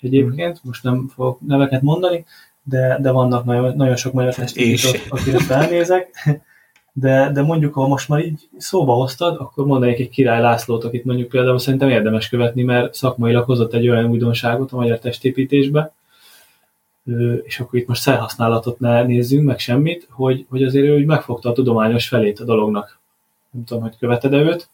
egyébként, 0.00 0.60
most 0.64 0.82
nem 0.82 1.08
fogok 1.14 1.40
neveket 1.46 1.82
mondani, 1.82 2.24
de, 2.62 2.98
de 3.00 3.10
vannak 3.10 3.44
nagyon, 3.44 3.76
nagyon 3.76 3.96
sok 3.96 4.12
magyar 4.12 4.34
testépítők, 4.34 5.06
akire 5.08 5.38
felnézek. 5.38 6.08
De, 6.98 7.30
de 7.32 7.42
mondjuk, 7.42 7.74
ha 7.74 7.86
most 7.86 8.08
már 8.08 8.24
így 8.24 8.48
szóba 8.56 8.94
hoztad, 8.94 9.36
akkor 9.40 9.66
mondanék 9.66 9.98
egy 9.98 10.08
Király 10.08 10.40
Lászlót, 10.40 10.84
akit 10.84 11.04
mondjuk 11.04 11.28
például 11.28 11.58
szerintem 11.58 11.88
érdemes 11.88 12.28
követni, 12.28 12.62
mert 12.62 12.94
szakmailag 12.94 13.44
hozott 13.44 13.72
egy 13.72 13.88
olyan 13.88 14.04
újdonságot 14.04 14.72
a 14.72 14.76
magyar 14.76 14.98
testépítésbe, 14.98 15.92
és 17.42 17.60
akkor 17.60 17.78
itt 17.78 17.86
most 17.86 18.00
szerhasználatot 18.00 18.78
ne 18.78 19.02
nézzünk, 19.02 19.46
meg 19.46 19.58
semmit, 19.58 20.08
hogy, 20.10 20.46
hogy 20.48 20.62
azért 20.62 20.86
ő 20.86 20.96
úgy 20.96 21.04
megfogta 21.04 21.48
a 21.48 21.52
tudományos 21.52 22.08
felét 22.08 22.40
a 22.40 22.44
dolognak 22.44 22.98
nem 23.56 23.64
tudom, 23.64 23.82
hogy 23.82 23.98
követed-e 23.98 24.36
őt. 24.36 24.68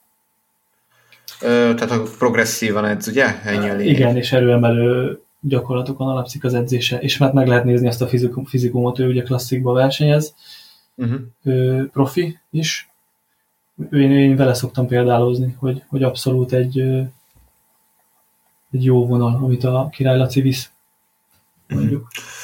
Ö, 1.40 1.72
tehát 1.76 1.90
a 1.90 2.02
progresszívan 2.18 2.84
edz, 2.84 3.08
ugye? 3.08 3.42
Ennyi 3.42 3.84
Igen, 3.88 4.16
és 4.16 4.32
erőemelő 4.32 5.20
gyakorlatokon 5.40 6.08
alapszik 6.08 6.44
az 6.44 6.54
edzése, 6.54 6.98
és 6.98 7.18
hát 7.18 7.32
meg 7.32 7.46
lehet 7.46 7.64
nézni 7.64 7.88
azt 7.88 8.02
a 8.02 8.06
fizikum, 8.06 8.44
fizikumot, 8.44 8.98
ő 8.98 9.08
ugye 9.08 9.22
klasszikba 9.22 9.72
versenyez, 9.72 10.34
uh-huh. 10.94 11.20
ő 11.42 11.88
profi 11.92 12.38
is. 12.50 12.90
Én, 13.92 14.12
én 14.12 14.36
vele 14.36 14.54
szoktam 14.54 14.86
példálozni, 14.86 15.56
hogy, 15.58 15.82
hogy 15.88 16.02
abszolút 16.02 16.52
egy, 16.52 16.78
egy 18.70 18.84
jó 18.84 19.06
vonal, 19.06 19.40
amit 19.42 19.64
a 19.64 19.88
Király 19.92 20.18
Laci 20.18 20.40
visz. 20.40 20.70
Mondjuk. 21.68 22.08
Uh-huh. 22.08 22.41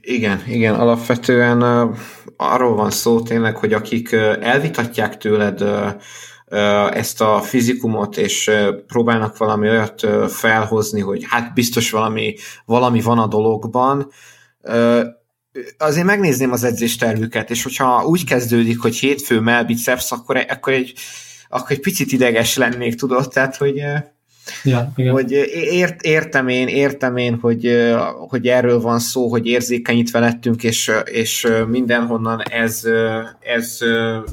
Igen, 0.00 0.42
igen, 0.46 0.74
alapvetően 0.74 1.62
uh, 1.62 1.96
arról 2.36 2.74
van 2.74 2.90
szó 2.90 3.20
tényleg, 3.20 3.56
hogy 3.56 3.72
akik 3.72 4.10
uh, 4.12 4.20
elvitatják 4.40 5.16
tőled 5.16 5.62
uh, 5.62 5.92
ezt 6.96 7.20
a 7.20 7.40
fizikumot, 7.40 8.16
és 8.16 8.50
próbálnak 8.86 9.36
valami 9.36 9.68
olyat 9.68 10.06
felhozni, 10.28 11.00
hogy 11.00 11.24
hát 11.28 11.54
biztos 11.54 11.90
valami, 11.90 12.34
valami 12.64 13.00
van 13.00 13.18
a 13.18 13.26
dologban, 13.26 14.10
azért 15.78 16.06
megnézném 16.06 16.52
az 16.52 16.64
edzéstervüket, 16.64 17.50
és 17.50 17.62
hogyha 17.62 18.04
úgy 18.04 18.24
kezdődik, 18.24 18.80
hogy 18.80 18.96
hétfő 18.96 19.40
melbiceps, 19.40 20.10
akkor, 20.10 20.46
akkor, 20.48 20.72
egy, 20.72 20.94
akkor 21.48 21.70
egy 21.70 21.80
picit 21.80 22.12
ideges 22.12 22.56
lennék, 22.56 22.94
tudod, 22.94 23.28
tehát, 23.28 23.56
hogy 23.56 23.82
Ja, 24.64 24.92
igen. 24.96 25.12
Hogy 25.12 25.32
ért, 25.52 26.02
értem 26.02 26.48
én, 26.48 26.68
értem 26.68 27.16
én, 27.16 27.38
hogy, 27.40 27.88
hogy 28.28 28.46
erről 28.46 28.80
van 28.80 28.98
szó, 28.98 29.28
hogy 29.28 29.46
érzékenyítve 29.46 30.18
lettünk, 30.18 30.62
és, 30.62 30.90
és 31.04 31.46
mindenhonnan 31.68 32.42
ez, 32.42 32.82
ez 33.40 33.78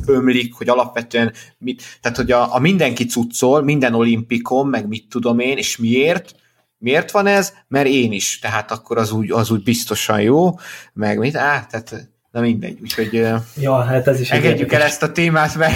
ömlik, 0.05 0.53
hogy 0.53 0.69
alapvetően, 0.69 1.33
mit, 1.57 1.83
tehát 2.01 2.17
hogy 2.17 2.31
a, 2.31 2.55
a 2.55 2.59
mindenki 2.59 3.05
cuccol, 3.05 3.63
minden 3.63 3.93
olimpikon, 3.93 4.67
meg 4.67 4.87
mit 4.87 5.05
tudom 5.09 5.39
én, 5.39 5.57
és 5.57 5.77
miért, 5.77 6.35
Miért 6.77 7.11
van 7.11 7.27
ez? 7.27 7.53
Mert 7.67 7.87
én 7.87 8.11
is, 8.11 8.39
tehát 8.39 8.71
akkor 8.71 8.97
az 8.97 9.11
úgy, 9.11 9.31
az 9.31 9.51
úgy 9.51 9.63
biztosan 9.63 10.21
jó, 10.21 10.59
meg 10.93 11.17
mit? 11.17 11.35
Á, 11.35 11.65
tehát 11.69 12.09
na 12.31 12.41
mindegy, 12.41 12.77
úgyhogy 12.81 13.13
ja, 13.61 13.83
hát 13.83 14.07
ez 14.07 14.19
is 14.19 14.31
engedjük 14.31 14.73
el 14.73 14.81
ezt 14.81 15.03
a 15.03 15.11
témát, 15.11 15.55
mert 15.55 15.75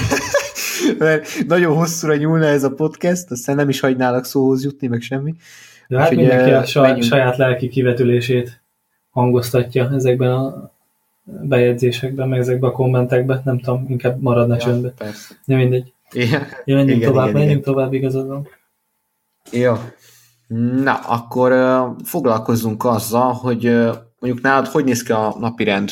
mert 0.98 1.28
nagyon 1.48 1.76
hosszúra 1.76 2.16
nyúlna 2.16 2.46
ez 2.46 2.64
a 2.64 2.74
podcast, 2.74 3.32
aztán 3.32 3.56
nem 3.56 3.70
is 3.70 3.80
hagynálak 3.80 4.26
szóhoz 4.26 4.64
jutni, 4.64 4.88
meg 4.88 5.02
semmi. 5.02 5.34
De 5.88 6.00
hát 6.00 6.16
mindenki 6.16 6.52
a 6.52 6.66
saj, 6.66 7.02
saját 7.02 7.38
lelki 7.38 7.68
kivetülését 7.68 8.62
hangoztatja 9.10 9.92
ezekben 9.94 10.32
a 10.32 10.72
bejegyzésekben, 11.24 12.28
meg 12.28 12.40
ezekben 12.40 12.70
a 12.70 12.74
kommentekben, 12.74 13.42
nem 13.46 13.60
tudom, 13.60 13.86
inkább 13.90 14.22
maradna 14.22 14.54
ja, 14.54 14.60
csöndbe. 14.60 14.94
Persze. 14.98 15.36
Ja, 15.46 15.58
mindegy. 15.58 15.94
Igen. 16.12 16.48
Ja, 16.66 16.76
menjünk 16.76 16.98
igen, 16.98 17.12
tovább, 17.12 17.28
igen, 17.28 17.40
menjünk 17.40 17.62
igen. 17.62 17.74
tovább, 17.74 17.94
igazad 17.94 18.28
van. 18.28 18.48
Jó. 19.52 19.74
Na, 20.84 20.94
akkor 20.94 21.52
uh, 21.52 21.96
foglalkozzunk 22.04 22.86
azzal, 22.86 23.34
hogy 23.34 23.68
uh, 23.68 23.96
mondjuk 24.20 24.44
nálad 24.44 24.68
hogy 24.68 24.84
néz 24.84 25.04
ki 25.04 25.12
a 25.12 25.36
napi 25.40 25.64
rend? 25.64 25.92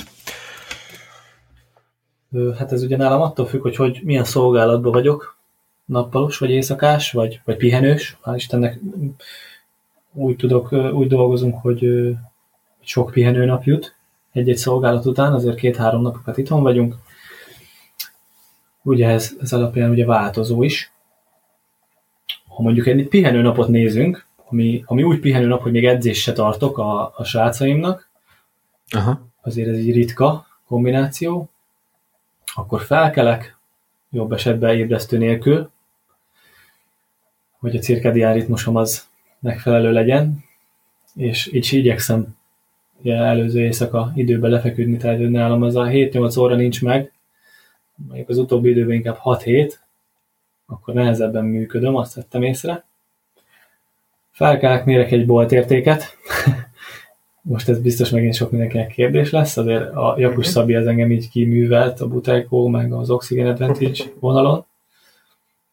Hát 2.57 2.71
ez 2.71 2.83
ugye 2.83 2.97
nálam 2.97 3.21
attól 3.21 3.45
függ, 3.45 3.61
hogy, 3.61 3.75
hogy 3.75 4.01
milyen 4.03 4.23
szolgálatban 4.23 4.91
vagyok, 4.91 5.37
nappalos, 5.85 6.37
vagy 6.37 6.49
éjszakás, 6.49 7.11
vagy, 7.11 7.41
vagy 7.45 7.57
pihenős. 7.57 8.17
Hál' 8.23 8.33
Istennek 8.35 8.79
úgy, 10.13 10.35
tudok, 10.35 10.71
úgy 10.71 11.07
dolgozunk, 11.07 11.61
hogy 11.61 11.87
sok 12.79 13.11
pihenő 13.11 13.45
nap 13.45 13.63
jut 13.63 13.95
egy-egy 14.37 14.57
szolgálat 14.57 15.05
után, 15.05 15.33
azért 15.33 15.57
két-három 15.57 16.01
napokat 16.01 16.37
itthon 16.37 16.61
vagyunk. 16.61 16.95
Ugye 18.81 19.07
ez, 19.07 19.35
ez 19.41 19.53
alapján 19.53 19.89
ugye 19.89 20.05
változó 20.05 20.63
is. 20.63 20.91
Ha 22.47 22.61
mondjuk 22.61 22.87
egy 22.87 23.07
pihenő 23.07 23.41
napot 23.41 23.67
nézünk, 23.67 24.25
ami, 24.49 24.83
ami 24.85 25.03
úgy 25.03 25.19
pihenő 25.19 25.47
nap, 25.47 25.61
hogy 25.61 25.71
még 25.71 25.85
edzést 25.85 26.21
se 26.21 26.33
tartok 26.33 26.77
a, 26.77 27.13
a 27.15 27.23
srácaimnak, 27.23 28.09
Aha. 28.89 29.19
azért 29.41 29.69
ez 29.69 29.75
egy 29.75 29.91
ritka 29.91 30.45
kombináció, 30.65 31.49
akkor 32.55 32.81
felkelek, 32.81 33.57
jobb 34.11 34.31
esetben 34.31 34.75
ébresztő 34.75 35.17
nélkül, 35.17 35.69
hogy 37.59 37.75
a 37.75 37.79
cirkadián 37.79 38.33
ritmusom 38.33 38.75
az 38.75 39.07
megfelelő 39.39 39.91
legyen, 39.91 40.43
és 41.15 41.53
így 41.53 41.73
igyekszem 41.73 42.37
előző 43.03 43.59
éjszaka 43.59 44.11
időben 44.15 44.49
lefeküdni, 44.49 44.97
tehát 44.97 45.19
nálam 45.19 45.61
az 45.61 45.75
a 45.75 45.83
7-8 45.83 46.39
óra 46.39 46.55
nincs 46.55 46.81
meg, 46.81 47.11
mondjuk 47.95 48.29
az 48.29 48.37
utóbbi 48.37 48.69
időben 48.69 48.95
inkább 48.95 49.19
6-7, 49.23 49.73
akkor 50.65 50.93
nehezebben 50.93 51.45
működöm, 51.45 51.95
azt 51.95 52.13
vettem 52.13 52.43
észre. 52.43 52.85
Felkelek, 54.31 54.85
mérek 54.85 55.11
egy 55.11 55.25
boltértéket, 55.25 56.03
most 57.47 57.69
ez 57.69 57.81
biztos 57.81 58.09
megint 58.09 58.33
sok 58.33 58.51
mindenkinek 58.51 58.87
kérdés 58.87 59.29
lesz, 59.29 59.57
azért 59.57 59.93
a 59.95 60.15
Jakus 60.17 60.45
Mhm. 60.45 60.53
Szabi 60.53 60.75
az 60.75 60.87
engem 60.87 61.11
így 61.11 61.29
kiművelt 61.29 62.01
a 62.01 62.07
Buteco 62.07 62.67
meg 62.67 62.93
az 62.93 63.09
Oxygen 63.09 63.47
Advantage 63.47 64.03
vonalon. 64.19 64.65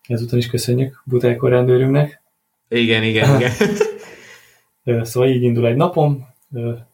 Ezúton 0.08 0.38
is 0.38 0.46
köszönjük 0.46 1.02
Buteco 1.04 1.48
rendőrünknek. 1.48 2.22
Igen, 2.68 3.02
igen, 3.02 3.36
igen. 3.36 3.52
Szóval 5.04 5.28
így 5.28 5.42
indul 5.42 5.66
egy 5.66 5.76
napom, 5.76 6.28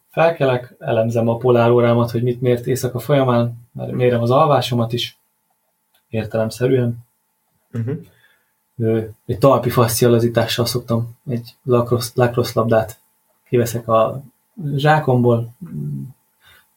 felkelek, 0.09 0.75
elemzem 0.79 1.27
a 1.27 1.37
polárórámat, 1.37 2.11
hogy 2.11 2.23
mit 2.23 2.41
mért 2.41 2.67
éjszaka 2.67 2.99
folyamán, 2.99 3.67
mérem 3.73 4.21
az 4.21 4.31
alvásomat 4.31 4.93
is, 4.93 5.17
értelemszerűen. 6.09 6.97
uh-huh. 7.73 7.97
Egy 9.25 9.37
talpi 9.37 9.69
fascialazítással 9.69 10.65
szoktam 10.65 11.17
egy 11.29 11.55
lacrosse, 11.63 12.11
lacrosse 12.15 12.51
labdát 12.59 12.99
kiveszek 13.49 13.87
a 13.87 14.21
zsákomból, 14.75 15.55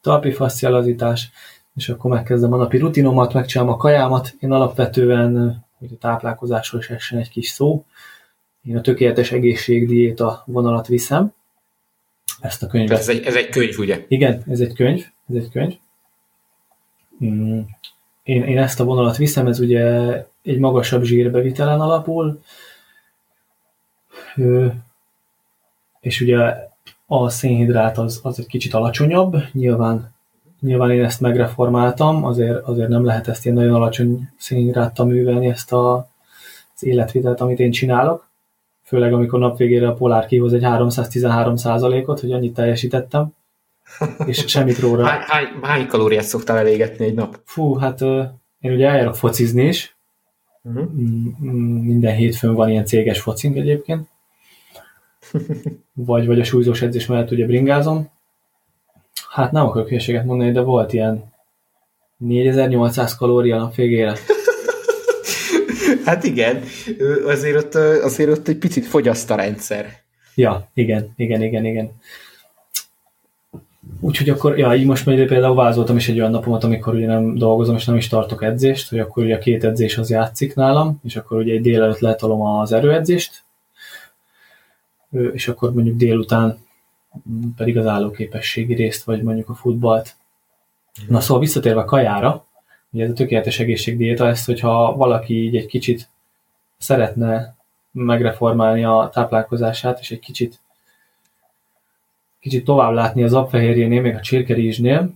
talpi 0.01 0.33
fascialazítás, 0.33 1.31
és 1.77 1.89
akkor 1.89 2.11
megkezdem 2.11 2.53
a 2.53 2.57
napi 2.57 2.79
rutinomat, 2.79 3.33
megcsinálom 3.33 3.73
a 3.73 3.77
kajámat. 3.77 4.35
Én 4.41 4.53
alapvetően, 4.53 5.65
hogy 5.79 5.89
a 5.93 5.99
táplálkozásról 5.99 6.81
is 6.81 6.91
essen 6.91 7.19
egy 7.19 7.31
kis 7.31 7.49
szó, 7.49 7.85
én 8.65 8.77
a 8.77 8.81
tökéletes 8.81 9.33
egészségdiéta 9.33 10.43
vonalat 10.47 10.87
viszem. 10.87 11.33
Ezt 12.41 12.63
a 12.63 12.67
könyvet. 12.67 12.99
Ez 12.99 13.09
egy, 13.09 13.25
ez 13.25 13.35
egy 13.35 13.49
könyv, 13.49 13.79
ugye? 13.79 14.05
Igen, 14.09 14.43
ez 14.49 14.61
egy 14.61 14.75
könyv. 14.75 15.05
Ez 15.29 15.35
egy 15.35 15.51
könyv. 15.51 15.75
Mm. 17.25 17.61
Én, 18.23 18.43
én 18.43 18.59
ezt 18.59 18.81
a 18.81 18.85
vonalat 18.85 19.17
viszem, 19.17 19.47
ez 19.47 19.61
ugye 19.61 20.13
egy 20.43 20.59
magasabb 20.59 21.03
zsírbevitelen 21.03 21.81
alapul, 21.81 22.41
és 26.01 26.21
ugye 26.21 26.55
a 27.07 27.29
szénhidrát 27.29 27.99
az, 27.99 28.21
az 28.23 28.39
egy 28.39 28.47
kicsit 28.47 28.75
alacsonyabb, 28.75 29.37
nyilván, 29.53 30.15
nyilván 30.61 30.91
én 30.91 31.05
ezt 31.05 31.21
megreformáltam, 31.21 32.25
azért, 32.25 32.63
azért 32.63 32.89
nem 32.89 33.05
lehet 33.05 33.29
ezt 33.29 33.45
ilyen 33.45 33.57
nagyon 33.57 33.75
alacsony 33.75 34.29
szénhidráttal 34.37 35.07
művelni, 35.07 35.47
ezt 35.47 35.73
a, 35.73 35.97
az 36.75 36.85
életvitelt, 36.85 37.41
amit 37.41 37.59
én 37.59 37.71
csinálok, 37.71 38.29
főleg 38.83 39.13
amikor 39.13 39.39
nap 39.39 39.57
végére 39.57 39.89
a 39.89 39.95
polár 39.95 40.27
kihoz 40.27 40.53
egy 40.53 40.63
313 40.63 41.55
ot 42.07 42.21
hogy 42.21 42.33
annyit 42.33 42.55
teljesítettem, 42.55 43.35
és 44.27 44.45
semmit 44.47 44.79
róla. 44.79 45.07
Hány, 45.07 45.21
hány, 45.27 45.47
hány 45.63 45.87
kalóriát 45.87 46.25
szoktál 46.25 46.57
elégetni 46.57 47.05
egy 47.05 47.15
nap? 47.15 47.41
Fú, 47.45 47.75
hát 47.75 48.01
én 48.61 48.73
ugye 48.73 48.89
eljárok 48.89 49.17
focizni 49.17 49.67
is, 49.67 49.95
Uh-huh. 50.65 50.91
Minden 51.83 52.15
hétfőn 52.15 52.55
van 52.55 52.71
ilyen 52.71 52.85
céges 52.85 53.21
focink 53.21 53.57
egyébként, 53.57 54.09
vagy, 55.93 56.27
vagy 56.27 56.41
a 56.41 56.45
súlyzós 56.45 56.83
edzés 56.83 57.07
mellett 57.07 57.31
ugye 57.31 57.47
bringázom. 57.47 58.11
Hát 59.29 59.53
nem 59.53 59.67
akarok 59.67 59.89
hülyeséget 59.89 60.25
mondani, 60.25 60.53
de 60.53 60.61
volt 60.61 60.93
ilyen 60.93 61.33
4800 62.17 63.17
kalória 63.17 63.59
nap 63.59 63.75
végére. 63.75 64.17
Hát 66.05 66.25
igen, 66.25 66.63
azért 67.27 67.57
ott, 67.57 67.75
azért 68.03 68.31
ott 68.31 68.49
egy 68.49 68.59
picit 68.59 68.87
fogyaszt 68.87 69.31
a 69.31 69.35
rendszer. 69.35 69.87
Ja, 70.35 70.71
igen, 70.75 71.13
igen, 71.17 71.43
igen, 71.43 71.65
igen. 71.65 71.91
Úgyhogy 74.01 74.29
akkor, 74.29 74.59
ja, 74.59 74.75
így 74.75 74.87
most 74.87 75.07
majd 75.07 75.27
például 75.27 75.55
vázoltam 75.55 75.97
is 75.97 76.09
egy 76.09 76.19
olyan 76.19 76.31
napomat, 76.31 76.65
amikor 76.65 76.95
ugye 76.95 77.07
nem 77.07 77.35
dolgozom, 77.35 77.77
és 77.77 77.85
nem 77.85 77.97
is 77.97 78.09
tartok 78.09 78.43
edzést, 78.43 78.89
hogy 78.89 78.99
akkor 78.99 79.25
ugye 79.25 79.35
a 79.35 79.39
két 79.39 79.65
edzés 79.65 79.99
az 79.99 80.11
játszik 80.11 80.55
nálam, 80.55 81.01
és 81.05 81.17
akkor 81.17 81.39
ugye 81.39 81.53
egy 81.53 81.61
délelőtt 81.61 81.99
letolom 81.99 82.41
az 82.41 82.73
erőedzést, 82.73 83.43
és 85.33 85.49
akkor 85.49 85.73
mondjuk 85.73 85.97
délután 85.97 86.59
pedig 87.57 87.79
az 87.79 87.87
állóképességi 87.87 88.75
részt, 88.75 89.05
vagy 89.05 89.23
mondjuk 89.23 89.49
a 89.49 89.55
futballt. 89.55 90.17
Na 91.09 91.21
szóval 91.21 91.43
visszatérve 91.43 91.81
a 91.81 91.85
kajára, 91.85 92.47
ugye 92.91 93.05
ez 93.05 93.11
a 93.11 93.15
tökéletes 93.15 93.59
egészségdiéta, 93.59 94.29
ezt, 94.29 94.47
hogyha 94.47 94.97
valaki 94.97 95.45
így 95.45 95.57
egy 95.57 95.67
kicsit 95.67 96.09
szeretne 96.79 97.57
megreformálni 97.93 98.85
a 98.85 99.11
táplálkozását, 99.13 100.01
és 100.01 100.11
egy 100.11 100.19
kicsit 100.19 100.59
kicsit 102.41 102.65
tovább 102.65 102.93
látni 102.93 103.23
az 103.23 103.33
apfehérjénél, 103.33 104.01
még 104.01 104.15
a 104.15 104.21
csirkerizsnél, 104.21 105.13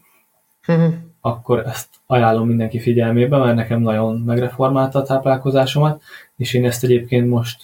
Uh-huh. 0.69 0.95
akkor 1.21 1.67
ezt 1.67 1.89
ajánlom 2.07 2.47
mindenki 2.47 2.79
figyelmébe, 2.79 3.37
mert 3.37 3.55
nekem 3.55 3.81
nagyon 3.81 4.21
megreformálta 4.21 4.99
a 4.99 5.03
táplálkozásomat, 5.03 6.03
és 6.37 6.55
én 6.55 6.65
ezt 6.65 6.85
egyébként 6.85 7.29
most 7.29 7.61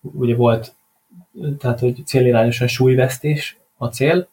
ugye 0.00 0.34
volt, 0.36 0.74
tehát 1.58 1.80
hogy 1.80 2.02
célirányosan 2.06 2.68
súlyvesztés 2.68 3.56
a 3.76 3.86
cél, 3.86 4.28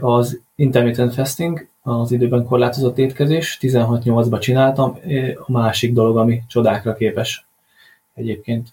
az 0.00 0.40
intermittent 0.54 1.14
fasting, 1.14 1.68
az 1.82 2.12
időben 2.12 2.44
korlátozott 2.44 2.98
étkezés, 2.98 3.58
16-8-ba 3.60 4.40
csináltam, 4.40 4.98
a 5.46 5.52
másik 5.52 5.92
dolog, 5.92 6.16
ami 6.16 6.42
csodákra 6.48 6.94
képes 6.94 7.46
egyébként. 8.14 8.68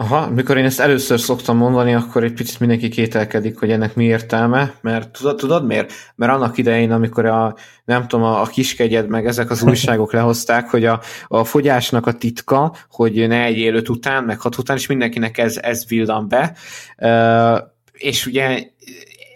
Aha, 0.00 0.30
mikor 0.30 0.56
én 0.56 0.64
ezt 0.64 0.80
először 0.80 1.20
szoktam 1.20 1.56
mondani, 1.56 1.94
akkor 1.94 2.24
egy 2.24 2.32
picit 2.32 2.60
mindenki 2.60 2.88
kételkedik, 2.88 3.58
hogy 3.58 3.70
ennek 3.70 3.94
mi 3.94 4.04
értelme, 4.04 4.74
mert 4.80 5.08
tudod, 5.10 5.36
tudod 5.36 5.66
miért? 5.66 5.92
Mert 6.14 6.32
annak 6.32 6.58
idején, 6.58 6.92
amikor 6.92 7.24
a, 7.24 7.54
nem 7.84 8.08
tudom, 8.08 8.24
a, 8.24 8.40
a 8.40 8.46
kiskegyed 8.46 9.08
meg 9.08 9.26
ezek 9.26 9.50
az 9.50 9.62
újságok 9.62 10.12
lehozták, 10.12 10.68
hogy 10.68 10.84
a, 10.84 11.00
a 11.28 11.44
fogyásnak 11.44 12.06
a 12.06 12.12
titka, 12.12 12.74
hogy 12.90 13.28
ne 13.28 13.42
egy 13.42 13.56
élőt 13.56 13.88
után, 13.88 14.24
meg 14.24 14.40
hat 14.40 14.58
után, 14.58 14.76
és 14.76 14.86
mindenkinek 14.86 15.38
ez, 15.38 15.56
ez 15.56 15.86
villan 15.88 16.28
be, 16.28 16.56
uh, 16.98 17.58
és 17.92 18.26
ugye 18.26 18.62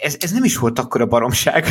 ez, 0.03 0.17
ez 0.21 0.31
nem 0.31 0.45
is 0.45 0.57
volt 0.57 0.79
akkor 0.79 1.01
a 1.01 1.07
baromság, 1.07 1.67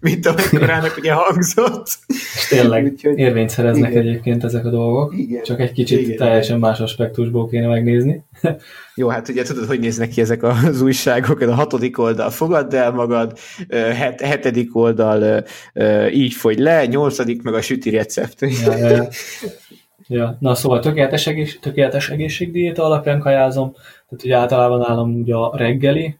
mint 0.00 0.26
amekkorának 0.26 0.96
ugye 0.96 1.12
hangzott. 1.12 1.98
És 2.08 2.46
tényleg 2.48 2.84
Úgyhogy, 2.84 3.18
érvényt 3.18 3.50
szereznek 3.50 3.90
igen. 3.90 4.02
egyébként 4.02 4.44
ezek 4.44 4.64
a 4.64 4.70
dolgok, 4.70 5.18
igen. 5.18 5.42
csak 5.42 5.60
egy 5.60 5.72
kicsit 5.72 6.00
igen. 6.00 6.16
teljesen 6.16 6.58
más 6.58 6.80
aspektusból 6.80 7.48
kéne 7.48 7.66
megnézni. 7.66 8.24
Jó, 8.94 9.08
hát 9.08 9.28
ugye 9.28 9.42
tudod, 9.42 9.66
hogy 9.66 9.80
néznek 9.80 10.08
ki 10.08 10.20
ezek 10.20 10.42
az 10.42 10.80
újságok, 10.80 11.40
a 11.40 11.54
hatodik 11.54 11.98
oldal 11.98 12.30
fogadd 12.30 12.74
el 12.74 12.90
magad, 12.90 13.38
het, 13.68 14.20
hetedik 14.20 14.76
oldal 14.76 15.44
így 16.12 16.32
fogy 16.32 16.58
le, 16.58 16.86
nyolcadik 16.86 17.42
meg 17.42 17.54
a 17.54 17.60
süti 17.60 17.90
recept. 17.90 18.40
Ja, 18.40 18.76
ja, 18.76 18.88
ja. 18.88 19.08
ja. 20.06 20.36
Na 20.40 20.54
szóval 20.54 20.80
tökéletes, 20.80 21.26
egész, 21.26 21.58
tökéletes 21.60 22.10
egészségdiéta 22.10 22.84
alapján 22.84 23.20
kajázom, 23.20 23.72
tehát 23.72 24.24
ugye 24.24 24.36
általában 24.36 24.78
nálam 24.78 25.20
ugye 25.20 25.34
a 25.34 25.56
reggeli, 25.56 26.18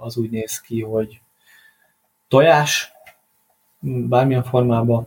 az 0.00 0.16
úgy 0.16 0.30
néz 0.30 0.60
ki, 0.60 0.80
hogy 0.80 1.20
tojás, 2.28 2.92
bármilyen 3.80 4.42
formában, 4.42 5.06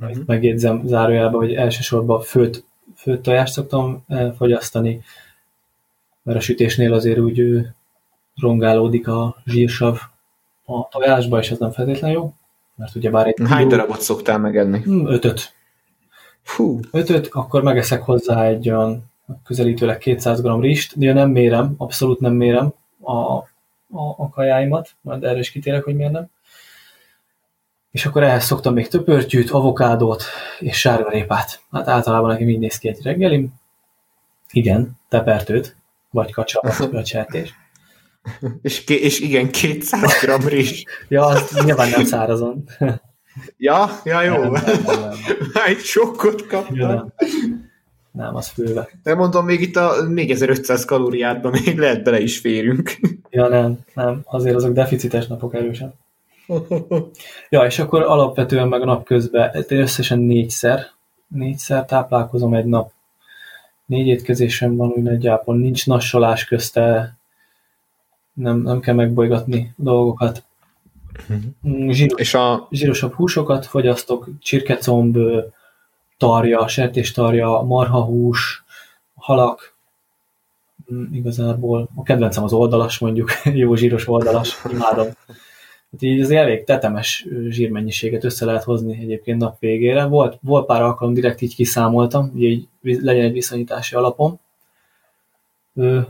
uh-huh. 0.00 0.16
megjegyzem 0.26 0.82
zárójelben, 0.84 1.40
hogy 1.40 1.54
elsősorban 1.54 2.20
főt, 2.20 2.64
főt 2.96 3.22
tojást 3.22 3.52
szoktam 3.52 4.04
fogyasztani, 4.36 5.02
mert 6.22 6.38
a 6.38 6.42
sütésnél 6.42 6.92
azért 6.92 7.18
úgy 7.18 7.66
rongálódik 8.40 9.08
a 9.08 9.36
zsírsav 9.46 9.98
a 10.64 10.88
tojásba, 10.88 11.38
és 11.38 11.50
ez 11.50 11.58
nem 11.58 11.70
feltétlenül 11.70 12.16
jó, 12.16 12.32
mert 12.74 12.94
ugye 12.94 13.10
bár 13.10 13.26
egy... 13.26 13.34
Hány 13.48 13.68
darabot 13.68 14.00
szoktál 14.00 14.38
megenni? 14.38 14.82
Hmm, 14.82 15.06
ötöt. 15.06 15.54
Fú. 16.42 16.80
Ötöt, 16.90 17.28
akkor 17.32 17.62
megeszek 17.62 18.02
hozzá 18.02 18.44
egy 18.44 18.70
olyan 18.70 19.10
közelítőleg 19.44 19.98
200 19.98 20.42
g 20.42 20.60
rist, 20.60 20.98
de 20.98 21.12
nem 21.12 21.30
mérem, 21.30 21.74
abszolút 21.76 22.20
nem 22.20 22.32
mérem 22.32 22.72
a 23.02 23.42
a, 23.98 24.14
a 24.18 24.28
kajáimat, 24.28 24.90
majd 25.00 25.24
erre 25.24 25.38
is 25.38 25.50
kitérek, 25.50 25.84
hogy 25.84 25.96
miért 25.96 26.12
nem. 26.12 26.30
És 27.90 28.06
akkor 28.06 28.22
ehhez 28.22 28.44
szoktam 28.44 28.74
még 28.74 28.88
töpörtyűt, 28.88 29.50
avokádót 29.50 30.24
és 30.58 30.78
sárgarépát. 30.78 31.60
Hát 31.70 31.88
általában 31.88 32.30
nekem 32.30 32.48
így 32.48 32.58
néz 32.58 32.78
ki 32.78 32.88
egy 32.88 33.02
reggelim. 33.02 33.54
Igen, 34.50 34.98
tepertőt, 35.08 35.76
vagy 36.10 36.32
kacsa, 36.32 36.62
vagy 36.90 37.06
sertés. 37.06 37.54
És, 38.62 38.84
és 38.86 39.20
igen, 39.20 39.50
200 39.50 40.12
g 40.22 40.48
rizs. 40.48 40.84
ja, 41.08 41.26
az 41.26 41.60
nyilván 41.64 41.88
nem 41.88 42.04
szárazon. 42.04 42.64
ja, 43.56 44.00
ja, 44.04 44.22
jó. 44.22 44.36
Nem, 44.36 44.50
nem, 44.50 44.82
nem, 44.86 44.96
nem. 45.52 45.64
Egy 45.66 45.78
sokkot 45.78 46.46
kaptam. 46.46 46.76
Ja, 46.76 46.86
nem. 46.86 47.12
nem, 48.12 48.34
az 48.34 48.48
főve. 48.48 48.88
De 49.02 49.14
mondom, 49.14 49.44
még 49.44 49.60
itt 49.60 49.76
a 49.76 50.02
4500 50.08 50.84
kalóriátban 50.84 51.52
még 51.64 51.78
lehet 51.78 52.02
bele 52.02 52.20
is 52.20 52.38
férünk. 52.38 52.96
Ja, 53.36 53.48
nem, 53.48 53.78
nem. 53.94 54.20
Azért 54.24 54.54
azok 54.54 54.72
deficites 54.72 55.26
napok 55.26 55.54
erősen. 55.54 55.94
ja, 57.50 57.64
és 57.64 57.78
akkor 57.78 58.02
alapvetően 58.02 58.68
meg 58.68 58.82
a 58.82 58.84
nap 58.84 59.04
közben 59.04 59.64
összesen 59.68 60.18
négyszer, 60.18 60.86
négyszer 61.28 61.84
táplálkozom 61.84 62.54
egy 62.54 62.64
nap. 62.64 62.92
Négy 63.86 64.06
étkezésem 64.06 64.76
van 64.76 64.88
úgy 64.88 65.02
nagyjából, 65.02 65.56
nincs 65.56 65.86
nassolás 65.86 66.44
közte, 66.44 67.16
nem, 68.32 68.56
nem 68.58 68.80
kell 68.80 68.94
megbolygatni 68.94 69.74
dolgokat. 69.76 70.44
Mhm. 71.26 71.88
Zsíros, 71.90 72.20
és 72.20 72.34
a... 72.34 72.68
Zsírosabb 72.70 73.12
húsokat 73.12 73.66
fogyasztok, 73.66 74.28
csirkecomb, 74.40 75.18
tarja, 76.18 76.68
sertéstarja, 76.68 77.60
marhahús, 77.60 78.64
halak, 79.14 79.75
igazából. 81.12 81.88
A 81.94 82.02
kedvencem 82.02 82.44
az 82.44 82.52
oldalas, 82.52 82.98
mondjuk, 82.98 83.30
jó 83.44 83.74
zsíros 83.74 84.08
oldalas, 84.08 84.64
imádom. 84.70 85.06
Hát 85.90 86.02
így 86.02 86.20
az 86.20 86.30
elég 86.30 86.64
tetemes 86.64 87.26
zsírmennyiséget 87.48 88.24
össze 88.24 88.44
lehet 88.44 88.62
hozni 88.62 88.98
egyébként 89.00 89.40
nap 89.40 89.58
végére. 89.58 90.04
Volt, 90.04 90.38
volt 90.42 90.66
pár 90.66 90.82
alkalom, 90.82 91.14
direkt 91.14 91.40
így 91.40 91.54
kiszámoltam, 91.54 92.30
hogy 92.30 92.42
így 92.42 92.68
legyen 92.82 93.24
egy 93.24 93.32
viszonyítási 93.32 93.94
alapom. 93.94 94.40
Ö, 95.74 96.00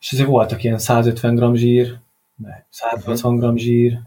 és 0.00 0.12
azért 0.12 0.28
voltak 0.28 0.64
ilyen 0.64 0.78
150 0.78 1.52
g 1.52 1.56
zsír, 1.56 1.98
180 2.68 3.54
g 3.54 3.58
zsír, 3.58 3.98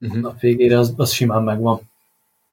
uh-huh. 0.00 0.20
nap 0.20 0.40
végére 0.40 0.78
az, 0.78 0.94
az 0.96 1.10
simán 1.12 1.42
megvan. 1.42 1.89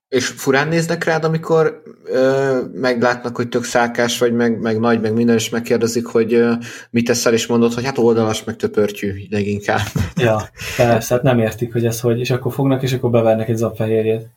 És 0.09 0.27
furán 0.27 0.67
néznek 0.67 1.03
rád, 1.03 1.23
amikor 1.23 1.81
ö, 2.05 2.59
meglátnak, 2.73 3.35
hogy 3.35 3.49
tök 3.49 3.63
szálkás 3.63 4.17
vagy, 4.17 4.33
meg, 4.33 4.59
meg 4.59 4.79
nagy, 4.79 5.01
meg 5.01 5.13
minden, 5.13 5.35
és 5.35 5.49
megkérdezik, 5.49 6.05
hogy 6.05 6.33
ö, 6.33 6.53
mit 6.89 7.05
teszel, 7.05 7.33
és 7.33 7.47
mondod, 7.47 7.73
hogy 7.73 7.85
hát 7.85 7.97
oldalas, 7.97 8.43
meg 8.43 8.55
töpörtyű 8.55 9.13
leginkább. 9.29 9.87
Ja, 10.15 10.41
persze, 10.77 11.13
hát 11.13 11.23
nem 11.23 11.39
értik, 11.39 11.71
hogy 11.71 11.85
ez 11.85 11.99
hogy, 11.99 12.19
és 12.19 12.29
akkor 12.29 12.53
fognak, 12.53 12.83
és 12.83 12.93
akkor 12.93 13.09
bevernek 13.09 13.49
egy 13.49 13.55
zapfehérjét. 13.55 14.27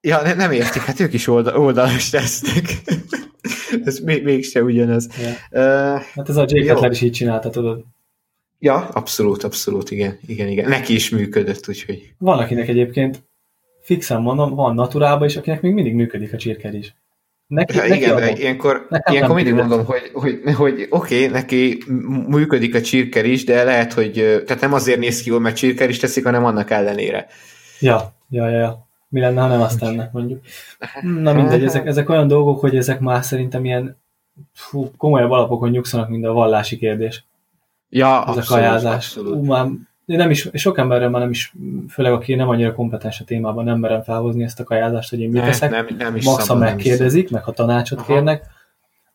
Ja, 0.00 0.22
ne, 0.22 0.34
nem 0.34 0.52
értik, 0.52 0.82
hát 0.82 1.00
ők 1.00 1.12
is 1.12 1.26
oldal, 1.26 1.56
oldalas 1.56 2.10
tesznek. 2.10 2.82
ez 3.84 3.98
még, 3.98 4.24
mégse 4.24 4.62
ugyanaz. 4.62 5.08
Ja. 5.22 5.28
Uh, 5.50 6.00
hát 6.14 6.28
ez 6.28 6.36
a 6.36 6.44
Jake 6.48 6.72
Cutler 6.72 6.90
is 6.90 7.00
így 7.00 7.12
csinálta, 7.12 7.50
tudod. 7.50 7.84
Ja, 8.58 8.88
abszolút, 8.88 9.44
abszolút, 9.44 9.90
igen, 9.90 10.18
igen, 10.26 10.48
igen. 10.48 10.68
Neki 10.68 10.94
is 10.94 11.10
működött, 11.10 11.68
úgyhogy. 11.68 12.14
Van, 12.18 12.38
akinek 12.38 12.68
egyébként 12.68 13.24
fixen 13.86 14.20
mondom, 14.20 14.54
van 14.54 14.74
naturálban 14.74 15.28
is, 15.28 15.36
akinek 15.36 15.60
még 15.60 15.72
mindig 15.72 15.94
működik 15.94 16.32
a 16.32 16.36
csirkerés. 16.36 16.94
Neki, 17.46 17.76
ja, 17.76 17.82
neki 17.82 17.96
igen, 17.96 18.16
de 18.16 18.30
ilyenkor, 18.30 18.86
ilyenkor 19.10 19.34
mindig 19.34 19.54
mondom, 19.54 19.84
hogy, 19.84 20.10
hogy, 20.12 20.40
hogy 20.54 20.86
oké, 20.90 21.16
okay, 21.16 21.26
neki 21.26 21.82
működik 22.28 22.74
a 22.74 22.80
csirker 22.80 23.24
is, 23.24 23.44
de 23.44 23.64
lehet, 23.64 23.92
hogy 23.92 24.12
tehát 24.46 24.60
nem 24.60 24.72
azért 24.72 24.98
néz 24.98 25.22
ki 25.22 25.30
jól, 25.30 25.40
mert 25.40 25.56
csirker 25.56 25.88
is 25.88 25.98
teszik, 25.98 26.24
hanem 26.24 26.44
annak 26.44 26.70
ellenére. 26.70 27.26
Ja, 27.80 28.12
ja, 28.28 28.48
ja. 28.48 28.58
ja. 28.58 28.86
Mi 29.08 29.20
lenne, 29.20 29.40
ha 29.40 29.46
nem 29.46 29.60
azt 29.60 29.78
tennek, 29.78 30.12
mondjuk. 30.12 30.44
Na 31.02 31.32
mindegy, 31.32 31.64
ezek, 31.64 31.86
ezek 31.86 32.08
olyan 32.08 32.28
dolgok, 32.28 32.60
hogy 32.60 32.76
ezek 32.76 33.00
már 33.00 33.24
szerintem 33.24 33.64
ilyen 33.64 33.96
fú, 34.52 34.90
komolyabb 34.96 35.30
alapokon 35.30 35.70
nyugszanak, 35.70 36.08
mint 36.08 36.24
a 36.24 36.32
vallási 36.32 36.76
kérdés. 36.76 37.24
Ja, 37.88 38.22
Ez 38.22 38.36
abszolút, 38.36 38.44
a 38.48 38.54
kajázás. 38.54 38.94
Abszolút. 38.94 39.34
Ú, 39.34 39.44
már 39.44 39.66
én 40.06 40.16
nem 40.16 40.30
is, 40.30 40.48
sok 40.54 40.78
emberrel 40.78 41.08
már 41.08 41.20
nem 41.20 41.30
is, 41.30 41.54
főleg 41.88 42.12
aki 42.12 42.34
nem 42.34 42.48
annyira 42.48 42.74
kompetens 42.74 43.20
a 43.20 43.24
témában, 43.24 43.64
nem 43.64 43.78
merem 43.78 44.02
felhozni 44.02 44.42
ezt 44.42 44.60
a 44.60 44.64
kajázást, 44.64 45.10
hogy 45.10 45.20
én 45.20 45.30
mit 45.30 45.42
teszek. 45.42 45.70
Nem, 45.70 45.86
nem 45.98 46.16
is 46.16 46.24
Maxa 46.24 46.54
megkérdezik, 46.54 47.30
meg 47.30 47.44
ha 47.44 47.52
tanácsot 47.52 47.98
Aha. 47.98 48.12
kérnek. 48.12 48.44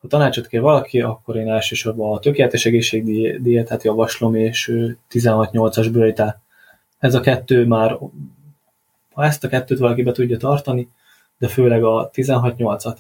Ha 0.02 0.08
tanácsot 0.08 0.48
kér 0.48 0.62
valaki, 0.62 1.02
akkor 1.02 1.36
én 1.36 1.50
elsősorban 1.50 2.16
a 2.16 2.20
tökéletes 2.20 2.66
egészségdiétát 2.66 3.84
javaslom, 3.84 4.36
és 4.36 4.72
16-8-as 5.12 5.90
bőjtá. 5.92 6.42
Ez 7.00 7.14
a 7.14 7.20
kettő 7.20 7.66
már, 7.66 7.98
ha 9.14 9.24
ezt 9.24 9.44
a 9.44 9.48
kettőt 9.48 9.80
valaki 9.80 10.04
be 10.04 10.12
tudja 10.12 10.38
tartani, 10.38 10.90
de 11.38 11.48
főleg 11.48 11.84
a 11.84 12.10
16-8-at, 12.14 12.98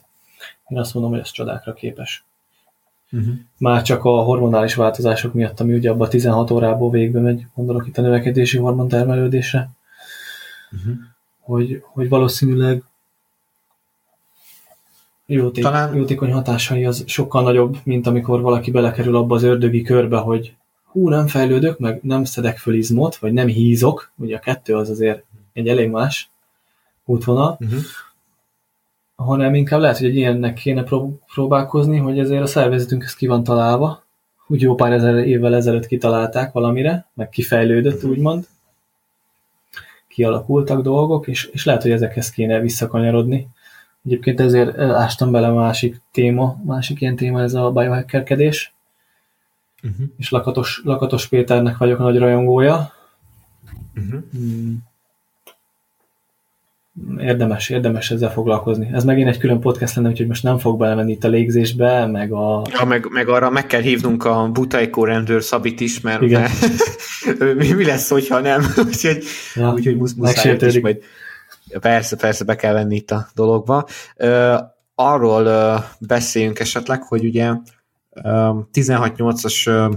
én 0.67 0.77
azt 0.77 0.93
mondom, 0.93 1.11
hogy 1.11 1.21
ez 1.21 1.31
csodákra 1.31 1.73
képes. 1.73 2.25
Uh-huh. 3.11 3.33
Már 3.57 3.81
csak 3.81 4.05
a 4.05 4.09
hormonális 4.09 4.75
változások 4.75 5.33
miatt, 5.33 5.59
ami 5.59 5.73
ugye 5.73 5.89
abban 5.89 6.07
a 6.07 6.09
16 6.09 6.51
órából 6.51 6.91
végbe 6.91 7.19
megy, 7.19 7.45
gondolok 7.55 7.87
itt 7.87 7.97
a 7.97 8.01
növekedési 8.01 8.57
hormon 8.57 8.87
termelődésre, 8.87 9.69
uh-huh. 10.71 10.93
hogy, 11.39 11.83
hogy 11.85 12.09
valószínűleg 12.09 12.83
jóték, 15.25 15.63
Talán... 15.63 15.95
jótékony 15.95 16.31
hatásai 16.31 16.85
az 16.85 17.03
sokkal 17.07 17.43
nagyobb, 17.43 17.77
mint 17.83 18.07
amikor 18.07 18.41
valaki 18.41 18.71
belekerül 18.71 19.15
abba 19.15 19.35
az 19.35 19.43
ördögi 19.43 19.81
körbe, 19.81 20.17
hogy 20.17 20.55
hú, 20.83 21.09
nem 21.09 21.27
fejlődök, 21.27 21.79
meg 21.79 21.99
nem 22.03 22.23
szedek 22.23 22.57
föl 22.57 22.73
izmot, 22.73 23.15
vagy 23.15 23.33
nem 23.33 23.47
hízok, 23.47 24.11
ugye 24.15 24.35
a 24.35 24.39
kettő 24.39 24.75
az 24.75 24.89
azért 24.89 25.23
egy 25.53 25.67
elég 25.67 25.89
más 25.89 26.29
útvonal, 27.05 27.57
uh-huh 27.59 27.79
hanem 29.23 29.55
inkább 29.55 29.79
lehet, 29.79 29.97
hogy 29.97 30.07
egy 30.07 30.15
ilyennek 30.15 30.53
kéne 30.53 30.83
próbálkozni, 31.33 31.97
hogy 31.97 32.19
ezért 32.19 32.41
a 32.41 32.45
szervezetünk 32.45 33.03
ez 33.03 33.15
ki 33.15 33.27
van 33.27 33.43
találva, 33.43 34.03
úgy 34.47 34.61
jó 34.61 34.75
pár 34.75 34.91
ezer 34.91 35.15
évvel 35.15 35.55
ezelőtt 35.55 35.87
kitalálták 35.87 36.51
valamire, 36.51 37.05
meg 37.13 37.29
kifejlődött, 37.29 38.03
úgymond. 38.03 38.47
Kialakultak 40.07 40.81
dolgok, 40.81 41.27
és, 41.27 41.45
és 41.45 41.65
lehet, 41.65 41.81
hogy 41.81 41.91
ezekhez 41.91 42.31
kéne 42.31 42.59
visszakanyarodni. 42.59 43.47
Egyébként 44.05 44.39
ezért 44.39 44.77
ástam 44.77 45.31
bele 45.31 45.47
a 45.47 45.53
másik 45.53 46.01
téma, 46.11 46.61
másik 46.65 47.01
ilyen 47.01 47.15
téma, 47.15 47.41
ez 47.41 47.53
a 47.53 47.71
biohackerkedés. 47.71 48.73
Uh-huh. 49.83 50.07
És 50.17 50.29
Lakatos, 50.29 50.81
Lakatos 50.83 51.27
Péternek 51.27 51.77
vagyok 51.77 51.99
nagy 51.99 52.17
rajongója. 52.17 52.93
Uh-huh. 53.95 54.23
Hmm 54.31 54.89
érdemes, 57.17 57.69
érdemes 57.69 58.11
ezzel 58.11 58.31
foglalkozni. 58.31 58.89
Ez 58.93 59.03
megint 59.03 59.29
egy 59.29 59.37
külön 59.37 59.59
podcast 59.59 59.95
lenne, 59.95 60.09
úgyhogy 60.09 60.27
most 60.27 60.43
nem 60.43 60.57
fog 60.57 60.79
belemenni 60.79 61.11
itt 61.11 61.23
a 61.23 61.27
légzésbe, 61.27 62.05
meg 62.05 62.31
a... 62.31 62.61
Ja, 62.71 62.85
meg, 62.85 63.07
meg 63.09 63.27
arra 63.27 63.49
meg 63.49 63.65
kell 63.65 63.81
hívnunk 63.81 64.25
a 64.25 64.49
Butajkó 64.51 65.03
rendőr 65.03 65.43
Szabit 65.43 65.79
is, 65.79 66.01
mert, 66.01 66.21
Igen. 66.21 66.49
mi, 67.57 67.71
mi 67.71 67.85
lesz, 67.85 68.09
hogyha 68.09 68.39
nem? 68.39 68.61
úgyhogy, 68.87 69.23
Ja, 69.55 69.71
úgyhogy 69.71 69.97
musz, 69.97 70.13
muszáj 70.13 70.57
is 70.59 70.79
majd 70.79 71.03
persze, 71.79 72.15
persze 72.15 72.43
be 72.43 72.55
kell 72.55 72.73
venni 72.73 72.95
itt 72.95 73.11
a 73.11 73.27
dologba. 73.35 73.87
Ö, 74.15 74.57
arról 74.95 75.45
ö, 75.45 75.75
beszéljünk 75.99 76.59
esetleg, 76.59 77.03
hogy 77.03 77.25
ugye 77.25 77.53
ö, 78.09 78.49
16-8-as 78.73 79.67
ö, 79.67 79.89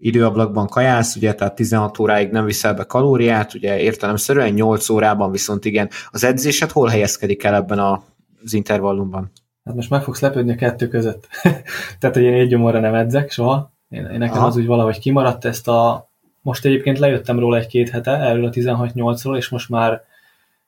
időablakban 0.00 0.66
kajálsz, 0.66 1.16
ugye, 1.16 1.34
tehát 1.34 1.54
16 1.54 1.98
óráig 1.98 2.30
nem 2.30 2.44
viszel 2.44 2.74
be 2.74 2.84
kalóriát, 2.84 3.54
ugye 3.54 3.80
értelemszerűen 3.80 4.52
8 4.52 4.88
órában 4.88 5.30
viszont 5.30 5.64
igen. 5.64 5.88
Az 6.10 6.24
edzésed 6.24 6.70
hol 6.70 6.88
helyezkedik 6.88 7.44
el 7.44 7.54
ebben 7.54 7.78
a, 7.78 8.02
az 8.44 8.52
intervallumban? 8.52 9.30
Hát 9.64 9.74
most 9.74 9.90
meg 9.90 10.02
fogsz 10.02 10.20
lepődni 10.20 10.52
a 10.52 10.56
kettő 10.56 10.88
között. 10.88 11.28
Tehát, 11.98 12.16
hogy 12.16 12.24
én 12.24 12.32
egy 12.32 12.48
gyomorra 12.48 12.80
nem 12.80 12.94
edzek 12.94 13.30
soha. 13.30 13.72
Én, 13.88 14.04
én 14.04 14.18
nekem 14.18 14.36
Aha. 14.36 14.46
az 14.46 14.56
úgy 14.56 14.66
valahogy 14.66 14.98
kimaradt 14.98 15.44
ezt 15.44 15.68
a... 15.68 16.08
Most 16.42 16.64
egyébként 16.64 16.98
lejöttem 16.98 17.38
róla 17.38 17.56
egy-két 17.56 17.88
hete, 17.88 18.10
erről 18.10 18.44
a 18.44 18.50
16-8-ról, 18.50 19.36
és 19.36 19.48
most 19.48 19.68
már 19.68 20.02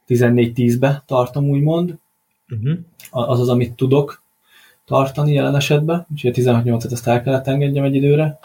14-10-be 0.09 1.03
tartom, 1.07 1.49
úgymond. 1.49 1.95
Uh-huh. 2.49 2.79
Az 3.11 3.41
az, 3.41 3.49
amit 3.49 3.75
tudok 3.75 4.23
tartani 4.85 5.33
jelen 5.33 5.57
esetben. 5.57 6.07
Úgyhogy 6.11 6.47
a 6.47 6.63
16-8-et 6.63 6.93
azt 6.93 7.09
el 7.09 7.23
kellett 7.23 7.47
engedjem 7.47 7.85
egy 7.85 7.95
időre. 7.95 8.39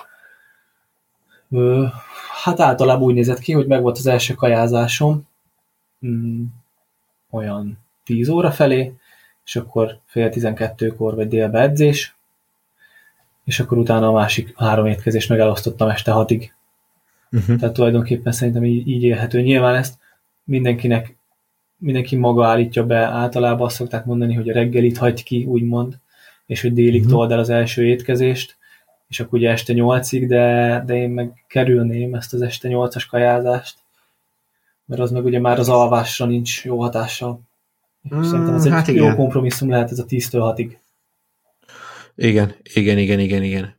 Hát 2.43 2.59
általában 2.59 3.03
úgy 3.03 3.13
nézett 3.13 3.39
ki, 3.39 3.51
hogy 3.53 3.67
meg 3.67 3.81
volt 3.81 3.97
az 3.97 4.07
első 4.07 4.33
kajázásom 4.33 5.27
mm, 6.05 6.43
olyan 7.29 7.77
10 8.03 8.29
óra 8.29 8.51
felé, 8.51 8.93
és 9.45 9.55
akkor 9.55 9.99
fél 10.05 10.29
12-kor 10.33 11.15
vagy 11.15 11.27
délbe 11.27 11.59
edzés, 11.59 12.15
és 13.43 13.59
akkor 13.59 13.77
utána 13.77 14.07
a 14.07 14.11
másik 14.11 14.53
három 14.57 14.85
étkezést 14.85 15.29
meg 15.29 15.39
elosztottam 15.39 15.89
este 15.89 16.11
hatig. 16.11 16.53
Uh-huh. 17.31 17.57
Tehát 17.57 17.73
tulajdonképpen 17.73 18.31
szerintem 18.31 18.63
így, 18.65 18.87
így 18.87 19.03
élhető. 19.03 19.41
Nyilván 19.41 19.75
ezt 19.75 19.97
mindenkinek, 20.43 21.17
mindenki 21.77 22.15
maga 22.15 22.47
állítja 22.47 22.85
be, 22.85 22.97
általában 22.97 23.65
azt 23.65 23.75
szokták 23.75 24.05
mondani, 24.05 24.33
hogy 24.33 24.49
a 24.49 24.53
reggelit 24.53 24.97
hagy 24.97 25.23
ki, 25.23 25.45
úgymond, 25.45 25.99
és 26.45 26.61
hogy 26.61 26.73
délig 26.73 27.01
Mhm. 27.01 27.11
told 27.11 27.31
el 27.31 27.39
az 27.39 27.49
első 27.49 27.85
étkezést, 27.85 28.57
és 29.07 29.19
akkor 29.19 29.39
ugye 29.39 29.49
este 29.49 29.73
nyolcig, 29.73 30.27
de, 30.27 30.83
de 30.85 30.95
én 30.95 31.09
meg 31.09 31.45
kerülném 31.47 32.13
ezt 32.13 32.33
az 32.33 32.41
este 32.41 32.67
nyolcas 32.67 33.05
kajázást, 33.05 33.77
mert 34.85 35.01
az 35.01 35.11
meg 35.11 35.25
ugye 35.25 35.39
már 35.39 35.59
az 35.59 35.69
alvásra 35.69 36.25
nincs 36.25 36.63
jó 36.63 36.81
hatással. 36.81 37.39
Mm, 38.15 38.21
Szerintem 38.21 38.55
ez 38.55 38.65
egy 38.65 38.71
hát 38.71 38.87
jó 38.87 38.93
igen. 38.93 39.15
kompromisszum 39.15 39.69
lehet 39.69 39.91
ez 39.91 39.99
a 39.99 40.05
10-től 40.05 40.53
6-ig. 40.55 40.71
Igen, 42.15 42.55
igen, 42.73 42.97
igen, 42.97 43.19
igen, 43.19 43.43
igen. 43.43 43.75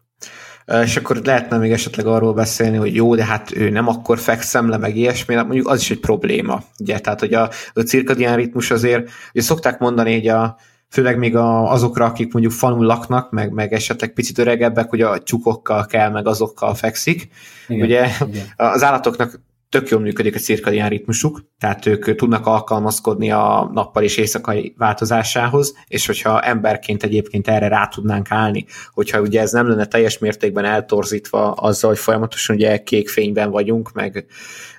És 0.82 0.96
akkor 0.96 1.16
lehetne 1.16 1.58
még 1.58 1.72
esetleg 1.72 2.06
arról 2.06 2.34
beszélni, 2.34 2.76
hogy 2.76 2.94
jó, 2.94 3.14
de 3.14 3.24
hát 3.24 3.56
ő 3.56 3.70
nem 3.70 3.88
akkor 3.88 4.18
fekszem 4.18 4.68
le, 4.68 4.76
meg 4.76 4.96
ilyesmi, 4.96 5.34
hát 5.34 5.44
mondjuk 5.46 5.68
az 5.68 5.80
is 5.80 5.90
egy 5.90 6.00
probléma. 6.00 6.62
Ugye, 6.78 6.98
tehát, 6.98 7.20
hogy 7.20 7.34
a, 7.34 7.50
a 7.72 7.80
cirkadián 7.80 8.36
ritmus 8.36 8.70
azért, 8.70 9.10
ugye 9.32 9.42
szokták 9.42 9.78
mondani, 9.78 10.12
hogy 10.12 10.28
a, 10.28 10.56
főleg 10.88 11.18
még 11.18 11.36
a, 11.36 11.72
azokra, 11.72 12.04
akik 12.04 12.32
mondjuk 12.32 12.54
falun 12.54 12.84
laknak, 12.84 13.30
meg, 13.30 13.52
meg 13.52 13.72
esetleg 13.72 14.12
picit 14.12 14.38
öregebbek, 14.38 14.90
hogy 14.90 15.00
a 15.00 15.22
csukokkal 15.22 15.86
kell, 15.86 16.10
meg 16.10 16.26
azokkal 16.26 16.74
fekszik. 16.74 17.28
Igen. 17.68 17.86
Ugye 17.86 18.08
Igen. 18.26 18.46
az 18.56 18.82
állatoknak 18.82 19.40
tök 19.68 19.88
jól 19.88 20.00
működik 20.00 20.34
a 20.34 20.38
cirkadián 20.38 20.88
ritmusuk, 20.88 21.40
tehát 21.58 21.86
ők 21.86 22.14
tudnak 22.14 22.46
alkalmazkodni 22.46 23.30
a 23.30 23.70
nappal 23.72 24.02
és 24.02 24.16
éjszakai 24.16 24.74
változásához, 24.78 25.74
és 25.88 26.06
hogyha 26.06 26.40
emberként 26.40 27.02
egyébként 27.02 27.48
erre 27.48 27.68
rá 27.68 27.86
tudnánk 27.86 28.30
állni, 28.30 28.66
hogyha 28.92 29.20
ugye 29.20 29.40
ez 29.40 29.52
nem 29.52 29.68
lenne 29.68 29.84
teljes 29.84 30.18
mértékben 30.18 30.64
eltorzítva 30.64 31.52
azzal, 31.52 31.90
hogy 31.90 31.98
folyamatosan 31.98 32.56
ugye 32.56 32.82
kék 32.82 33.08
fényben 33.08 33.50
vagyunk, 33.50 33.92
meg 33.92 34.26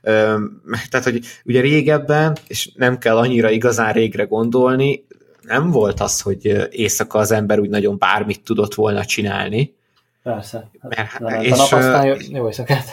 öm, 0.03 0.61
tehát, 0.89 1.05
hogy 1.05 1.19
ugye 1.45 1.61
régebben, 1.61 2.37
és 2.47 2.71
nem 2.75 2.97
kell 2.97 3.17
annyira 3.17 3.49
igazán 3.49 3.93
régre 3.93 4.23
gondolni, 4.23 5.05
nem 5.49 5.71
volt 5.71 5.99
az, 5.99 6.21
hogy 6.21 6.67
éjszaka 6.71 7.19
az 7.19 7.31
ember 7.31 7.59
úgy 7.59 7.69
nagyon 7.69 7.97
bármit 7.97 8.43
tudott 8.43 8.73
volna 8.73 9.05
csinálni, 9.05 9.77
Persze. 10.23 10.69
Mert- 10.81 11.19
Nem, 11.19 11.41
és, 11.41 11.51
a 11.51 11.55
nap 11.55 11.71
aztán 11.71 12.17
jó, 12.29 12.47
éjszakát. 12.47 12.85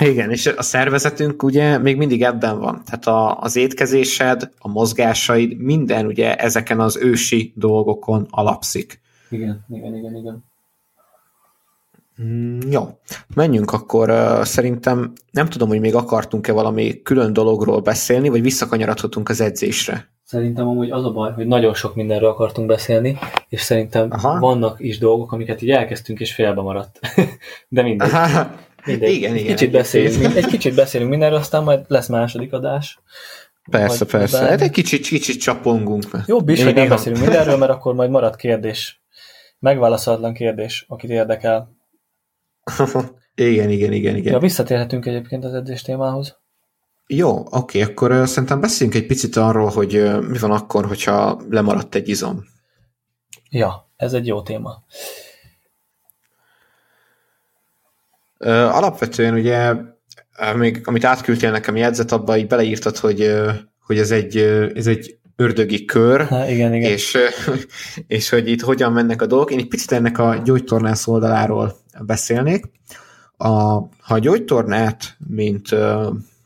Igen, 0.00 0.30
és 0.30 0.46
a 0.46 0.62
szervezetünk 0.62 1.42
ugye 1.42 1.78
még 1.78 1.96
mindig 1.96 2.22
ebben 2.22 2.58
van. 2.58 2.82
Tehát 2.84 3.06
a, 3.06 3.40
az 3.40 3.56
étkezésed, 3.56 4.50
a 4.58 4.68
mozgásaid, 4.68 5.58
minden 5.58 6.06
ugye 6.06 6.36
ezeken 6.36 6.80
az 6.80 6.96
ősi 6.96 7.52
dolgokon 7.56 8.26
alapszik. 8.30 9.00
Igen, 9.30 9.64
igen, 9.68 9.94
igen, 9.94 10.16
igen. 10.16 10.44
Mm, 12.22 12.58
jó, 12.70 12.98
menjünk 13.34 13.72
akkor. 13.72 14.40
Szerintem 14.46 15.12
nem 15.30 15.48
tudom, 15.48 15.68
hogy 15.68 15.80
még 15.80 15.94
akartunk-e 15.94 16.52
valami 16.52 17.02
külön 17.02 17.32
dologról 17.32 17.80
beszélni, 17.80 18.28
vagy 18.28 18.42
visszakanyarodhatunk 18.42 19.28
az 19.28 19.40
edzésre. 19.40 20.08
Szerintem 20.28 20.68
amúgy 20.68 20.90
az 20.90 21.04
a 21.04 21.10
baj, 21.10 21.32
hogy 21.32 21.46
nagyon 21.46 21.74
sok 21.74 21.94
mindenről 21.94 22.28
akartunk 22.28 22.66
beszélni, 22.66 23.18
és 23.48 23.60
szerintem 23.60 24.08
Aha. 24.10 24.28
Aha. 24.28 24.38
vannak 24.38 24.80
is 24.80 24.98
dolgok, 24.98 25.32
amiket 25.32 25.62
így 25.62 25.70
elkezdtünk, 25.70 26.20
és 26.20 26.34
félbe 26.34 26.60
maradt. 26.60 27.00
De 27.68 27.82
mindegy. 27.82 28.10
mindegy. 28.84 29.12
igen, 29.12 29.32
egy, 29.32 29.40
igen, 29.40 29.56
kicsit 29.56 29.70
beszélünk, 29.70 30.36
egy 30.36 30.46
kicsit 30.46 30.74
beszélünk 30.74 31.10
mindenről, 31.10 31.38
aztán 31.38 31.62
majd 31.62 31.84
lesz 31.86 32.08
második 32.08 32.52
adás. 32.52 33.00
Persze, 33.70 33.98
Vagy 33.98 34.08
persze. 34.08 34.36
bármi. 34.36 34.50
Hát 34.50 34.60
egy 34.60 34.70
kicsit, 34.70 35.06
kicsit 35.06 35.40
csapongunk. 35.40 36.04
Jobb 36.26 36.48
is, 36.48 36.58
Én 36.58 36.64
hogy 36.64 36.74
nem 36.74 36.88
beszélünk 36.88 37.22
mindenről, 37.22 37.56
mert 37.56 37.72
akkor 37.72 37.94
majd 37.94 38.10
marad 38.10 38.36
kérdés. 38.36 39.02
Megválaszolatlan 39.58 40.32
kérdés, 40.32 40.84
akit 40.88 41.10
érdekel. 41.10 41.76
igen, 43.34 43.70
igen, 43.70 43.92
igen, 43.92 44.16
igen. 44.16 44.32
Ja, 44.32 44.38
visszatérhetünk 44.38 45.06
egyébként 45.06 45.44
az 45.44 45.54
edzés 45.54 45.82
témához. 45.82 46.37
Jó, 47.10 47.46
oké, 47.50 47.82
akkor 47.82 48.28
szerintem 48.28 48.60
beszéljünk 48.60 48.98
egy 49.00 49.06
picit 49.06 49.36
arról, 49.36 49.68
hogy 49.68 49.92
mi 50.28 50.38
van 50.38 50.50
akkor, 50.50 50.86
hogyha 50.86 51.40
lemaradt 51.50 51.94
egy 51.94 52.08
izom. 52.08 52.44
Ja, 53.50 53.90
ez 53.96 54.12
egy 54.12 54.26
jó 54.26 54.42
téma. 54.42 54.84
Alapvetően 58.38 59.34
ugye, 59.34 59.74
még 60.56 60.80
amit 60.84 61.04
átküldtél 61.04 61.50
nekem 61.50 61.76
jegyzet, 61.76 62.12
abba 62.12 62.36
így 62.36 62.46
beleírtad, 62.46 62.96
hogy, 62.96 63.34
hogy 63.80 63.98
ez 63.98 64.10
egy, 64.10 64.36
ez 64.74 64.86
egy 64.86 65.18
ördögi 65.36 65.84
kör, 65.84 66.26
Ha, 66.26 66.48
igen, 66.48 66.74
igen. 66.74 66.90
és, 66.90 67.18
és 68.06 68.28
hogy 68.28 68.48
itt 68.48 68.60
hogyan 68.60 68.92
mennek 68.92 69.22
a 69.22 69.26
dolgok. 69.26 69.50
Én 69.50 69.58
egy 69.58 69.68
picit 69.68 69.92
ennek 69.92 70.18
a 70.18 70.40
gyógytornász 70.44 71.06
oldaláról 71.06 71.76
beszélnék. 72.00 72.64
A, 73.36 73.48
ha 73.48 74.14
a 74.14 74.18
gyógytornát, 74.18 75.16
mint 75.26 75.68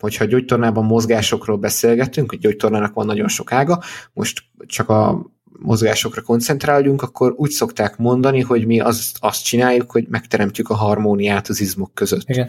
hogyha 0.03 0.25
gyógytornában 0.25 0.85
mozgásokról 0.85 1.57
beszélgetünk, 1.57 2.31
hogy 2.31 2.39
gyógytornának 2.39 2.95
van 2.95 3.07
nagyon 3.07 3.29
sok 3.29 3.53
ága, 3.53 3.83
most 4.13 4.43
csak 4.67 4.89
a 4.89 5.31
mozgásokra 5.59 6.23
koncentráljunk, 6.23 7.03
akkor 7.03 7.33
úgy 7.37 7.51
szokták 7.51 7.97
mondani, 7.97 8.41
hogy 8.41 8.67
mi 8.67 8.81
azt, 8.81 9.17
azt 9.21 9.45
csináljuk, 9.45 9.91
hogy 9.91 10.07
megteremtjük 10.09 10.69
a 10.69 10.75
harmóniát 10.75 11.49
az 11.49 11.61
izmok 11.61 11.95
között. 11.95 12.29
Igen. 12.29 12.49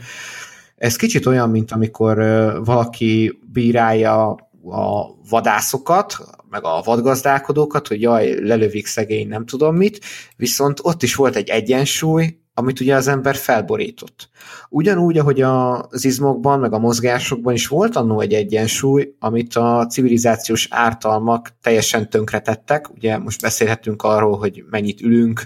Ez 0.76 0.96
kicsit 0.96 1.26
olyan, 1.26 1.50
mint 1.50 1.72
amikor 1.72 2.18
valaki 2.66 3.40
bírálja 3.52 4.30
a 4.66 5.16
vadászokat, 5.30 6.18
meg 6.50 6.64
a 6.64 6.82
vadgazdálkodókat, 6.86 7.88
hogy 7.88 8.02
jaj, 8.02 8.40
lelövik 8.40 8.86
szegény 8.86 9.28
nem 9.28 9.46
tudom 9.46 9.76
mit, 9.76 10.00
viszont 10.36 10.80
ott 10.82 11.04
is 11.04 11.16
volt 11.16 11.36
egy 11.36 11.50
egyensúly, 11.50 12.38
amit 12.54 12.80
ugye 12.80 12.96
az 12.96 13.08
ember 13.08 13.36
felborított. 13.36 14.30
Ugyanúgy, 14.70 15.18
ahogy 15.18 15.42
az 15.42 16.06
izmokban, 16.06 16.60
meg 16.60 16.74
a 16.74 16.80
mozgásokban 16.80 17.54
is 17.54 17.68
volt 17.68 17.96
annó 17.96 18.20
egy 18.20 18.34
egyensúly, 18.34 19.16
amit 19.20 19.56
a 19.56 19.88
civilizációs 19.90 20.68
ártalmak 20.70 21.50
teljesen 21.62 22.10
tönkretettek. 22.10 22.90
Ugye 22.90 23.18
most 23.18 23.42
beszélhetünk 23.42 24.04
arról, 24.04 24.38
hogy 24.38 24.64
mennyit 24.70 25.02
ülünk, 25.02 25.46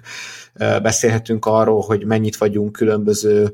beszélhetünk 0.81 1.45
arról, 1.45 1.81
hogy 1.81 2.05
mennyit 2.05 2.37
vagyunk 2.37 2.71
különböző, 2.71 3.53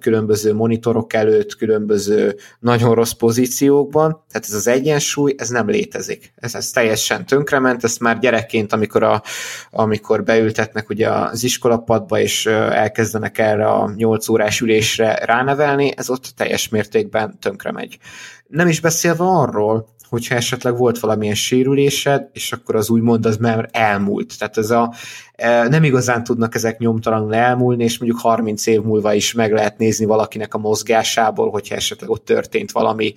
különböző 0.00 0.54
monitorok 0.54 1.12
előtt, 1.12 1.56
különböző 1.56 2.36
nagyon 2.58 2.94
rossz 2.94 3.12
pozíciókban. 3.12 4.24
Tehát 4.30 4.46
ez 4.48 4.54
az 4.54 4.66
egyensúly, 4.66 5.34
ez 5.38 5.48
nem 5.48 5.68
létezik. 5.68 6.32
Ez, 6.36 6.54
ez 6.54 6.70
teljesen 6.70 7.26
tönkrement, 7.26 7.84
ezt 7.84 8.00
már 8.00 8.18
gyerekként, 8.18 8.72
amikor, 8.72 9.02
a, 9.02 9.22
amikor 9.70 10.22
beültetnek 10.22 10.88
ugye 10.88 11.08
az 11.08 11.44
iskolapadba, 11.44 12.18
és 12.18 12.46
elkezdenek 12.46 13.38
erre 13.38 13.66
a 13.66 13.92
8 13.96 14.28
órás 14.28 14.60
ülésre 14.60 15.14
ránevelni, 15.14 15.92
ez 15.96 16.10
ott 16.10 16.32
teljes 16.36 16.68
mértékben 16.68 17.38
tönkre 17.38 17.72
megy. 17.72 17.98
Nem 18.46 18.68
is 18.68 18.80
beszélve 18.80 19.24
arról, 19.24 19.88
hogyha 20.10 20.34
esetleg 20.34 20.76
volt 20.76 20.98
valamilyen 20.98 21.34
sérülésed, 21.34 22.28
és 22.32 22.52
akkor 22.52 22.76
az 22.76 22.90
úgymond 22.90 23.26
az 23.26 23.36
már 23.36 23.68
elmúlt. 23.72 24.38
Tehát 24.38 24.56
ez 24.56 24.70
a, 24.70 24.94
e, 25.32 25.68
nem 25.68 25.84
igazán 25.84 26.24
tudnak 26.24 26.54
ezek 26.54 26.78
nyomtalanul 26.78 27.34
elmúlni, 27.34 27.84
és 27.84 27.98
mondjuk 27.98 28.20
30 28.20 28.66
év 28.66 28.82
múlva 28.82 29.14
is 29.14 29.32
meg 29.32 29.52
lehet 29.52 29.78
nézni 29.78 30.04
valakinek 30.04 30.54
a 30.54 30.58
mozgásából, 30.58 31.50
hogyha 31.50 31.74
esetleg 31.74 32.10
ott 32.10 32.24
történt 32.24 32.72
valami, 32.72 33.12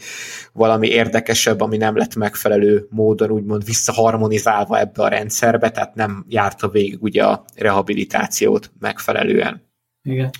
valami 0.53 0.87
érdekesebb, 0.87 1.61
ami 1.61 1.77
nem 1.77 1.97
lett 1.97 2.15
megfelelő 2.15 2.87
módon 2.89 3.31
úgymond 3.31 3.65
visszaharmonizálva 3.65 4.79
ebbe 4.79 5.03
a 5.03 5.07
rendszerbe, 5.07 5.69
tehát 5.69 5.95
nem 5.95 6.25
járta 6.27 6.69
végig 6.69 7.03
ugye 7.03 7.23
a 7.23 7.45
rehabilitációt 7.55 8.71
megfelelően. 8.79 9.61
Igen 10.01 10.31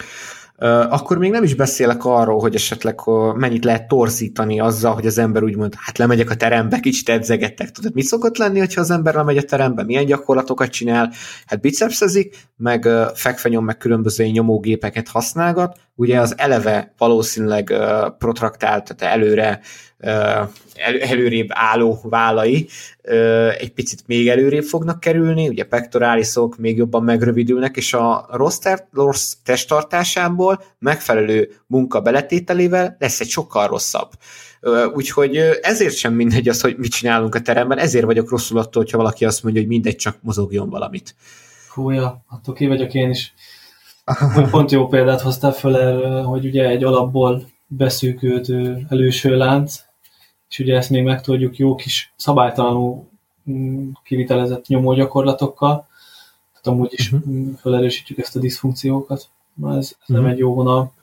akkor 0.89 1.17
még 1.17 1.31
nem 1.31 1.43
is 1.43 1.55
beszélek 1.55 2.05
arról, 2.05 2.39
hogy 2.39 2.55
esetleg 2.55 2.99
mennyit 3.35 3.63
lehet 3.63 3.87
torzítani 3.87 4.59
azzal, 4.59 4.93
hogy 4.93 5.05
az 5.05 5.17
ember 5.17 5.43
úgymond, 5.43 5.73
hát 5.77 5.97
lemegyek 5.97 6.29
a 6.29 6.35
terembe, 6.35 6.79
kicsit 6.79 7.09
edzegettek. 7.09 7.71
Tudod, 7.71 7.93
mit 7.93 8.05
szokott 8.05 8.37
lenni, 8.37 8.59
hogyha 8.59 8.81
az 8.81 8.91
ember 8.91 9.13
lemegy 9.13 9.37
a 9.37 9.43
terembe, 9.43 9.83
milyen 9.83 10.05
gyakorlatokat 10.05 10.69
csinál? 10.69 11.11
Hát 11.45 11.61
bicepszezik, 11.61 12.37
meg 12.57 12.87
fekvenyom, 13.13 13.65
meg 13.65 13.77
különböző 13.77 14.25
nyomógépeket 14.25 15.07
használgat. 15.07 15.77
Ugye 15.95 16.19
az 16.19 16.37
eleve 16.37 16.93
valószínűleg 16.97 17.73
protraktált, 18.17 18.95
tehát 18.95 19.15
előre 19.15 19.59
el, 19.97 20.99
előrébb 20.99 21.47
álló 21.49 21.99
vállai 22.03 22.67
egy 23.57 23.73
picit 23.73 24.03
még 24.07 24.29
előrébb 24.29 24.63
fognak 24.63 24.99
kerülni, 24.99 25.47
ugye 25.47 25.63
pektoráliszok 25.63 26.57
még 26.57 26.77
jobban 26.77 27.03
megrövidülnek, 27.03 27.77
és 27.77 27.93
a 27.93 28.27
rossz, 28.31 28.57
ter- 28.57 28.87
rossz 28.91 29.33
testtartásából 29.43 30.63
megfelelő 30.79 31.51
munka 31.67 32.01
beletételével 32.01 32.95
lesz 32.99 33.19
egy 33.19 33.29
sokkal 33.29 33.67
rosszabb. 33.67 34.11
Úgyhogy 34.93 35.37
ezért 35.61 35.95
sem 35.95 36.13
mindegy 36.13 36.49
az, 36.49 36.61
hogy 36.61 36.77
mit 36.77 36.91
csinálunk 36.91 37.35
a 37.35 37.41
teremben, 37.41 37.77
ezért 37.77 38.05
vagyok 38.05 38.29
rosszul 38.29 38.57
attól, 38.57 38.81
hogyha 38.81 38.97
valaki 38.97 39.25
azt 39.25 39.43
mondja, 39.43 39.61
hogy 39.61 39.69
mindegy, 39.69 39.95
csak 39.95 40.17
mozogjon 40.21 40.69
valamit. 40.69 41.15
Húja, 41.73 42.23
attól 42.29 42.53
ki 42.53 42.67
vagyok 42.67 42.93
én 42.93 43.09
is. 43.09 43.33
Pont 44.51 44.71
jó 44.71 44.87
példát 44.87 45.21
hoztál 45.21 45.51
föl 45.51 45.77
erre, 45.77 46.21
hogy 46.21 46.45
ugye 46.45 46.67
egy 46.67 46.83
alapból 46.83 47.43
beszűkült 47.67 48.49
előső 48.89 49.37
lánc, 49.37 49.81
és 50.49 50.59
ugye 50.59 50.75
ezt 50.75 50.89
még 50.89 51.03
megtudjuk 51.03 51.57
jó 51.57 51.75
kis 51.75 52.13
szabálytalanul 52.15 53.07
mm, 53.49 53.89
kivitelezett 54.03 54.67
nyomógyakorlatokkal, 54.67 55.87
tehát 56.51 56.79
amúgy 56.79 56.93
is 56.93 57.11
uh-huh. 57.11 57.57
felerősítjük 57.61 58.19
ezt 58.19 58.35
a 58.35 58.39
diszfunkciókat. 58.39 59.27
Ez, 59.63 59.67
ez 59.67 59.69
uh-huh. 59.69 59.91
nem 60.05 60.21
mhm. 60.21 60.31
egy 60.31 60.37
jó 60.37 60.53
vonal. 60.53 60.93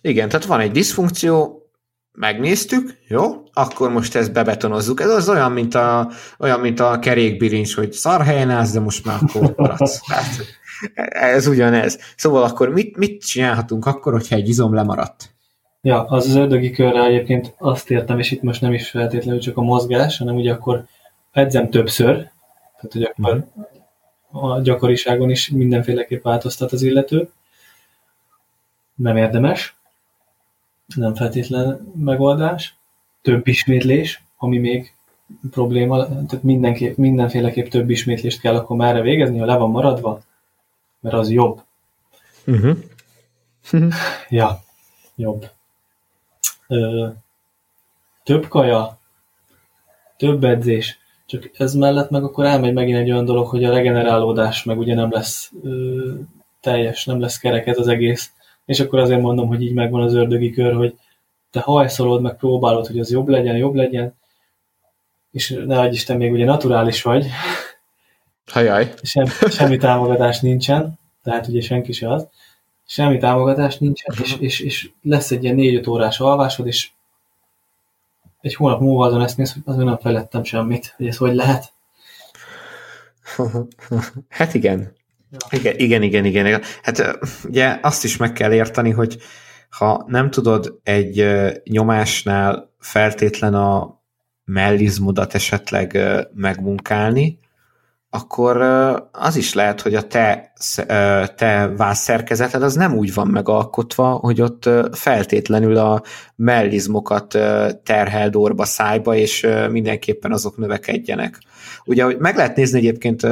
Igen, 0.00 0.28
tehát 0.28 0.46
van 0.46 0.60
egy 0.60 0.70
diszfunkció, 0.70 1.66
megnéztük, 2.12 2.98
jó, 3.08 3.42
akkor 3.52 3.90
most 3.90 4.14
ezt 4.14 4.32
bebetonozzuk. 4.32 5.00
Ez 5.00 5.10
az 5.10 5.28
olyan, 5.28 5.52
mint 5.52 5.74
a, 5.74 6.10
olyan, 6.38 6.60
mint 6.60 6.80
a 6.80 6.98
kerékbirincs, 6.98 7.74
hogy 7.74 7.92
szar 7.92 8.24
helyen 8.24 8.50
állsz, 8.50 8.72
de 8.72 8.80
most 8.80 9.04
már 9.04 9.18
akkor 9.22 9.54
maradsz. 9.56 10.00
Tehát, 10.06 10.26
ez 11.08 11.46
ugyanez. 11.46 11.98
Szóval 12.16 12.42
akkor 12.42 12.68
mit, 12.68 12.96
mit 12.96 13.24
csinálhatunk 13.24 13.86
akkor, 13.86 14.12
hogyha 14.12 14.36
egy 14.36 14.48
izom 14.48 14.74
lemaradt? 14.74 15.34
Ja, 15.82 16.04
az 16.04 16.26
az 16.26 16.34
ördögi 16.34 16.70
körre 16.70 17.04
egyébként 17.04 17.54
azt 17.58 17.90
értem, 17.90 18.18
és 18.18 18.30
itt 18.30 18.42
most 18.42 18.60
nem 18.60 18.72
is 18.72 18.90
feltétlenül 18.90 19.40
csak 19.40 19.56
a 19.56 19.62
mozgás, 19.62 20.18
hanem 20.18 20.36
ugye 20.36 20.52
akkor 20.52 20.84
edzem 21.32 21.70
többször, 21.70 22.14
tehát 22.76 22.92
hogy 22.92 23.02
akkor 23.02 23.44
a 24.30 24.60
gyakoriságon 24.60 25.30
is 25.30 25.48
mindenféleképp 25.48 26.22
változtat 26.22 26.72
az 26.72 26.82
illető. 26.82 27.30
Nem 28.94 29.16
érdemes, 29.16 29.76
nem 30.94 31.14
feltétlen 31.14 31.92
megoldás. 31.98 32.76
Több 33.22 33.46
ismétlés, 33.46 34.22
ami 34.36 34.58
még 34.58 34.92
probléma, 35.50 36.06
tehát 36.06 36.42
mindenképp, 36.42 36.96
mindenféleképp 36.96 37.66
több 37.66 37.90
ismétlést 37.90 38.40
kell 38.40 38.54
akkor 38.54 38.76
már 38.76 39.02
végezni, 39.02 39.38
ha 39.38 39.44
le 39.44 39.56
van 39.56 39.70
maradva, 39.70 40.20
mert 41.06 41.18
az 41.18 41.30
jobb. 41.30 41.62
Uh-huh. 42.46 42.76
ja, 44.28 44.60
jobb 45.14 45.54
ö, 46.68 47.06
több 48.24 48.48
kaja, 48.48 48.98
több 50.16 50.44
edzés, 50.44 50.98
csak 51.26 51.50
ez 51.58 51.74
mellett 51.74 52.10
meg 52.10 52.24
akkor 52.24 52.44
elmegy 52.44 52.72
megint 52.72 52.98
egy 52.98 53.10
olyan 53.10 53.24
dolog, 53.24 53.48
hogy 53.48 53.64
a 53.64 53.70
regenerálódás 53.70 54.64
meg 54.64 54.78
ugye 54.78 54.94
nem 54.94 55.10
lesz 55.10 55.52
ö, 55.62 56.12
teljes, 56.60 57.04
nem 57.04 57.20
lesz 57.20 57.38
kerek 57.38 57.66
ez 57.66 57.78
az 57.78 57.88
egész, 57.88 58.32
és 58.64 58.80
akkor 58.80 58.98
azért 58.98 59.20
mondom, 59.20 59.48
hogy 59.48 59.62
így 59.62 59.74
megvan 59.74 60.02
az 60.02 60.14
ördögi 60.14 60.50
kör, 60.50 60.74
hogy 60.74 60.98
te 61.50 61.60
hajszolod, 61.60 62.22
meg 62.22 62.36
próbálod, 62.36 62.86
hogy 62.86 62.98
az 62.98 63.10
jobb 63.10 63.28
legyen, 63.28 63.56
jobb 63.56 63.74
legyen, 63.74 64.14
és 65.30 65.62
ne 65.66 65.80
adj 65.80 65.94
Isten, 65.94 66.16
még 66.16 66.32
ugye 66.32 66.44
naturális 66.44 67.02
vagy, 67.02 67.26
Hajaj. 68.52 68.94
Sem, 69.02 69.26
semmi 69.50 69.76
támogatás 69.76 70.40
nincsen, 70.40 70.98
tehát 71.22 71.46
ugye 71.46 71.60
senki 71.60 71.92
se 71.92 72.12
az, 72.12 72.28
semmi 72.86 73.18
támogatás 73.18 73.78
nincsen, 73.78 74.14
és, 74.22 74.34
mhm. 74.34 74.44
és, 74.44 74.60
és 74.60 74.90
lesz 75.02 75.30
egy 75.30 75.42
ilyen 75.42 75.54
négy-öt 75.54 75.86
órás 75.86 76.20
alvásod, 76.20 76.66
és 76.66 76.90
egy 78.40 78.54
hónap 78.54 78.80
múlva 78.80 79.06
azon 79.06 79.22
ezt 79.22 79.36
néz, 79.36 79.52
hogy 79.52 79.62
azon 79.64 79.84
nem 79.84 79.98
felettem 79.98 80.44
semmit, 80.44 80.94
hogy 80.96 81.06
ez 81.06 81.16
hogy 81.16 81.34
lehet. 81.34 81.72
Hát 84.28 84.54
igen. 84.54 84.94
Ja. 85.30 85.58
Igen, 85.58 85.74
igen, 85.78 86.02
igen, 86.02 86.24
igen. 86.24 86.62
Hát 86.82 87.18
ugye 87.44 87.78
azt 87.82 88.04
is 88.04 88.16
meg 88.16 88.32
kell 88.32 88.52
érteni, 88.52 88.90
hogy 88.90 89.18
ha 89.70 90.04
nem 90.06 90.30
tudod 90.30 90.78
egy 90.82 91.26
nyomásnál 91.64 92.70
feltétlen 92.78 93.54
a 93.54 94.00
mellizmodat 94.44 95.34
esetleg 95.34 95.98
megmunkálni, 96.34 97.38
akkor 98.10 98.62
az 99.12 99.36
is 99.36 99.54
lehet, 99.54 99.80
hogy 99.80 99.94
a 99.94 100.06
te, 100.06 100.52
te 101.36 101.72
vászszerkezeted 101.76 102.62
az 102.62 102.74
nem 102.74 102.96
úgy 102.96 103.14
van 103.14 103.26
megalkotva, 103.26 104.08
hogy 104.08 104.40
ott 104.40 104.68
feltétlenül 104.92 105.76
a 105.76 106.02
mellizmokat 106.36 107.38
terheld 107.82 108.36
orba 108.36 108.64
szájba, 108.64 109.14
és 109.14 109.46
mindenképpen 109.70 110.32
azok 110.32 110.56
növekedjenek. 110.56 111.38
Ugye, 111.84 112.04
hogy 112.04 112.18
meg 112.18 112.36
lehet 112.36 112.56
nézni 112.56 112.78
egyébként, 112.78 113.22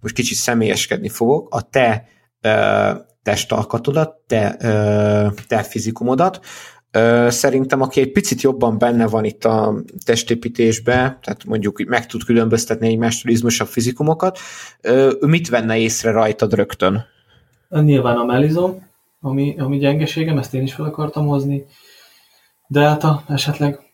most 0.00 0.14
kicsit 0.14 0.36
személyeskedni 0.36 1.08
fogok, 1.08 1.54
a 1.54 1.62
te 1.62 2.08
testalkatodat, 3.22 4.14
te, 4.26 4.56
te 5.48 5.62
fizikumodat, 5.62 6.40
Szerintem, 7.28 7.80
aki 7.80 8.00
egy 8.00 8.12
picit 8.12 8.40
jobban 8.40 8.78
benne 8.78 9.06
van 9.06 9.24
itt 9.24 9.44
a 9.44 9.74
testépítésbe, 10.04 10.94
tehát 10.94 11.44
mondjuk 11.44 11.84
meg 11.86 12.06
tud 12.06 12.24
különböztetni 12.24 12.86
egymástól 12.88 13.32
izmosabb 13.32 13.68
fizikumokat, 13.68 14.38
ő 14.82 15.16
mit 15.20 15.48
venne 15.48 15.76
észre 15.76 16.10
rajtad 16.10 16.54
rögtön? 16.54 17.04
Nyilván 17.68 18.16
a 18.16 18.24
mellizom, 18.24 18.88
ami, 19.20 19.54
ami 19.58 19.78
gyengeségem, 19.78 20.38
ezt 20.38 20.54
én 20.54 20.62
is 20.62 20.74
fel 20.74 20.86
akartam 20.86 21.26
hozni. 21.26 21.64
Delta 22.66 23.22
esetleg 23.28 23.85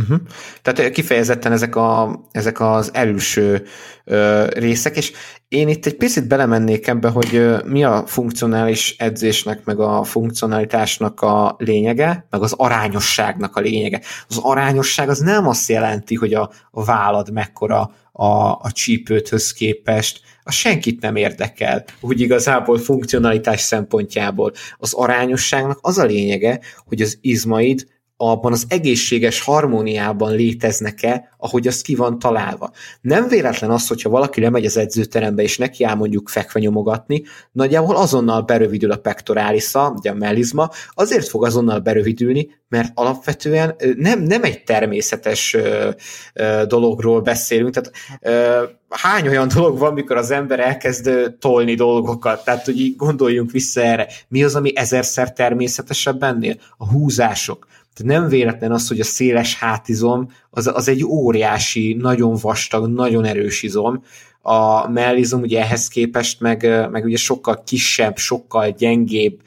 Uh-huh. 0.00 0.20
Tehát 0.62 0.90
kifejezetten 0.90 1.52
ezek, 1.52 1.76
a, 1.76 2.20
ezek 2.32 2.60
az 2.60 2.90
előső 2.94 3.66
ö, 4.04 4.46
részek, 4.46 4.96
és 4.96 5.12
én 5.48 5.68
itt 5.68 5.86
egy 5.86 5.96
picit 5.96 6.28
belemennék 6.28 6.86
ebbe, 6.86 7.08
hogy 7.08 7.34
ö, 7.34 7.58
mi 7.64 7.84
a 7.84 8.02
funkcionális 8.06 8.96
edzésnek, 8.98 9.64
meg 9.64 9.80
a 9.80 10.02
funkcionalitásnak 10.04 11.20
a 11.20 11.54
lényege, 11.58 12.26
meg 12.30 12.42
az 12.42 12.54
arányosságnak 12.56 13.56
a 13.56 13.60
lényege. 13.60 14.00
Az 14.28 14.38
arányosság 14.42 15.08
az 15.08 15.18
nem 15.18 15.48
azt 15.48 15.68
jelenti, 15.68 16.14
hogy 16.14 16.34
a, 16.34 16.50
a 16.70 16.84
vállad 16.84 17.32
mekkora 17.32 17.90
a, 18.12 18.50
a 18.52 18.70
csípőthöz 18.72 19.52
képest, 19.52 20.20
a 20.42 20.50
senkit 20.50 21.00
nem 21.00 21.16
érdekel, 21.16 21.84
hogy 22.00 22.20
igazából 22.20 22.78
funkcionalitás 22.78 23.60
szempontjából. 23.60 24.52
Az 24.76 24.92
arányosságnak 24.92 25.78
az 25.80 25.98
a 25.98 26.04
lényege, 26.04 26.60
hogy 26.86 27.00
az 27.00 27.18
izmaid 27.20 27.86
abban 28.22 28.52
az 28.52 28.64
egészséges 28.68 29.40
harmóniában 29.40 30.34
léteznek-e, 30.34 31.34
ahogy 31.38 31.66
az 31.66 31.80
ki 31.80 31.94
van 31.94 32.18
találva. 32.18 32.70
Nem 33.00 33.28
véletlen 33.28 33.70
az, 33.70 33.88
hogyha 33.88 34.10
valaki 34.10 34.40
lemegy 34.40 34.64
az 34.64 34.76
edzőterembe, 34.76 35.42
és 35.42 35.58
neki 35.58 35.84
áll 35.84 35.94
mondjuk 35.94 36.28
fekve 36.28 36.60
nyomogatni, 36.60 37.22
nagyjából 37.52 37.96
azonnal 37.96 38.42
berövidül 38.42 38.90
a 38.90 38.96
pektorálisa, 38.96 39.94
ugye 39.96 40.10
a 40.10 40.14
mellizma, 40.14 40.70
azért 40.94 41.28
fog 41.28 41.44
azonnal 41.44 41.78
berövidülni, 41.78 42.48
mert 42.68 42.92
alapvetően 42.94 43.76
nem, 43.96 44.22
nem 44.22 44.42
egy 44.42 44.64
természetes 44.64 45.54
ö, 45.54 45.90
ö, 46.34 46.62
dologról 46.66 47.20
beszélünk, 47.20 47.74
tehát 47.74 47.92
ö, 48.20 48.64
hány 48.88 49.28
olyan 49.28 49.48
dolog 49.54 49.78
van, 49.78 49.92
mikor 49.92 50.16
az 50.16 50.30
ember 50.30 50.60
elkezd 50.60 51.10
tolni 51.38 51.74
dolgokat, 51.74 52.44
tehát 52.44 52.64
hogy 52.64 52.96
gondoljunk 52.96 53.50
vissza 53.50 53.80
erre. 53.80 54.06
Mi 54.28 54.44
az, 54.44 54.54
ami 54.54 54.76
ezerszer 54.76 55.32
természetesebb 55.32 56.22
ennél? 56.22 56.56
A 56.76 56.88
húzások 56.88 57.66
tehát 57.94 58.20
nem 58.20 58.28
véletlen 58.28 58.72
az, 58.72 58.88
hogy 58.88 59.00
a 59.00 59.04
széles 59.04 59.58
hátizom 59.58 60.30
az, 60.50 60.66
az 60.66 60.88
egy 60.88 61.04
óriási, 61.04 61.96
nagyon 62.00 62.36
vastag, 62.40 62.88
nagyon 62.88 63.24
erős 63.24 63.62
izom, 63.62 64.02
a 64.42 64.88
mellizom 64.88 65.40
ugye 65.40 65.60
ehhez 65.60 65.88
képest 65.88 66.40
meg, 66.40 66.88
meg 66.90 67.04
ugye 67.04 67.16
sokkal 67.16 67.62
kisebb, 67.66 68.16
sokkal 68.16 68.70
gyengébb, 68.70 69.40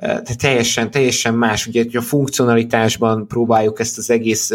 de 0.00 0.34
teljesen, 0.38 0.90
teljesen 0.90 1.34
más. 1.34 1.66
Ugye 1.66 1.84
a 1.92 2.00
funkcionalitásban 2.00 3.26
próbáljuk 3.26 3.80
ezt 3.80 3.98
az 3.98 4.10
egész 4.10 4.50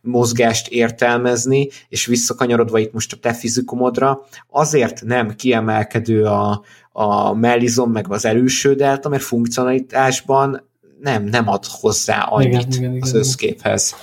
mozgást 0.00 0.68
értelmezni, 0.68 1.68
és 1.88 2.06
visszakanyarodva 2.06 2.78
itt 2.78 2.92
most 2.92 3.12
a 3.12 3.16
te 3.16 3.32
fizikumodra, 3.32 4.26
azért 4.50 5.02
nem 5.04 5.34
kiemelkedő 5.34 6.24
a, 6.24 6.62
a 6.92 7.34
mellizom 7.34 7.90
meg 7.92 8.06
az 8.08 8.24
előső 8.24 8.74
delta, 8.74 9.08
mert 9.08 9.22
funkcionalitásban 9.22 10.68
nem, 11.00 11.24
nem 11.24 11.48
ad 11.48 11.64
hozzá 11.64 12.22
annyit 12.22 12.48
igen, 12.48 12.72
igen, 12.72 12.90
igen, 12.90 13.02
az 13.02 13.14
összképhez. 13.14 13.94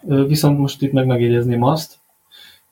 Viszont 0.00 0.58
most 0.58 0.82
itt 0.82 0.92
meg 0.92 1.06
megjegyezném 1.06 1.62
azt, 1.62 1.98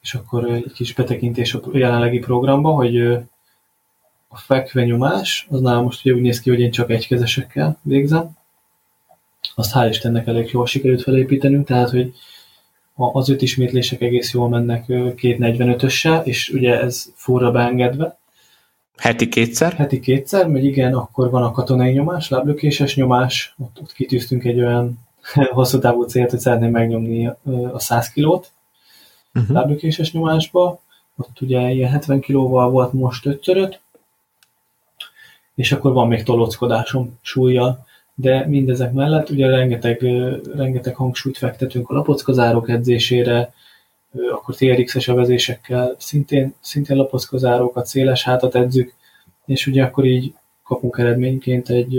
és 0.01 0.15
akkor 0.15 0.51
egy 0.51 0.73
kis 0.73 0.95
betekintés 0.95 1.55
a 1.55 1.61
jelenlegi 1.73 2.19
programba, 2.19 2.71
hogy 2.71 3.01
a 4.29 4.37
fekvenyomás, 4.37 5.47
az 5.51 5.61
nálam 5.61 5.83
most 5.83 6.05
ugye 6.05 6.15
úgy 6.15 6.21
néz 6.21 6.41
ki, 6.41 6.51
hogy 6.51 6.61
én 6.61 6.71
csak 6.71 6.91
egykezesekkel 6.91 7.79
végzem. 7.83 8.37
Azt 9.55 9.73
hál' 9.75 9.87
Istennek 9.91 10.27
elég 10.27 10.51
jól 10.53 10.67
sikerült 10.67 11.03
felépítenünk, 11.03 11.67
tehát 11.67 11.91
hogy 11.91 12.15
az 12.95 13.29
öt 13.29 13.43
ismétlések 13.43 14.01
egész 14.01 14.33
jól 14.33 14.49
mennek 14.49 14.85
két 15.17 15.37
45-össel, 15.41 16.25
és 16.25 16.49
ugye 16.49 16.81
ez 16.81 17.07
forra 17.15 17.51
beengedve. 17.51 18.19
Heti 18.97 19.29
kétszer? 19.29 19.73
Heti 19.73 20.01
kétszer, 20.01 20.49
mert 20.49 20.65
igen, 20.65 20.95
akkor 20.95 21.31
van 21.31 21.43
a 21.43 21.51
katonai 21.51 21.93
nyomás, 21.93 22.29
láblökéses 22.29 22.97
nyomás, 22.97 23.55
ott, 23.59 23.81
ott 23.81 23.93
kitűztünk 23.93 24.45
egy 24.45 24.59
olyan 24.59 24.99
hosszú 25.53 25.79
távú 25.79 26.03
célt, 26.03 26.31
hogy 26.31 26.39
szeretném 26.39 26.71
megnyomni 26.71 27.27
a 27.73 27.79
100 27.79 28.09
kilót 28.09 28.53
uh-huh. 29.35 29.57
láblökéses 29.57 30.13
nyomásba, 30.13 30.81
ott 31.17 31.41
ugye 31.41 31.71
ilyen 31.71 31.91
70 31.91 32.21
kilóval 32.21 32.71
volt 32.71 32.93
most 32.93 33.27
ötszöröt, 33.27 33.81
és 35.55 35.73
akkor 35.73 35.93
van 35.93 36.09
még 36.09 36.23
tolóckodásom 36.23 37.19
súlyjal, 37.23 37.87
de 38.15 38.47
mindezek 38.47 38.93
mellett 38.93 39.31
ugye 39.31 39.47
rengeteg, 39.47 40.01
rengeteg 40.57 40.95
hangsúlyt 40.95 41.39
fektetünk 41.39 41.91
a 41.91 41.95
lapockozárok 41.95 42.69
edzésére, 42.69 43.53
akkor 44.33 44.55
TRX-es 44.55 45.09
övezésekkel 45.09 45.95
szintén, 45.99 46.55
szintén 46.61 46.97
lapockozárókat, 46.97 47.87
széles 47.87 48.25
hátat 48.25 48.55
edzük, 48.55 48.95
és 49.47 49.67
ugye 49.67 49.85
akkor 49.85 50.05
így 50.05 50.35
kapunk 50.65 50.99
eredményként 50.99 51.69
egy, 51.69 51.99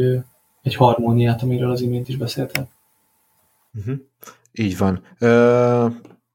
egy 0.61 0.75
harmóniát, 0.75 1.41
amiről 1.41 1.71
az 1.71 1.81
imént 1.81 2.09
is 2.09 2.15
beszéltem. 2.15 2.67
Uh-huh. 3.79 3.95
Így 4.51 4.77
van. 4.77 5.01
Ö, 5.19 5.85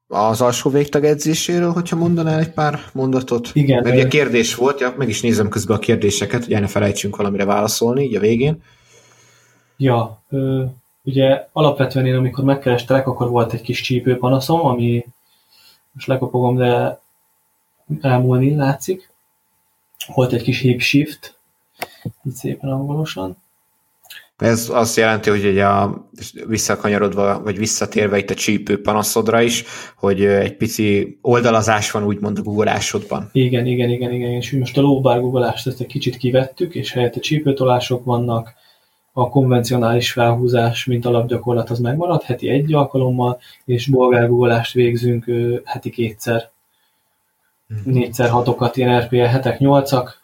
az 0.08 0.40
alsó 0.40 0.70
végtag 0.70 1.04
edzéséről, 1.04 1.72
hogyha 1.72 1.96
mondanál 1.96 2.38
egy 2.38 2.50
pár 2.50 2.80
mondatot? 2.92 3.50
Igen. 3.52 3.82
Mert 3.82 3.94
ugye 3.94 4.08
kérdés 4.08 4.54
volt, 4.54 4.80
ja, 4.80 4.94
meg 4.96 5.08
is 5.08 5.20
nézem 5.20 5.48
közben 5.48 5.76
a 5.76 5.80
kérdéseket, 5.80 6.44
hogy 6.44 6.60
ne 6.60 6.66
felejtsünk 6.66 7.16
valamire 7.16 7.44
válaszolni, 7.44 8.02
így 8.02 8.16
a 8.16 8.20
végén. 8.20 8.62
Ja, 9.76 10.22
ö, 10.30 10.64
ugye 11.02 11.46
alapvetően 11.52 12.06
én 12.06 12.14
amikor 12.14 12.44
megkerestelek, 12.44 13.06
akkor 13.06 13.28
volt 13.28 13.52
egy 13.52 13.62
kis 13.62 13.80
csípőpanaszom, 13.80 14.66
ami 14.66 15.04
most 15.92 16.06
lekopogom, 16.06 16.56
de 16.56 17.00
elmúlni 18.00 18.54
látszik. 18.54 19.10
Volt 20.14 20.32
egy 20.32 20.42
kis 20.42 20.60
hip 20.60 20.80
shift, 20.80 21.38
így 22.24 22.34
szépen 22.34 22.70
angolosan. 22.70 23.36
Ez 24.40 24.68
azt 24.72 24.96
jelenti, 24.96 25.30
hogy 25.30 25.46
ugye 25.46 25.66
a, 25.66 26.08
visszakanyarodva, 26.46 27.42
vagy 27.42 27.58
visszatérve 27.58 28.18
itt 28.18 28.30
a 28.30 28.34
csípő 28.34 28.80
panaszodra 28.80 29.40
is, 29.40 29.64
hogy 29.96 30.24
egy 30.24 30.56
pici 30.56 31.18
oldalazás 31.22 31.90
van 31.90 32.04
úgymond 32.04 32.38
a 32.38 32.42
googolásodban. 32.42 33.28
Igen, 33.32 33.66
igen, 33.66 33.90
igen, 33.90 34.12
igen, 34.12 34.30
és 34.30 34.52
most 34.52 34.78
a 34.78 34.80
lóbár 34.80 35.20
googolást 35.20 35.66
ezt 35.66 35.80
egy 35.80 35.86
kicsit 35.86 36.16
kivettük, 36.16 36.74
és 36.74 36.92
helyette 36.92 37.20
csípőtolások 37.20 38.04
vannak, 38.04 38.54
a 39.12 39.28
konvencionális 39.28 40.12
felhúzás, 40.12 40.84
mint 40.84 41.04
alapgyakorlat 41.04 41.70
az 41.70 41.78
megmarad 41.78 42.22
heti 42.22 42.48
egy 42.48 42.74
alkalommal, 42.74 43.40
és 43.64 43.86
bolgár 43.86 44.28
googolást 44.28 44.72
végzünk 44.72 45.30
heti 45.64 45.90
kétszer. 45.90 46.50
Mm. 47.74 47.92
Négyszer 47.92 48.28
hatokat, 48.28 48.76
ilyen 48.76 49.00
RPE 49.00 49.28
hetek, 49.28 49.58
nyolcak, 49.58 50.20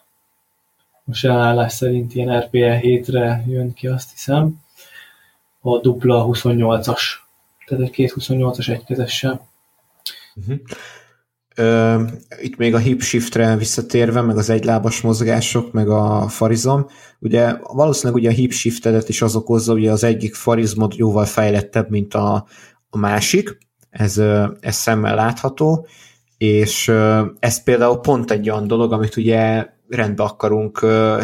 most 1.05 1.23
jelenállás 1.23 1.73
szerint 1.73 2.15
ilyen 2.15 2.41
RPE 2.41 2.81
7-re 2.83 3.45
jön 3.47 3.73
ki, 3.73 3.87
azt 3.87 4.11
hiszem, 4.11 4.65
a 5.61 5.79
dupla 5.79 6.27
28-as, 6.27 7.01
tehát 7.67 7.85
egy 7.85 7.91
két 7.91 8.15
28-as 8.17 8.69
egykezessel. 8.69 9.49
Uh-huh. 10.35 10.59
Itt 12.41 12.57
még 12.57 12.75
a 12.75 12.79
hip 12.79 13.03
shiftre 13.03 13.57
visszatérve, 13.57 14.21
meg 14.21 14.37
az 14.37 14.51
egylábas 14.51 15.01
mozgások, 15.01 15.73
meg 15.73 15.89
a 15.89 16.29
farizom, 16.29 16.87
ugye 17.21 17.57
valószínűleg 17.63 18.23
ugye 18.23 18.31
a 18.31 18.35
hip 18.35 18.53
shiftedet 18.53 19.09
is 19.09 19.23
az 19.23 19.37
okozza, 19.37 19.73
ugye 19.73 19.91
az 19.91 20.05
egyik 20.05 20.35
farizmod 20.35 20.95
jóval 20.97 21.25
fejlettebb, 21.25 21.91
mint 21.91 22.15
a, 22.15 22.47
a 22.91 22.99
másik, 22.99 23.59
ez, 23.91 24.19
ez 24.61 24.75
szemmel 24.75 25.15
látható, 25.15 25.87
és 26.39 26.89
ez 27.39 27.63
például 27.63 28.01
pont 28.01 28.31
egy 28.31 28.51
olyan 28.51 28.67
dolog, 28.67 28.93
amit 28.93 29.17
ugye 29.17 29.67
rendbe 29.89 30.23
akarunk 30.23 30.79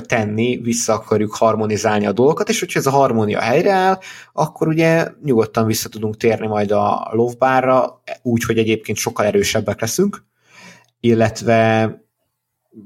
tenni, 0.06 0.56
vissza 0.56 0.92
akarjuk 0.92 1.34
harmonizálni 1.34 2.06
a 2.06 2.12
dolgokat, 2.12 2.48
és 2.48 2.60
hogyha 2.60 2.78
ez 2.78 2.86
a 2.86 2.90
harmónia 2.90 3.40
helyreáll, 3.40 3.98
akkor 4.32 4.68
ugye 4.68 5.08
nyugodtan 5.24 5.66
vissza 5.66 5.88
tudunk 5.88 6.16
térni 6.16 6.46
majd 6.46 6.70
a 6.70 7.10
lovbárra, 7.12 8.02
úgy, 8.22 8.44
hogy 8.44 8.58
egyébként 8.58 8.98
sokkal 8.98 9.26
erősebbek 9.26 9.80
leszünk, 9.80 10.24
illetve 11.00 11.90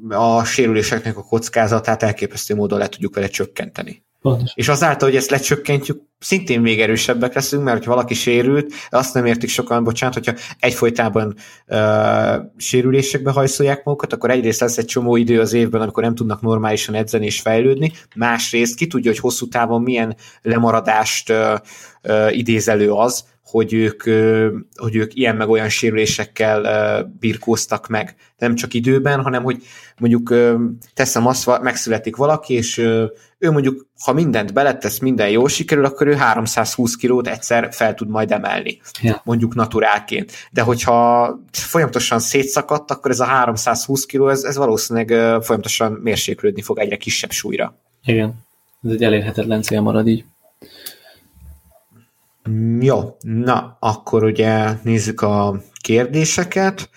a 0.09 0.45
sérüléseknek 0.45 1.17
a 1.17 1.23
kockázatát 1.23 2.03
elképesztő 2.03 2.55
módon 2.55 2.79
le 2.79 2.89
tudjuk 2.89 3.15
vele 3.15 3.29
csökkenteni. 3.29 4.06
Pontos. 4.31 4.53
És 4.55 4.69
azáltal, 4.69 5.09
hogy 5.09 5.17
ezt 5.19 5.31
lecsökkentjük, 5.31 6.03
szintén 6.19 6.61
még 6.61 6.81
erősebbek 6.81 7.35
leszünk, 7.35 7.63
mert 7.63 7.85
ha 7.85 7.91
valaki 7.91 8.15
sérült, 8.15 8.73
azt 8.91 9.15
nem 9.15 9.27
értik 9.27 9.49
sokan, 9.49 9.85
bocsánat, 9.85 10.15
hogyha 10.15 10.33
egyfolytában 10.59 11.35
uh, 11.67 11.79
sérülésekbe 12.57 13.31
hajszolják 13.31 13.85
magukat, 13.85 14.13
akkor 14.13 14.31
egyrészt 14.31 14.61
lesz 14.61 14.79
egy 14.79 14.85
csomó 14.85 15.17
idő 15.17 15.41
az 15.41 15.53
évben, 15.53 15.81
amikor 15.81 16.03
nem 16.03 16.15
tudnak 16.15 16.41
normálisan 16.41 16.95
edzeni 16.95 17.27
és 17.27 17.41
fejlődni, 17.41 17.93
másrészt 18.15 18.77
ki 18.77 18.87
tudja, 18.87 19.11
hogy 19.11 19.21
hosszú 19.21 19.49
távon 19.49 19.83
milyen 19.83 20.17
lemaradást 20.43 21.31
uh, 21.31 21.55
uh, 22.03 22.37
idéz 22.37 22.69
elő 22.69 22.91
az, 22.93 23.25
hogy 23.51 23.73
ők, 23.73 24.03
hogy 24.77 24.97
ők 24.97 25.15
ilyen 25.15 25.37
meg 25.37 25.49
olyan 25.49 25.69
sérülésekkel 25.69 27.05
birkóztak 27.19 27.89
meg. 27.89 28.15
Nem 28.39 28.55
csak 28.55 28.75
időben, 28.75 29.23
hanem 29.23 29.43
hogy 29.43 29.63
mondjuk 29.99 30.35
teszem 30.95 31.27
azt, 31.27 31.61
megszületik 31.63 32.17
valaki, 32.17 32.55
és 32.55 32.89
ő 33.39 33.51
mondjuk, 33.51 33.87
ha 34.05 34.13
mindent 34.13 34.53
beletesz, 34.53 34.99
minden 34.99 35.31
jól 35.31 35.49
sikerül, 35.49 35.85
akkor 35.85 36.07
ő 36.07 36.15
320 36.15 36.97
kilót 36.97 37.29
egyszer 37.29 37.69
fel 37.73 37.95
tud 37.95 38.09
majd 38.09 38.33
emelni, 38.33 38.81
ja. 39.03 39.21
mondjuk 39.25 39.55
naturálként. 39.55 40.33
De 40.51 40.63
hogyha 40.63 41.39
folyamatosan 41.53 42.19
szétszakadt, 42.19 42.91
akkor 42.91 43.11
ez 43.11 43.21
a 43.21 43.25
320 43.25 44.05
kiló, 44.05 44.29
ez, 44.29 44.43
ez 44.43 44.57
valószínűleg 44.57 45.09
folyamatosan 45.43 45.93
mérséklődni 45.93 46.63
fog 46.63 46.79
egyre 46.79 46.97
kisebb 46.97 47.31
súlyra. 47.31 47.75
Igen, 48.05 48.35
ez 48.83 48.91
egy 48.91 49.03
elérhetetlen 49.03 49.63
cél 49.63 49.81
marad 49.81 50.09
így. 50.09 50.25
Jó, 52.81 53.17
na, 53.21 53.77
akkor 53.81 54.25
ugye 54.25 54.73
nézzük 54.83 55.21
a 55.21 55.61
kérdéseket. 55.81 56.91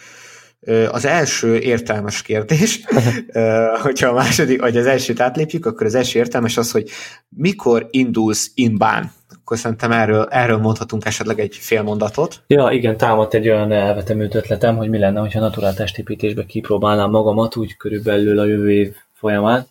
Az 0.91 1.05
első 1.05 1.59
értelmes 1.59 2.21
kérdés, 2.21 2.79
hogyha 3.83 4.07
a 4.07 4.13
második, 4.13 4.61
vagy 4.61 4.77
az 4.77 4.85
elsőt 4.85 5.19
átlépjük, 5.19 5.65
akkor 5.65 5.85
az 5.85 5.95
első 5.95 6.19
értelmes 6.19 6.57
az, 6.57 6.71
hogy 6.71 6.89
mikor 7.29 7.87
indulsz 7.91 8.51
inbán? 8.55 9.11
Akkor 9.29 9.57
szerintem 9.57 9.91
erről, 9.91 10.27
erről 10.29 10.57
mondhatunk 10.57 11.05
esetleg 11.05 11.39
egy 11.39 11.55
fél 11.55 11.81
mondatot. 11.81 12.41
Ja, 12.47 12.69
igen, 12.71 12.97
támadt 12.97 13.33
egy 13.33 13.49
olyan 13.49 13.71
elvetemült 13.71 14.35
ötletem, 14.35 14.75
hogy 14.77 14.89
mi 14.89 14.97
lenne, 14.97 15.19
hogyha 15.19 15.39
naturál 15.39 15.73
testépítésbe 15.73 16.45
kipróbálnám 16.45 17.09
magamat 17.09 17.55
úgy 17.55 17.77
körülbelül 17.77 18.39
a 18.39 18.45
jövő 18.45 18.71
év 18.71 18.95
folyamán, 19.13 19.67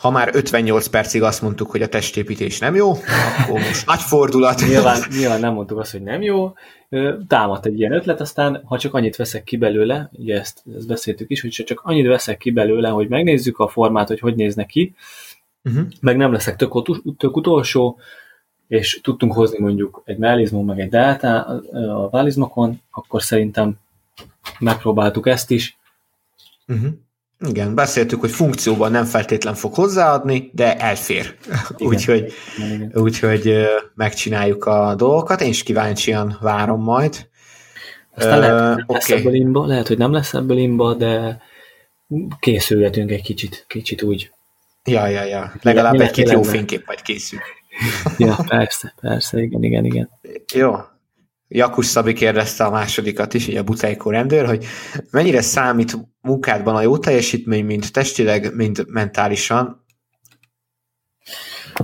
ha 0.00 0.10
már 0.10 0.30
58 0.32 0.86
percig 0.86 1.22
azt 1.22 1.42
mondtuk, 1.42 1.70
hogy 1.70 1.82
a 1.82 1.88
testépítés 1.88 2.58
nem 2.58 2.74
jó, 2.74 2.90
akkor 3.38 3.58
most 3.58 3.86
nagy 3.86 4.00
fordulat. 4.00 4.60
Nyilván, 4.68 5.02
nyilván 5.18 5.40
nem 5.40 5.52
mondtuk 5.52 5.78
azt, 5.78 5.92
hogy 5.92 6.02
nem 6.02 6.22
jó. 6.22 6.52
Támadt 7.26 7.66
egy 7.66 7.78
ilyen 7.78 7.92
ötlet, 7.92 8.20
aztán 8.20 8.62
ha 8.64 8.78
csak 8.78 8.94
annyit 8.94 9.16
veszek 9.16 9.44
ki 9.44 9.56
belőle, 9.56 10.10
ugye 10.12 10.38
ezt, 10.38 10.62
ezt 10.76 10.86
beszéltük 10.86 11.30
is, 11.30 11.40
hogy 11.40 11.50
csak 11.50 11.80
annyit 11.84 12.06
veszek 12.06 12.38
ki 12.38 12.50
belőle, 12.50 12.88
hogy 12.88 13.08
megnézzük 13.08 13.58
a 13.58 13.68
formát, 13.68 14.08
hogy 14.08 14.20
hogy 14.20 14.34
néznek 14.34 14.66
ki, 14.66 14.94
uh-huh. 15.64 15.86
meg 16.00 16.16
nem 16.16 16.32
leszek 16.32 16.56
tök, 16.56 16.72
tök 17.16 17.36
utolsó, 17.36 17.98
és 18.68 19.00
tudtunk 19.02 19.32
hozni 19.32 19.58
mondjuk 19.58 20.02
egy 20.04 20.18
mellizmon, 20.18 20.64
meg 20.64 20.80
egy 20.80 20.88
delta 20.88 21.44
a 21.72 22.08
válizmokon, 22.10 22.80
akkor 22.90 23.22
szerintem 23.22 23.78
megpróbáltuk 24.58 25.26
ezt 25.26 25.50
is. 25.50 25.78
Uh-huh. 26.68 26.90
Igen, 27.48 27.74
beszéltük, 27.74 28.20
hogy 28.20 28.30
funkcióban 28.30 28.90
nem 28.90 29.04
feltétlen 29.04 29.54
fog 29.54 29.74
hozzáadni, 29.74 30.50
de 30.54 30.76
elfér. 30.76 31.34
úgyhogy, 31.78 32.32
úgyhogy 32.92 33.66
megcsináljuk 33.94 34.64
a 34.64 34.94
dolgokat. 34.94 35.40
Én 35.40 35.48
is 35.48 35.62
kíváncsian 35.62 36.38
várom 36.40 36.82
majd. 36.82 37.28
Aztán 38.16 38.38
uh, 38.38 38.44
lehet, 38.44 38.74
hogy 38.74 38.82
okay. 38.82 38.96
lesz 38.96 39.10
ebből 39.10 39.34
imba, 39.34 39.66
lehet, 39.66 39.88
hogy 39.88 39.98
nem 39.98 40.12
lesz 40.12 40.34
ebből 40.34 40.58
imba, 40.58 40.94
de 40.94 41.42
készülhetünk 42.40 43.10
egy 43.10 43.22
kicsit, 43.22 43.64
kicsit 43.68 44.02
úgy. 44.02 44.30
Ja, 44.84 45.06
ja, 45.06 45.24
ja. 45.24 45.52
Legalább 45.62 46.00
egy-két 46.00 46.30
jó 46.30 46.42
fénykép 46.42 46.86
majd 46.86 47.02
készül. 47.02 47.38
ja, 48.18 48.36
persze, 48.46 48.94
persze, 49.00 49.40
igen, 49.40 49.62
igen, 49.62 49.84
igen. 49.84 50.10
Jó. 50.54 50.76
Jakus 51.52 51.86
Szabi 51.86 52.12
kérdezte 52.12 52.64
a 52.64 52.70
másodikat 52.70 53.34
is, 53.34 53.48
így 53.48 53.56
a 53.56 53.62
Butájkó 53.62 54.10
rendőr, 54.10 54.46
hogy 54.46 54.64
mennyire 55.10 55.40
számít 55.40 55.96
munkádban 56.20 56.76
a 56.76 56.80
jó 56.80 56.98
teljesítmény, 56.98 57.64
mint 57.64 57.92
testileg, 57.92 58.54
mint 58.54 58.86
mentálisan? 58.86 59.84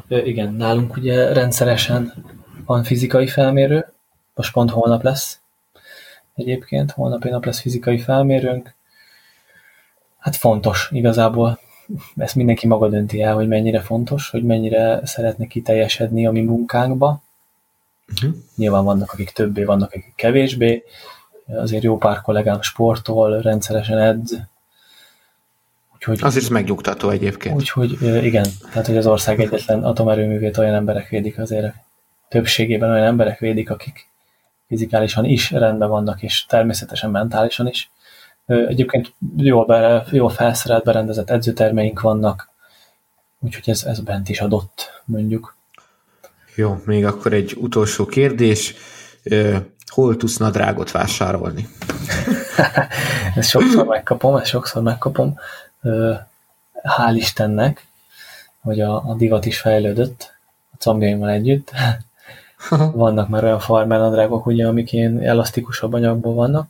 Igen, 0.09 0.55
nálunk 0.55 0.97
ugye 0.97 1.33
rendszeresen 1.33 2.13
van 2.67 2.85
fizikai 2.85 3.27
felmérő, 3.27 3.93
most 4.35 4.53
pont 4.53 4.71
holnap 4.71 5.03
lesz 5.03 5.41
egyébként, 6.35 6.91
holnap 6.91 7.25
nap 7.25 7.45
lesz 7.45 7.61
fizikai 7.61 7.99
felmérőnk. 7.99 8.75
Hát 10.19 10.37
fontos 10.37 10.89
igazából, 10.93 11.59
ezt 12.17 12.35
mindenki 12.35 12.67
maga 12.67 12.89
dönti 12.89 13.23
el, 13.23 13.35
hogy 13.35 13.49
mennyire 13.49 13.81
fontos, 13.81 14.31
hogy 14.31 14.45
mennyire 14.45 15.01
szeretne 15.07 15.47
kiteljesedni 15.47 16.27
a 16.27 16.31
mi 16.31 16.41
munkánkba. 16.41 17.23
Uh-huh. 18.13 18.37
Nyilván 18.57 18.85
vannak, 18.85 19.13
akik 19.13 19.31
többé, 19.31 19.65
vannak, 19.65 19.93
akik 19.93 20.13
kevésbé. 20.17 20.85
Azért 21.47 21.83
jó 21.83 21.99
pár 21.99 22.21
kollégám 22.21 22.63
sportol, 22.63 23.41
rendszeresen 23.41 23.99
edz. 23.99 24.37
Úgyhogy, 25.95 26.19
Azért 26.23 26.45
ez 26.45 26.51
megnyugtató 26.51 27.11
egyébként. 27.11 27.55
Úgyhogy 27.55 28.03
igen, 28.03 28.47
tehát 28.71 28.87
hogy 28.87 28.97
az 28.97 29.07
ország 29.07 29.41
egyetlen 29.41 29.85
atomerőművét 29.85 30.59
olyan 30.59 30.75
emberek 30.75 31.09
védik 31.09 31.39
azért 31.39 31.75
többségében 32.29 32.91
olyan 32.91 33.07
emberek 33.07 33.39
védik, 33.39 33.71
akik 33.71 34.09
fizikálisan 34.69 35.25
is 35.25 35.51
rendben 35.51 35.89
vannak, 35.89 36.23
és 36.23 36.47
természetesen 36.47 37.11
mentálisan 37.11 37.67
is. 37.67 37.91
Egyébként 38.47 39.15
jól, 39.37 39.65
be, 39.65 40.05
jól 40.11 40.31
felszerelt, 40.31 40.85
berendezett 40.85 41.31
edzőtermeink 41.31 42.01
vannak, 42.01 42.51
úgyhogy 43.39 43.71
ez, 43.71 43.85
ez 43.85 44.01
bent 44.01 44.29
is 44.29 44.41
adott, 44.41 45.03
mondjuk. 45.05 45.56
Jó, 46.57 46.83
még 46.85 47.05
akkor 47.05 47.33
egy 47.33 47.55
utolsó 47.59 48.07
kérdés. 48.07 48.75
Hol 49.87 50.17
tudsz 50.17 50.37
nadrágot 50.37 50.91
vásárolni? 50.91 51.69
ezt 53.35 53.49
sokszor 53.49 53.87
megkapom, 53.87 54.37
ezt 54.37 54.51
sokszor 54.51 54.83
megkapom. 54.83 55.39
Hál' 56.83 57.15
Istennek, 57.15 57.87
hogy 58.61 58.81
a, 58.81 59.09
a 59.09 59.15
divat 59.15 59.47
is 59.47 59.61
fejlődött 59.61 60.35
a 60.73 60.77
combjaimmal 60.79 61.31
együtt. 61.31 61.71
Vannak 62.93 63.29
már 63.29 63.45
olyan 63.45 63.61
farmernadrágok, 63.61 64.47
ugye, 64.47 64.67
amik 64.67 64.93
ilyen 64.93 65.23
elasztikusabb 65.23 65.93
anyagból 65.93 66.35
vannak. 66.35 66.69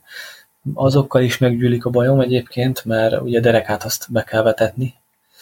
Azokkal 0.73 1.21
is 1.21 1.37
meggyűlik 1.37 1.85
a 1.85 1.89
bajom 1.89 2.19
egyébként, 2.19 2.85
mert 2.85 3.21
ugye 3.21 3.39
derekát 3.39 3.83
azt 3.83 4.05
be 4.09 4.23
kell 4.23 4.41
vetetni. 4.41 4.93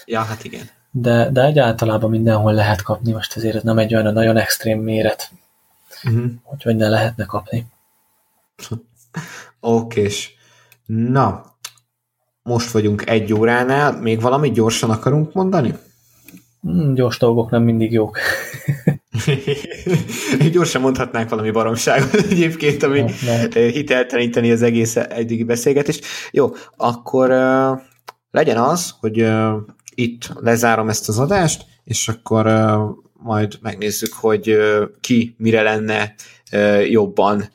Ja, 0.06 0.20
hát 0.20 0.43
igen. 0.43 0.70
De, 0.98 1.30
de 1.32 1.43
egyáltalában 1.43 2.10
mindenhol 2.10 2.54
lehet 2.54 2.82
kapni, 2.82 3.12
most 3.12 3.36
ezért 3.38 3.56
ez 3.56 3.64
nem 3.64 3.78
egy 3.78 3.96
olyan 3.96 4.14
nagyon 4.14 4.38
extrém 4.38 4.80
méret, 4.80 5.32
uh-huh. 6.04 6.26
hogy 6.43 6.76
ne 6.76 6.89
lehetne 6.89 7.26
kapni. 7.26 7.66
Okés. 9.60 10.36
Na, 10.86 11.46
most 12.43 12.72
vagyunk 12.72 13.10
egy 13.10 13.34
óránál, 13.34 14.00
még 14.02 14.22
valamit 14.22 14.54
gyorsan 14.54 14.89
akarunk 14.89 15.34
mondani? 15.34 15.74
Mm, 16.68 16.93
gyors 16.93 17.18
dolgok 17.18 17.50
nem 17.50 17.64
mindig 17.64 17.91
jók. 17.91 18.18
Gyorsan 20.52 20.82
mondhatnánk 20.82 21.30
valami 21.30 21.52
baromságot 21.52 22.14
egyébként, 22.30 22.84
ami 22.84 23.12
hitelteleníteni 23.54 24.52
az 24.52 24.62
egész 24.62 24.96
eddigi 24.96 25.43
beszélgetést. 25.43 26.06
Jó, 26.32 26.52
akkor 26.78 27.30
uh, 27.30 27.80
legyen 28.32 28.58
az, 28.58 28.96
hogy 29.00 29.22
uh, 29.22 29.56
itt 29.96 30.32
lezárom 30.39 30.89
ezt 30.89 31.10
az 31.10 31.20
adást, 31.20 31.66
és 31.84 32.08
akkor 32.08 32.46
majd 33.14 33.58
megnézzük, 33.62 34.14
hogy 34.14 34.58
ki 35.00 35.36
mire 35.38 35.62
lenne 35.62 36.14
jobban 36.89 37.50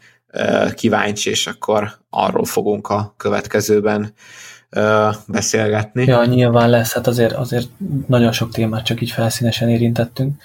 kíváncsi, 0.74 1.30
és 1.30 1.46
akkor 1.46 1.98
arról 2.10 2.44
fogunk 2.44 2.88
a 2.88 3.14
következőben 3.16 4.12
beszélgetni. 5.26 6.04
Ja, 6.04 6.24
nyilván 6.24 6.70
lesz, 6.70 6.92
hát 6.92 7.06
azért, 7.06 7.32
azért 7.32 7.68
nagyon 8.06 8.32
sok 8.32 8.52
témát 8.52 8.84
csak 8.84 9.00
így 9.00 9.10
felszínesen 9.10 9.68
érintettünk. 9.68 10.42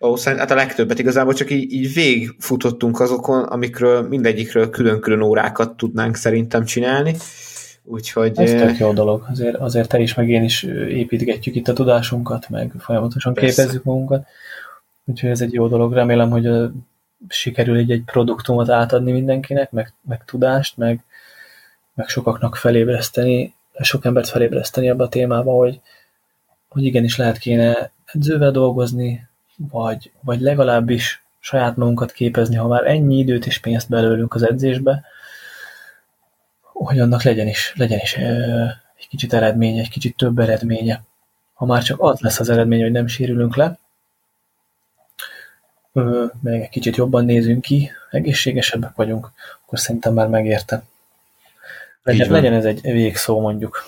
Ó, 0.00 0.16
hát 0.24 0.50
a 0.50 0.54
legtöbbet 0.54 0.98
igazából 0.98 1.34
csak 1.34 1.50
így, 1.50 1.72
így 1.72 1.94
végfutottunk 1.94 3.00
azokon, 3.00 3.42
amikről 3.42 4.08
mindegyikről 4.08 4.70
külön-külön 4.70 5.20
órákat 5.20 5.76
tudnánk 5.76 6.16
szerintem 6.16 6.64
csinálni. 6.64 7.16
Úgyhogy... 7.84 8.38
Ez 8.38 8.50
tök 8.50 8.78
jó 8.78 8.92
dolog. 8.92 9.26
Azért, 9.30 9.56
azért 9.56 9.88
te 9.88 9.98
is, 9.98 10.14
meg 10.14 10.28
én 10.28 10.42
is 10.42 10.62
építgetjük 10.88 11.54
itt 11.54 11.68
a 11.68 11.72
tudásunkat, 11.72 12.48
meg 12.48 12.72
folyamatosan 12.78 13.34
Persze. 13.34 13.62
képezzük 13.62 13.84
magunkat. 13.84 14.26
Úgyhogy 15.04 15.30
ez 15.30 15.40
egy 15.40 15.52
jó 15.52 15.68
dolog. 15.68 15.92
Remélem, 15.92 16.30
hogy 16.30 16.48
sikerül 17.28 17.78
így 17.78 17.90
egy 17.90 18.02
produktumot 18.06 18.68
átadni 18.68 19.12
mindenkinek, 19.12 19.70
meg, 19.70 19.92
meg 20.00 20.24
tudást, 20.24 20.76
meg, 20.76 21.04
meg 21.94 22.08
sokaknak 22.08 22.56
felébreszteni, 22.56 23.54
sok 23.80 24.04
embert 24.04 24.28
felébreszteni 24.28 24.90
abba 24.90 25.04
a 25.04 25.08
témába, 25.08 25.52
hogy, 25.52 25.80
hogy 26.68 26.84
igenis 26.84 27.16
lehet 27.16 27.38
kéne 27.38 27.90
edzővel 28.04 28.50
dolgozni, 28.50 29.28
vagy, 29.70 30.10
vagy 30.20 30.40
legalábbis 30.40 31.22
saját 31.38 31.76
magunkat 31.76 32.12
képezni, 32.12 32.56
ha 32.56 32.68
már 32.68 32.86
ennyi 32.86 33.18
időt 33.18 33.46
és 33.46 33.58
pénzt 33.58 33.88
belőlünk 33.88 34.34
az 34.34 34.42
edzésbe, 34.42 35.04
hogy 36.72 36.98
annak 36.98 37.22
legyen 37.22 37.48
is, 37.48 37.72
legyen 37.76 37.98
is 37.98 38.14
egy 38.98 39.08
kicsit 39.08 39.34
eredménye, 39.34 39.80
egy 39.80 39.90
kicsit 39.90 40.16
több 40.16 40.38
eredménye. 40.38 41.02
Ha 41.54 41.66
már 41.66 41.82
csak 41.82 42.00
az 42.00 42.20
lesz 42.20 42.40
az 42.40 42.48
eredmény, 42.48 42.82
hogy 42.82 42.92
nem 42.92 43.06
sérülünk 43.06 43.56
le, 43.56 43.78
meg 46.40 46.60
egy 46.60 46.68
kicsit 46.68 46.96
jobban 46.96 47.24
nézünk 47.24 47.60
ki, 47.60 47.90
egészségesebbek 48.10 48.94
vagyunk, 48.94 49.30
akkor 49.64 49.78
szerintem 49.78 50.14
már 50.14 50.28
megérte. 50.28 50.82
Legyen, 52.02 52.30
legyen 52.30 52.52
ez 52.52 52.64
egy 52.64 52.80
végszó 52.82 53.40
mondjuk. 53.40 53.82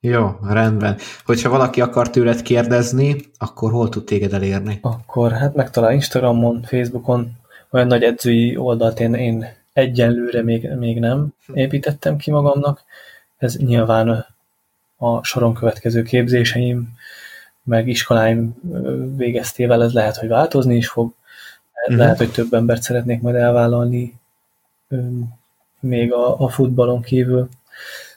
Jó, 0.00 0.38
rendben. 0.42 0.96
Hogyha 1.24 1.48
valaki 1.48 1.80
akar 1.80 2.10
tőled 2.10 2.42
kérdezni, 2.42 3.16
akkor 3.38 3.70
hol 3.70 3.88
tud 3.88 4.04
téged 4.04 4.32
elérni? 4.32 4.78
Akkor 4.82 5.32
hát 5.32 5.54
megtalál 5.54 5.92
Instagramon, 5.92 6.62
Facebookon, 6.62 7.32
olyan 7.70 7.86
nagy 7.86 8.02
edzői 8.02 8.56
oldalt 8.56 9.00
én, 9.00 9.14
én 9.14 9.46
egyenlőre 9.78 10.42
még, 10.42 10.68
még 10.68 10.98
nem 10.98 11.28
építettem 11.52 12.16
ki 12.16 12.30
magamnak. 12.30 12.84
Ez 13.36 13.56
nyilván 13.56 14.26
a 14.96 15.24
soron 15.24 15.54
következő 15.54 16.02
képzéseim, 16.02 16.96
meg 17.62 17.88
iskoláim 17.88 18.54
végeztével 19.16 19.82
ez 19.82 19.92
lehet, 19.92 20.16
hogy 20.16 20.28
változni 20.28 20.76
is 20.76 20.88
fog. 20.88 21.12
Uh-huh. 21.82 21.98
Lehet, 21.98 22.18
hogy 22.18 22.30
több 22.30 22.52
embert 22.52 22.82
szeretnék 22.82 23.20
majd 23.20 23.36
elvállalni 23.36 24.18
még 25.80 26.12
a, 26.12 26.40
a 26.40 26.48
futballon 26.48 27.02
kívül. 27.02 27.48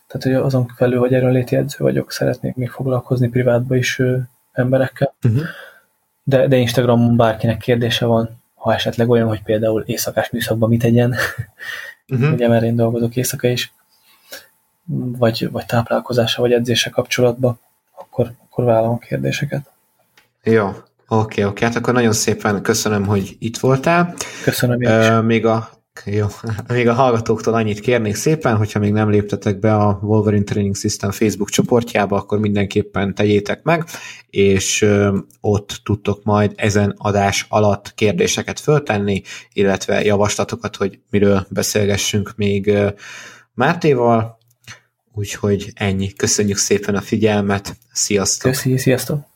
Tehát, 0.07 0.23
hogy 0.23 0.45
azon 0.45 0.67
felül, 0.75 0.99
hogy 0.99 1.13
erőnléti 1.13 1.55
edző 1.55 1.77
vagyok, 1.77 2.11
szeretnék 2.11 2.55
még 2.55 2.69
foglalkozni 2.69 3.29
privátba 3.29 3.75
is 3.75 3.99
ö, 3.99 4.17
emberekkel. 4.51 5.13
Uh-huh. 5.23 5.41
De, 6.23 6.47
de 6.47 6.55
Instagramon 6.55 7.15
bárkinek 7.15 7.57
kérdése 7.57 8.05
van, 8.05 8.40
ha 8.61 8.73
esetleg 8.73 9.09
olyan, 9.09 9.27
hogy 9.27 9.41
például 9.43 9.83
éjszakás 9.85 10.29
műszakban 10.29 10.69
mit 10.69 10.81
tegyen, 10.81 11.15
uh-huh. 12.07 12.31
ugye 12.33 12.47
mert 12.47 12.63
én 12.63 12.75
dolgozok 12.75 13.15
éjszaka 13.15 13.47
is, 13.47 13.73
vagy, 15.17 15.51
vagy 15.51 15.65
táplálkozása, 15.65 16.41
vagy 16.41 16.51
edzése 16.51 16.89
kapcsolatban, 16.89 17.59
akkor, 17.97 18.31
akkor 18.45 18.63
vállalom 18.63 18.99
kérdéseket. 18.99 19.71
Jó, 20.43 20.67
oké, 20.67 20.77
okay, 21.07 21.23
oké. 21.23 21.43
Okay. 21.43 21.67
Hát 21.67 21.75
akkor 21.75 21.93
nagyon 21.93 22.13
szépen 22.13 22.61
köszönöm, 22.61 23.05
hogy 23.05 23.35
itt 23.39 23.57
voltál. 23.57 24.13
Köszönöm 24.43 24.81
én 24.81 25.01
is. 25.01 25.07
Még 25.21 25.45
a 25.45 25.69
jó. 26.05 26.27
Még 26.67 26.87
a 26.87 26.93
hallgatóktól 26.93 27.53
annyit 27.53 27.79
kérnék 27.79 28.15
szépen, 28.15 28.57
hogyha 28.57 28.79
még 28.79 28.91
nem 28.91 29.09
léptetek 29.09 29.59
be 29.59 29.75
a 29.75 29.99
Wolverine 30.01 30.43
Training 30.43 30.75
System 30.75 31.11
Facebook 31.11 31.49
csoportjába, 31.49 32.15
akkor 32.15 32.39
mindenképpen 32.39 33.15
tegyétek 33.15 33.63
meg, 33.63 33.85
és 34.29 34.87
ott 35.41 35.81
tudtok 35.83 36.23
majd 36.23 36.53
ezen 36.55 36.95
adás 36.97 37.45
alatt 37.49 37.93
kérdéseket 37.95 38.59
föltenni, 38.59 39.21
illetve 39.53 40.03
javaslatokat, 40.03 40.75
hogy 40.75 40.99
miről 41.09 41.45
beszélgessünk 41.49 42.33
még 42.35 42.73
Mártéval. 43.53 44.39
Úgyhogy 45.13 45.71
ennyi. 45.73 46.13
Köszönjük 46.13 46.57
szépen 46.57 46.95
a 46.95 47.01
figyelmet. 47.01 47.77
Sziasztok! 47.91 48.51
Köszi, 48.51 48.77
sziasztok! 48.77 49.30